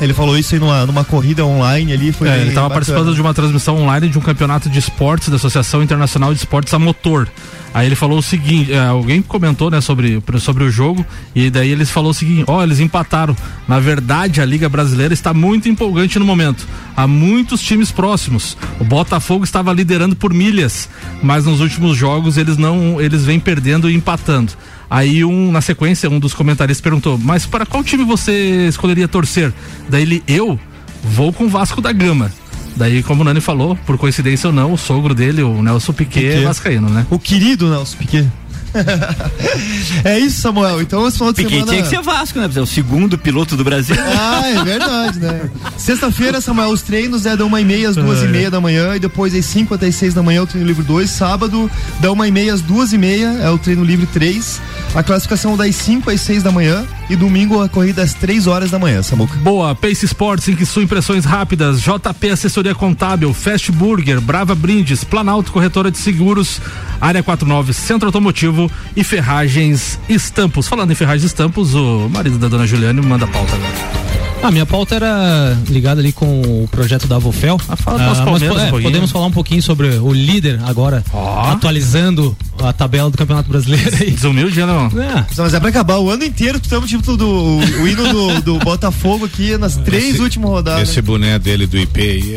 Ele 0.00 0.14
falou 0.14 0.38
isso 0.38 0.54
aí 0.54 0.60
numa, 0.60 0.86
numa 0.86 1.04
corrida 1.04 1.44
online 1.44 1.92
ali. 1.92 2.12
Foi 2.12 2.28
É, 2.28 2.40
ele 2.40 2.50
estava 2.50 2.70
participando 2.70 3.14
de 3.14 3.20
uma 3.20 3.34
transmissão 3.34 3.76
online 3.76 4.08
de 4.08 4.18
um 4.18 4.20
campeonato 4.20 4.68
de 4.70 4.78
esportes 4.78 5.28
da 5.28 5.36
Associação 5.36 5.82
Internacional 5.82 6.32
de 6.32 6.38
Esportes 6.38 6.72
a 6.72 6.78
Motor. 6.78 7.28
Aí 7.74 7.86
ele 7.86 7.94
falou 7.94 8.18
o 8.18 8.22
seguinte, 8.22 8.72
é, 8.72 8.78
alguém 8.86 9.20
comentou, 9.20 9.70
né, 9.70 9.80
sobre, 9.80 10.22
sobre 10.40 10.64
o 10.64 10.70
jogo, 10.70 11.04
e 11.34 11.50
daí 11.50 11.70
eles 11.70 11.90
falou 11.90 12.10
o 12.10 12.14
seguinte, 12.14 12.44
ó, 12.46 12.62
eles 12.62 12.80
empataram. 12.80 13.36
Na 13.66 13.78
verdade, 13.78 14.40
a 14.40 14.44
Liga 14.44 14.68
Brasileira 14.68 15.12
está 15.12 15.34
muito 15.34 15.68
empolgante 15.68 16.18
no 16.18 16.24
momento. 16.24 16.66
Há 16.96 17.06
muitos 17.06 17.60
times 17.60 17.90
próximos. 17.90 18.56
O 18.80 18.84
Botafogo 18.84 19.44
estava 19.44 19.72
liderando 19.72 20.16
por 20.16 20.32
milhas, 20.32 20.88
mas 21.22 21.44
nos 21.44 21.60
últimos 21.60 21.96
jogos 21.96 22.36
eles 22.36 22.56
não, 22.56 23.00
eles 23.00 23.24
vêm 23.24 23.38
perdendo 23.38 23.90
e 23.90 23.94
empatando. 23.94 24.52
Aí 24.90 25.24
um, 25.24 25.52
na 25.52 25.60
sequência, 25.60 26.08
um 26.08 26.18
dos 26.18 26.32
comentaristas 26.34 26.80
perguntou, 26.82 27.18
mas 27.18 27.44
para 27.44 27.66
qual 27.66 27.84
time 27.84 28.04
você 28.04 28.66
escolheria 28.68 29.06
torcer? 29.06 29.52
Daí 29.88 30.02
ele, 30.02 30.22
eu 30.26 30.58
vou 31.04 31.32
com 31.32 31.44
o 31.44 31.48
Vasco 31.48 31.80
da 31.80 31.92
Gama. 31.92 32.32
Daí, 32.76 33.02
como 33.02 33.22
o 33.22 33.24
Nani 33.24 33.40
falou, 33.40 33.76
por 33.84 33.98
coincidência 33.98 34.46
ou 34.48 34.52
não, 34.52 34.72
o 34.72 34.78
sogro 34.78 35.14
dele, 35.14 35.42
o 35.42 35.62
Nelson 35.62 35.92
Piquet, 35.92 36.26
é 36.26 36.30
Piquet. 36.30 36.44
vascaíno, 36.44 36.88
né? 36.88 37.06
O 37.10 37.18
querido 37.18 37.68
Nelson 37.68 37.96
Piquet. 37.98 38.26
é 40.04 40.18
isso, 40.18 40.40
Samuel. 40.42 40.80
Então, 40.80 41.06
esse 41.08 41.16
final 41.18 41.32
de 41.32 41.36
Piquet 41.42 41.54
semana. 41.60 41.72
tinha 41.72 41.82
que 41.82 41.88
ser 41.88 42.02
Vasco, 42.02 42.38
né? 42.38 42.48
É 42.54 42.60
o 42.60 42.66
segundo 42.66 43.18
piloto 43.18 43.56
do 43.56 43.64
Brasil. 43.64 43.96
Ah, 44.20 44.46
é 44.48 44.62
verdade, 44.62 45.18
né? 45.18 45.50
Sexta-feira, 45.76 46.40
Samuel, 46.40 46.68
os 46.70 46.82
treinos 46.82 47.26
é 47.26 47.36
da 47.36 47.44
uma 47.44 47.60
e 47.60 47.64
meia 47.64 47.88
às 47.88 47.96
duas 47.96 48.22
É. 48.22 48.26
e 48.26 48.28
meia 48.28 48.50
da 48.50 48.60
manhã 48.60 48.94
e 48.94 48.98
depois 48.98 49.34
às 49.34 49.44
cinco 49.44 49.74
até 49.74 49.86
às 49.86 49.94
seis 49.94 50.12
da 50.14 50.22
manhã 50.22 50.38
é 50.38 50.42
o 50.42 50.46
treino 50.46 50.66
livre 50.66 50.82
2. 50.84 51.08
Sábado, 51.10 51.70
da 52.00 52.12
uma 52.12 52.28
e 52.28 52.30
meia 52.30 52.52
às 52.54 52.60
duas 52.60 52.92
e 52.92 52.98
meia 52.98 53.28
é 53.40 53.50
o 53.50 53.58
treino 53.58 53.82
livre 53.84 54.06
3. 54.06 54.60
A 54.94 55.02
classificação 55.02 55.56
das 55.56 55.76
5 55.76 56.10
às 56.10 56.20
6 56.20 56.42
da 56.42 56.50
manhã 56.50 56.84
e 57.08 57.14
domingo 57.14 57.62
a 57.62 57.68
corrida 57.68 58.02
às 58.02 58.14
3 58.14 58.46
horas 58.46 58.70
da 58.70 58.78
manhã, 58.78 59.02
Samuca. 59.02 59.36
Boa, 59.36 59.74
Pace 59.74 60.04
Sports, 60.06 60.48
em 60.48 60.56
que 60.56 60.66
sua 60.66 60.82
impressões 60.82 61.24
rápidas, 61.24 61.80
JP 61.80 62.30
Assessoria 62.30 62.74
Contábil, 62.74 63.32
Fast 63.32 63.70
Burger, 63.70 64.20
Brava 64.20 64.54
Brindes, 64.54 65.04
Planalto 65.04 65.52
Corretora 65.52 65.90
de 65.90 65.98
Seguros, 65.98 66.60
Área 67.00 67.22
49, 67.22 67.72
Centro 67.72 68.08
Automotivo 68.08 68.70
e 68.96 69.04
Ferragens 69.04 69.98
Estampos. 70.08 70.66
Falando 70.66 70.90
em 70.90 70.94
Ferragens 70.94 71.24
Estampos, 71.24 71.74
o 71.74 72.08
marido 72.08 72.38
da 72.38 72.48
dona 72.48 72.66
Juliane 72.66 73.00
manda 73.00 73.26
pauta 73.26 73.54
agora. 73.54 74.27
A 74.42 74.50
minha 74.50 74.64
pauta 74.64 74.94
era 74.94 75.56
ligada 75.68 76.00
ali 76.00 76.12
com 76.12 76.40
o 76.40 76.68
projeto 76.70 77.06
da 77.06 77.16
Avofel. 77.16 77.60
Ah, 77.68 77.76
fala 77.76 77.98
dos 77.98 78.06
mas 78.18 78.20
Palmeiras 78.20 78.62
é, 78.62 78.70
podemos 78.70 79.10
falar 79.10 79.26
um 79.26 79.30
pouquinho 79.32 79.62
sobre 79.62 79.88
o 79.98 80.12
líder 80.12 80.60
agora, 80.64 81.04
atualizando 81.50 82.36
a 82.62 82.72
tabela 82.72 83.10
do 83.10 83.18
Campeonato 83.18 83.48
Brasileiro. 83.48 83.90
aí. 84.00 84.10
Desumilde, 84.12 84.60
não? 84.60 84.86
É. 84.86 85.26
Mas 85.36 85.54
é 85.54 85.60
pra 85.60 85.68
acabar 85.68 85.98
o 85.98 86.08
ano 86.10 86.24
inteiro, 86.24 86.58
estamos 86.62 86.88
tipo 86.88 87.16
do, 87.16 87.28
o, 87.28 87.58
o 87.58 87.88
hino 87.88 88.08
do, 88.12 88.40
do 88.42 88.58
Botafogo 88.60 89.26
aqui 89.26 89.56
nas 89.58 89.76
três 89.76 90.14
Esse- 90.14 90.22
últimas 90.22 90.48
rodadas. 90.50 90.88
Esse 90.88 91.02
boné 91.02 91.38
dele 91.38 91.66
do 91.66 91.76
IP 91.76 92.00
aí 92.00 92.34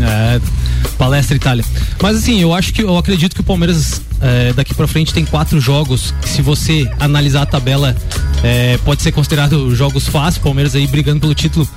é. 0.00 0.34
É, 0.36 0.40
palestra 0.96 1.34
Itália. 1.36 1.64
Mas 2.00 2.18
assim, 2.18 2.40
eu 2.40 2.52
acho 2.54 2.72
que 2.72 2.82
eu 2.82 2.96
acredito 2.96 3.34
que 3.34 3.40
o 3.40 3.44
Palmeiras 3.44 4.00
é, 4.20 4.52
daqui 4.52 4.74
pra 4.74 4.86
frente 4.86 5.12
tem 5.12 5.24
quatro 5.24 5.60
jogos. 5.60 6.14
Se 6.22 6.42
você 6.42 6.90
analisar 6.98 7.42
a 7.42 7.46
tabela, 7.46 7.96
é, 8.42 8.78
pode 8.84 9.02
ser 9.02 9.12
considerado 9.12 9.74
jogos 9.74 10.06
fáceis. 10.06 10.38
Palmeiras 10.38 10.74
aí 10.74 10.86
brigando 10.86 11.20
pelo 11.20 11.34
título 11.34 11.68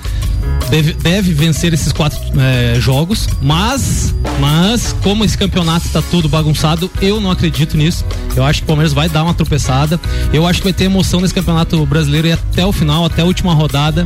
deve, 0.70 0.94
deve 0.94 1.34
vencer 1.34 1.74
esses 1.74 1.92
quatro 1.92 2.20
é, 2.40 2.80
jogos. 2.80 3.28
Mas, 3.42 4.16
mas 4.40 4.96
como 5.04 5.24
esse 5.24 5.38
campeonato 5.38 5.86
está 5.86 6.02
todo 6.02 6.30
bagunçado, 6.30 6.90
eu 7.02 7.20
não 7.20 7.30
acredito 7.30 7.78
nisso. 7.78 8.06
Eu 8.36 8.44
acho 8.44 8.62
que 8.62 8.64
o 8.64 8.68
Palmeiras 8.68 8.94
vai 8.94 9.10
dar 9.10 9.24
uma 9.24 9.34
tropeçada. 9.34 10.00
Eu 10.34 10.48
acho 10.48 10.60
que 10.60 10.66
vai 10.66 10.74
ter 10.74 10.86
emoção 10.86 11.22
nesse 11.22 11.34
campeonato 11.34 11.86
brasileiro 11.86 12.28
e 12.28 12.32
até 12.32 12.66
o 12.66 12.72
final, 12.72 13.06
até 13.06 13.22
a 13.22 13.26
última 13.26 13.54
rodada. 13.54 14.06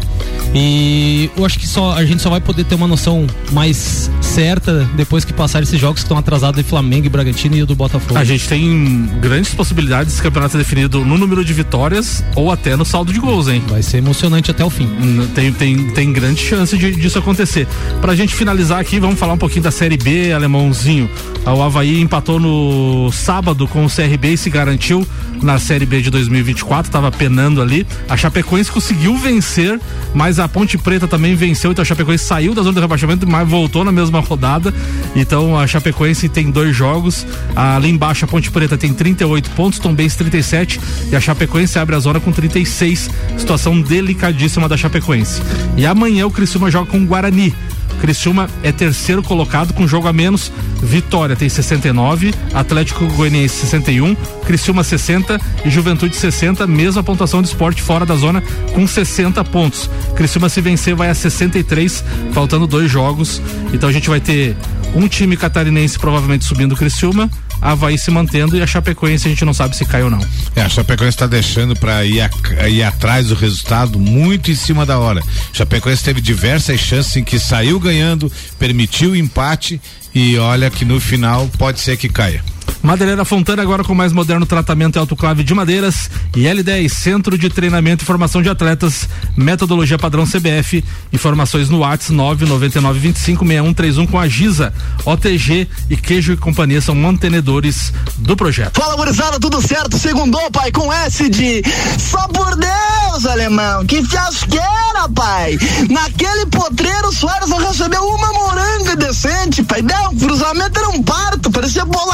E 0.54 1.30
eu 1.38 1.46
acho 1.46 1.60
que 1.60 1.68
só 1.68 1.94
a 1.94 2.06
gente 2.06 2.22
só 2.22 2.30
vai 2.30 2.42
poder 2.42 2.64
ter 2.64 2.76
uma 2.76 2.88
noção 2.88 3.28
mais 3.52 4.10
certa 4.22 4.90
depois 4.96 5.24
que 5.24 5.34
passar 5.34 5.62
esses 5.62 5.80
jogos 5.80 6.00
que 6.00 6.06
estão 6.06 6.18
atrasados 6.18 6.62
de 6.62 6.68
Flamengo 6.68 7.06
e 7.06 7.10
Bragantino 7.10 7.56
e 7.56 7.64
do 7.64 7.76
Botafogo. 7.76 8.18
A 8.18 8.24
gente 8.26 8.48
tem 8.48 9.10
grandes 9.22 9.54
possibilidades 9.54 10.14
desse 10.14 10.24
campeonato 10.24 10.54
ser 10.54 10.58
definido 10.58 11.04
no 11.04 11.18
número 11.18 11.44
de 11.44 11.54
vitórias 11.54 12.24
ou 12.36 12.52
até 12.52 12.76
no 12.76 12.86
saldo 12.86 13.12
de 13.12 13.20
gols, 13.20 13.48
hein? 13.48 13.62
Vai 13.68 13.84
ser 13.84 13.98
emocionante 13.98 14.52
até 14.52 14.64
o 14.64 14.70
fim. 14.70 14.90
Tem, 15.34 15.52
tem, 15.52 15.90
tem 15.92 16.14
grande 16.14 16.42
chance 16.42 16.78
de, 16.78 16.92
disso 16.96 17.20
acontecer. 17.20 17.68
Pra 18.02 18.16
gente 18.16 18.34
finalizar 18.34 18.80
aqui, 18.80 19.00
vamos 19.00 19.20
falar 19.20 19.34
um 19.34 19.38
pouquinho 19.38 19.64
da 19.64 19.72
Série 19.72 19.98
B, 19.98 20.32
alemãozinho. 20.32 21.10
O 21.46 21.62
Havaí 21.62 22.02
empatou 22.02 22.40
no 22.40 23.12
sábado 23.12 23.68
com 23.68 23.86
o 23.86 23.90
CRB 23.90 24.34
e 24.34 24.38
se 24.38 24.50
garantiu 24.50 25.06
na 25.42 25.60
Série 25.60 25.86
B 25.86 26.02
de 26.02 26.10
2024, 26.10 26.92
tava 26.92 27.12
penando 27.12 27.62
ali. 27.62 27.86
A 28.08 28.16
Chapecoense 28.16 28.72
conseguiu 28.72 29.18
vencer, 29.18 29.80
mas 30.14 30.40
a 30.40 30.48
Ponte 30.48 30.78
Preta 30.78 31.08
também 31.08 31.36
venceu, 31.36 31.72
então 31.72 31.84
a 31.84 31.86
Chapecoense 31.86 32.24
saiu 32.24 32.54
da 32.54 32.62
zona 32.62 32.76
de 32.76 32.80
rebaixamento, 32.80 33.28
mas 33.28 33.48
voltou 33.48 33.84
na 33.84 33.92
mesma 33.92 34.20
rodada. 34.22 34.74
Então 35.16 35.58
a 35.58 35.68
Chapecoense 35.68 36.30
tem 36.30 36.50
dois 36.50 36.76
jogos. 36.76 37.28
Ali 37.56 37.90
embaixo 37.90 38.15
a 38.24 38.28
Ponte 38.28 38.50
Preta 38.52 38.78
tem 38.78 38.94
38 38.94 39.50
pontos, 39.52 39.80
Tombense 39.80 40.18
37 40.18 40.80
e 41.12 41.16
a 41.16 41.20
Chapecoense 41.20 41.78
abre 41.78 41.96
a 41.96 42.00
zona 42.00 42.20
com 42.20 42.32
36. 42.32 43.10
Situação 43.38 43.82
delicadíssima 43.82 44.70
da 44.70 44.78
Chapecoense. 44.78 45.42
E 45.76 45.86
amanhã 45.86 46.26
o 46.26 46.32
Criciúma 46.32 46.72
joga 46.72 46.90
com 46.90 47.00
o 47.00 47.06
Guarani. 47.06 47.54
Criciúma 48.00 48.50
é 48.62 48.72
terceiro 48.72 49.24
colocado 49.24 49.74
com 49.74 49.88
jogo 49.88 50.08
a 50.08 50.14
menos. 50.14 50.52
Vitória 50.82 51.36
tem 51.36 51.50
69, 51.50 52.34
Atlético 52.54 53.06
Goianiense 53.08 53.56
61, 53.56 54.16
Criciúma 54.46 54.84
60 54.84 55.40
e 55.66 55.70
Juventude 55.70 56.16
60, 56.16 56.68
mesma 56.68 57.02
pontuação 57.02 57.42
de 57.42 57.48
esporte 57.48 57.82
fora 57.82 58.06
da 58.06 58.16
zona 58.16 58.42
com 58.74 58.86
60 58.86 59.44
pontos. 59.46 59.90
Criciúma 60.16 60.50
se 60.50 60.62
vencer 60.62 60.96
vai 60.96 61.10
a 61.10 61.16
63, 61.16 62.04
faltando 62.32 62.68
dois 62.68 62.92
jogos. 62.92 63.42
Então 63.74 63.90
a 63.90 63.92
gente 63.92 64.10
vai 64.10 64.20
ter 64.20 64.56
um 64.94 65.08
time 65.08 65.36
catarinense 65.36 65.98
provavelmente 65.98 66.46
subindo 66.46 66.74
o 66.74 66.78
Criciúma, 66.78 67.30
Havaí 67.66 67.98
se 67.98 68.12
mantendo 68.12 68.56
e 68.56 68.62
a 68.62 68.68
Chapecoense 68.68 69.28
a 69.28 69.30
gente 69.30 69.44
não 69.44 69.54
sabe 69.54 69.76
se 69.76 69.84
cai 69.86 70.04
ou 70.04 70.10
não. 70.10 70.20
É, 70.56 70.62
a 70.62 70.70
Chapecoense 70.70 71.16
está 71.16 71.26
deixando 71.26 71.76
para 71.76 72.06
ir, 72.06 72.30
ir 72.70 72.84
atrás 72.84 73.28
do 73.28 73.36
resultado 73.36 74.00
muito 74.00 74.52
em 74.52 74.56
cima 74.56 74.86
da 74.86 75.00
hora. 75.00 75.24
Chapecoense 75.52 76.04
teve 76.04 76.22
diversas 76.22 76.80
chances 76.80 77.16
em 77.16 77.24
que 77.24 77.40
saiu 77.40 77.80
ganhando, 77.80 78.32
permitiu 78.60 79.12
o 79.12 79.16
empate 79.16 79.82
e 80.14 80.38
olha 80.38 80.70
que 80.70 80.86
no 80.86 81.00
final 81.00 81.50
pode 81.58 81.80
ser 81.80 81.98
que 81.98 82.08
caia. 82.08 82.44
Madeireira 82.82 83.26
Fontana 83.26 83.62
agora 83.62 83.84
com 83.84 83.96
mais 83.96 84.14
moderno 84.14 84.46
tratamento 84.46 84.96
e 84.96 85.00
autoclave 85.00 85.44
de 85.44 85.54
madeiras 85.54 86.10
e 86.36 86.44
L10 86.44 86.90
Centro 86.90 87.38
de 87.38 87.50
Treinamento 87.50 88.04
e 88.04 88.06
Formação 88.06 88.42
de 88.42 88.50
Atletas, 88.50 89.10
metodologia 89.36 89.98
padrão 89.98 90.26
CBF, 90.26 90.84
informações 91.12 91.70
no 91.70 91.80
WhatsApp 91.80 92.14
999256131 92.14 94.10
com 94.10 94.20
a 94.20 94.28
Giza, 94.28 94.74
OTG 95.04 95.68
e 95.90 95.98
Queijo 95.98 96.34
e 96.34 96.38
Companhia 96.38 96.82
são 96.82 96.94
mantenedores 96.94 97.92
do 98.18 98.36
projeto. 98.36 98.80
Fala, 98.80 98.96
gurizada, 98.96 99.40
tudo 99.40 99.62
certo? 99.62 99.98
Segundou, 99.98 100.52
pai, 100.52 100.72
com 100.72 100.92
S 100.92 101.28
de 101.30 101.64
só 101.98 102.28
por 102.28 102.56
Deus, 102.56 103.26
alemão, 103.26 103.86
que 103.86 104.04
fiasqueira, 104.04 105.10
pai. 105.16 105.58
Naquele 105.90 106.46
potreiro, 106.48 107.08
o 107.08 107.14
Soares 107.14 107.50
não 107.50 107.58
recebeu 107.58 108.04
uma 108.04 108.34
moranga 108.34 108.96
decente, 108.96 109.64
pai. 109.64 109.82
Não, 109.82 110.16
cruzamento 110.16 110.80
era 110.80 110.90
um 110.90 111.02
parto, 111.02 111.50
parecia 111.50 111.86
bolo 111.86 112.12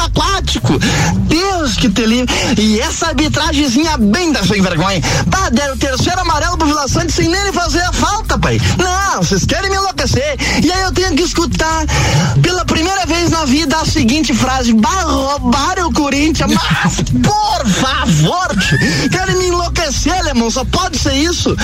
Deus 1.28 1.76
que 1.76 1.88
te 1.88 2.04
livre. 2.04 2.32
E 2.58 2.80
essa 2.80 3.08
arbitragemzinha 3.08 3.96
bem 3.96 4.32
da 4.32 4.44
sem 4.44 4.60
vergonha. 4.60 5.00
Tá, 5.30 5.48
deram 5.50 5.74
o 5.74 5.78
terceiro 5.78 6.20
amarelo 6.20 6.56
pro 6.56 6.66
Vila 6.66 6.88
Sante 6.88 7.12
sem 7.12 7.28
nem 7.28 7.52
fazer 7.52 7.82
a 7.82 7.92
falta, 7.92 8.38
pai. 8.38 8.60
Não, 8.78 9.22
vocês 9.22 9.44
querem 9.44 9.70
me 9.70 9.76
enlouquecer. 9.76 10.36
E 10.62 10.70
aí 10.70 10.82
eu 10.82 10.92
tenho 10.92 11.14
que 11.14 11.22
escutar 11.22 11.86
pela 12.42 12.64
primeira 12.64 13.06
vez 13.06 13.30
na 13.30 13.44
vida 13.44 13.76
a 13.76 13.84
seguinte 13.84 14.34
frase: 14.34 14.72
bah, 14.72 15.02
roubaram 15.02 15.88
o 15.88 15.92
Corinthians, 15.92 16.52
mas 16.52 16.94
por 17.22 17.68
favor, 17.68 18.48
querem 19.10 19.36
me 19.36 19.46
enlouquecer, 19.46 20.18
alemão, 20.18 20.50
só 20.50 20.64
pode 20.64 20.98
ser 20.98 21.14
isso. 21.14 21.56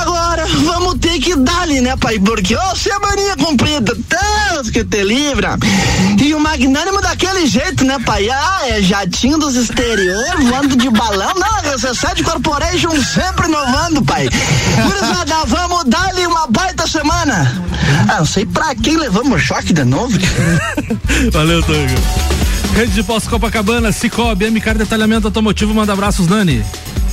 Agora, 0.00 0.46
vamos 0.64 0.98
ter 0.98 1.18
que 1.18 1.34
dar-lhe, 1.36 1.80
né, 1.80 1.96
pai? 1.96 2.18
Porque, 2.18 2.54
ô, 2.54 2.76
semaninha 2.76 3.36
comprida, 3.36 3.94
Deus 3.94 4.70
que 4.70 4.84
te 4.84 5.02
livra. 5.02 5.58
E 6.20 6.34
o 6.34 6.40
magnânimo 6.40 7.00
daquele 7.00 7.46
jeito, 7.46 7.84
né, 7.84 7.98
Ah, 8.08 8.68
é 8.68 8.82
jatinho 8.82 9.38
dos 9.38 9.56
exterior, 9.56 10.36
voando 10.42 10.76
de 10.76 10.90
balão. 10.90 11.32
Não, 11.34 11.72
RC7 11.72 12.22
Corporation 12.22 12.90
sempre 13.02 13.46
inovando, 13.46 14.02
pai. 14.02 14.28
Gurizada, 14.82 15.44
vamos 15.46 15.84
dar-lhe 15.86 16.26
uma 16.26 16.46
baita 16.46 16.86
semana. 16.86 17.64
Ah, 18.08 18.18
não 18.18 18.26
sei 18.26 18.44
pra 18.44 18.74
quem 18.74 18.96
levamos 18.96 19.42
choque 19.42 19.72
de 19.72 19.84
novo. 19.84 20.18
Valeu, 21.32 21.62
Togo. 21.62 21.78
Rede 22.74 22.92
de 22.92 23.02
Posto 23.02 23.30
Copacabana, 23.30 23.92
Cicobi, 23.92 24.50
MK 24.50 24.74
Detalhamento 24.74 25.26
Automotivo, 25.28 25.74
manda 25.74 25.92
abraços, 25.92 26.26
Nani. 26.26 26.64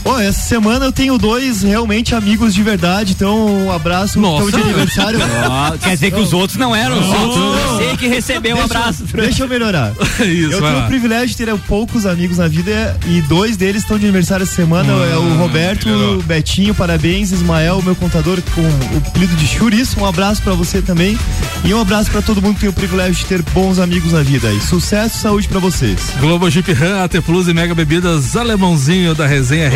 Ó, 0.05 0.19
essa 0.19 0.41
semana 0.41 0.85
eu 0.85 0.91
tenho 0.91 1.17
dois 1.17 1.61
realmente 1.61 2.15
amigos 2.15 2.53
de 2.53 2.63
verdade, 2.63 3.13
então 3.13 3.65
um 3.65 3.71
abraço 3.71 4.19
Nossa. 4.19 4.47
então, 4.47 4.59
de 4.59 4.65
aniversário. 4.69 5.19
Ó, 5.49 5.71
quer 5.77 5.93
dizer 5.93 6.11
que 6.11 6.19
os 6.19 6.33
outros 6.33 6.57
não 6.57 6.75
eram 6.75 6.99
os 6.99 7.07
outros. 7.07 7.71
Você 7.71 7.97
que 7.97 8.07
recebeu 8.07 8.55
um 8.55 8.59
Deixa 8.59 8.73
eu- 8.73 8.77
abraço. 8.79 9.03
Deixa 9.13 9.43
eu 9.43 9.47
melhorar. 9.47 9.91
Isso, 10.21 10.51
eu 10.53 10.61
tenho 10.61 10.79
o 10.79 10.87
privilégio 10.87 11.27
de 11.29 11.37
ter 11.37 11.55
poucos 11.67 12.05
amigos 12.05 12.37
na 12.37 12.47
vida 12.47 12.97
e 13.07 13.21
dois 13.23 13.55
deles 13.57 13.81
estão 13.83 13.97
de 13.97 14.05
aniversário 14.05 14.43
essa 14.43 14.55
semana. 14.55 14.91
é 15.05 15.15
o 15.17 15.35
Roberto, 15.37 15.87
o 15.89 16.23
Betinho, 16.23 16.73
parabéns. 16.73 17.31
Ismael, 17.31 17.81
meu 17.83 17.95
contador, 17.95 18.39
com 18.55 18.61
o 18.61 18.97
apelido 19.07 19.35
de 19.35 19.45
Churiço. 19.47 19.99
Um 19.99 20.05
abraço 20.05 20.41
pra 20.41 20.53
você 20.53 20.81
também. 20.81 21.17
E 21.63 21.73
um 21.73 21.81
abraço 21.81 22.09
pra 22.09 22.21
todo 22.21 22.41
mundo 22.41 22.55
que 22.55 22.61
tem 22.61 22.69
o 22.69 22.73
privilégio 22.73 23.15
de 23.15 23.25
ter 23.25 23.41
bons 23.53 23.79
amigos 23.79 24.13
na 24.13 24.21
vida. 24.21 24.51
E 24.53 24.61
sucesso 24.61 25.17
e 25.17 25.21
saúde 25.21 25.47
pra 25.47 25.59
vocês. 25.59 25.99
Globo 26.19 26.49
Jeep 26.49 26.71
Ram, 26.73 27.03
AT 27.03 27.19
Plus 27.21 27.47
e 27.47 27.53
Mega 27.53 27.75
Bebidas, 27.75 28.35
alemãozinho 28.35 29.13
da 29.13 29.27
resenha 29.27 29.67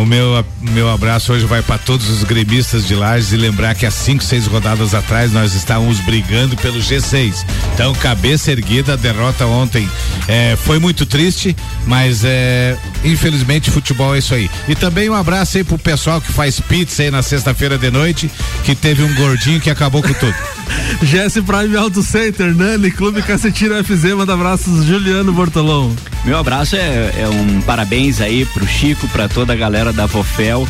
O 0.00 0.06
meu, 0.06 0.44
meu 0.60 0.90
abraço 0.90 1.32
hoje 1.32 1.44
vai 1.44 1.62
para 1.62 1.78
todos 1.78 2.08
os 2.08 2.24
gremistas 2.24 2.86
de 2.86 2.94
Lages 2.94 3.32
e 3.32 3.36
lembrar 3.36 3.74
que 3.74 3.86
há 3.86 3.90
cinco, 3.90 4.24
seis 4.24 4.46
rodadas 4.46 4.94
atrás 4.94 5.32
nós 5.32 5.54
estávamos 5.54 6.00
brigando 6.00 6.56
pelo 6.56 6.78
G6. 6.78 7.44
Então, 7.74 7.94
cabeça 7.94 8.50
erguida, 8.50 8.94
a 8.94 8.96
derrota 8.96 9.46
ontem 9.46 9.88
é, 10.28 10.56
foi 10.56 10.78
muito 10.78 11.04
triste, 11.06 11.56
mas 11.86 12.24
é, 12.24 12.76
infelizmente 13.04 13.70
futebol 13.70 14.14
é 14.14 14.18
isso 14.18 14.34
aí. 14.34 14.50
E 14.68 14.74
também 14.74 15.08
um 15.10 15.14
abraço 15.14 15.56
aí 15.56 15.64
pro 15.64 15.78
pessoal 15.78 16.20
que 16.20 16.32
faz 16.32 16.60
pizza 16.60 17.02
aí 17.02 17.10
na 17.10 17.22
sexta-feira 17.22 17.78
de 17.78 17.90
noite, 17.90 18.30
que 18.64 18.74
teve 18.74 19.02
um 19.02 19.14
gordinho 19.14 19.60
que 19.60 19.70
acabou 19.70 20.02
com 20.02 20.12
tudo. 20.14 20.34
GS 21.02 21.34
Prime 21.44 21.76
Auto 21.76 22.02
Center, 22.02 22.54
Nani, 22.54 22.90
Clube 22.90 23.22
Cacetinho 23.22 23.72
FZ, 23.84 24.14
manda 24.14 24.34
abraços, 24.34 24.84
Juliano 24.84 25.32
Bortolão. 25.32 25.94
Meu 26.24 26.38
abraço 26.38 26.74
é, 26.76 27.12
é 27.18 27.28
um 27.28 27.60
parabéns 27.62 28.20
aí 28.20 28.44
pro 28.46 28.66
Chico, 28.66 29.06
pra 29.08 29.25
toda 29.28 29.52
a 29.52 29.56
galera 29.56 29.92
da 29.92 30.06
Vofel. 30.06 30.66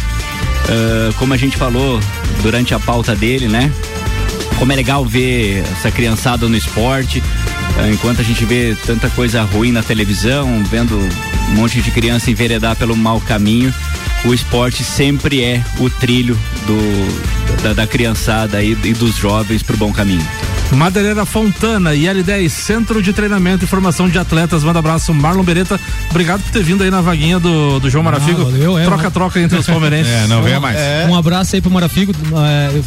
Ah, 0.68 1.12
como 1.18 1.34
a 1.34 1.36
gente 1.36 1.56
falou 1.56 2.00
durante 2.42 2.74
a 2.74 2.80
pauta 2.80 3.14
dele, 3.14 3.48
né? 3.48 3.72
Como 4.58 4.72
é 4.72 4.76
legal 4.76 5.04
ver 5.04 5.62
essa 5.72 5.90
criançada 5.90 6.48
no 6.48 6.56
esporte, 6.56 7.22
ah, 7.78 7.88
enquanto 7.88 8.20
a 8.20 8.24
gente 8.24 8.44
vê 8.44 8.76
tanta 8.86 9.08
coisa 9.10 9.42
ruim 9.42 9.70
na 9.70 9.82
televisão, 9.82 10.62
vendo 10.64 10.98
um 11.50 11.54
monte 11.54 11.80
de 11.80 11.90
criança 11.90 12.30
enveredar 12.30 12.76
pelo 12.76 12.96
mau 12.96 13.20
caminho, 13.20 13.72
o 14.24 14.34
esporte 14.34 14.82
sempre 14.82 15.42
é 15.42 15.62
o 15.78 15.88
trilho 15.88 16.38
do, 16.66 17.62
da, 17.62 17.72
da 17.72 17.86
criançada 17.86 18.62
e, 18.62 18.72
e 18.72 18.92
dos 18.92 19.16
jovens 19.16 19.62
pro 19.62 19.76
bom 19.76 19.92
caminho. 19.92 20.26
Madeireira 20.72 21.24
Fontana 21.24 21.94
e 21.94 22.02
L10 22.02 22.48
Centro 22.48 23.00
de 23.00 23.12
Treinamento 23.12 23.64
e 23.64 23.68
Formação 23.68 24.08
de 24.08 24.18
Atletas. 24.18 24.64
Manda 24.64 24.80
abraço, 24.80 25.14
Marlon 25.14 25.44
Beretta. 25.44 25.78
Obrigado 26.10 26.42
por 26.42 26.50
ter 26.50 26.62
vindo 26.62 26.82
aí 26.82 26.90
na 26.90 27.00
vaguinha 27.00 27.38
do, 27.38 27.78
do 27.78 27.88
João 27.88 28.02
Marafigo. 28.02 28.44
valeu, 28.44 28.76
é, 28.76 28.84
Troca-troca 28.84 29.40
entre 29.40 29.58
os 29.58 29.66
palmeirenses. 29.66 30.06
É, 30.16 30.26
não 30.28 30.42
venha 30.42 30.60
mais. 30.60 30.78
Um 31.08 31.14
abraço 31.14 31.54
aí 31.56 31.60
pro 31.60 31.70
Marafigo. 31.70 32.12
é, 32.12 32.76
eu 32.76 32.84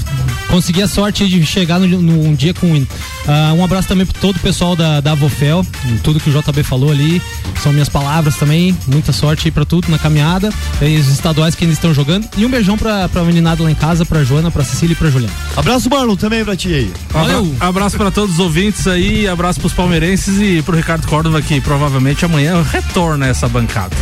consegui 0.49 0.81
a 0.81 0.87
sorte 0.87 1.27
de 1.27 1.45
chegar 1.45 1.79
num 1.79 2.33
dia 2.33 2.53
com. 2.53 2.85
ah, 3.27 3.53
um 3.55 3.63
abraço 3.63 3.87
também 3.87 4.05
pro 4.05 4.19
todo 4.19 4.37
o 4.37 4.39
pessoal 4.39 4.75
da, 4.75 4.99
da 4.99 5.11
Avofel, 5.11 5.65
tudo 6.03 6.19
que 6.19 6.29
o 6.29 6.33
JB 6.33 6.63
falou 6.63 6.91
ali. 6.91 7.21
São 7.61 7.71
minhas 7.71 7.89
palavras 7.89 8.35
também. 8.35 8.48
Muita 8.87 9.11
sorte 9.11 9.47
aí 9.47 9.51
pra 9.51 9.65
tudo 9.65 9.89
na 9.89 9.99
caminhada. 9.99 10.49
E 10.81 10.97
os 10.97 11.07
estaduais 11.07 11.55
que 11.55 11.63
ainda 11.63 11.73
estão 11.73 11.93
jogando. 11.93 12.27
E 12.37 12.45
um 12.45 12.49
beijão 12.49 12.77
pra, 12.77 13.07
pra 13.09 13.23
meninada 13.23 13.63
lá 13.63 13.71
em 13.71 13.75
casa, 13.75 14.05
pra 14.05 14.23
Joana, 14.23 14.49
pra 14.49 14.63
Cecília 14.63 14.93
e 14.93 14.95
pra 14.95 15.09
Juliana. 15.09 15.33
Abraço, 15.55 15.89
Marlon, 15.89 16.15
também 16.15 16.43
pra 16.43 16.55
ti 16.55 16.73
aí. 16.73 16.93
Valeu. 17.09 17.55
Abraço 17.59 17.97
para 17.97 18.11
todos 18.11 18.35
os 18.35 18.39
ouvintes 18.39 18.87
aí, 18.87 19.27
abraço 19.27 19.59
pros 19.59 19.73
palmeirenses 19.73 20.39
e 20.39 20.61
pro 20.61 20.75
Ricardo 20.75 21.07
Córdova 21.07 21.41
que 21.41 21.59
provavelmente 21.61 22.25
amanhã 22.25 22.63
retorna 22.63 23.27
essa 23.27 23.47
bancada. 23.47 23.95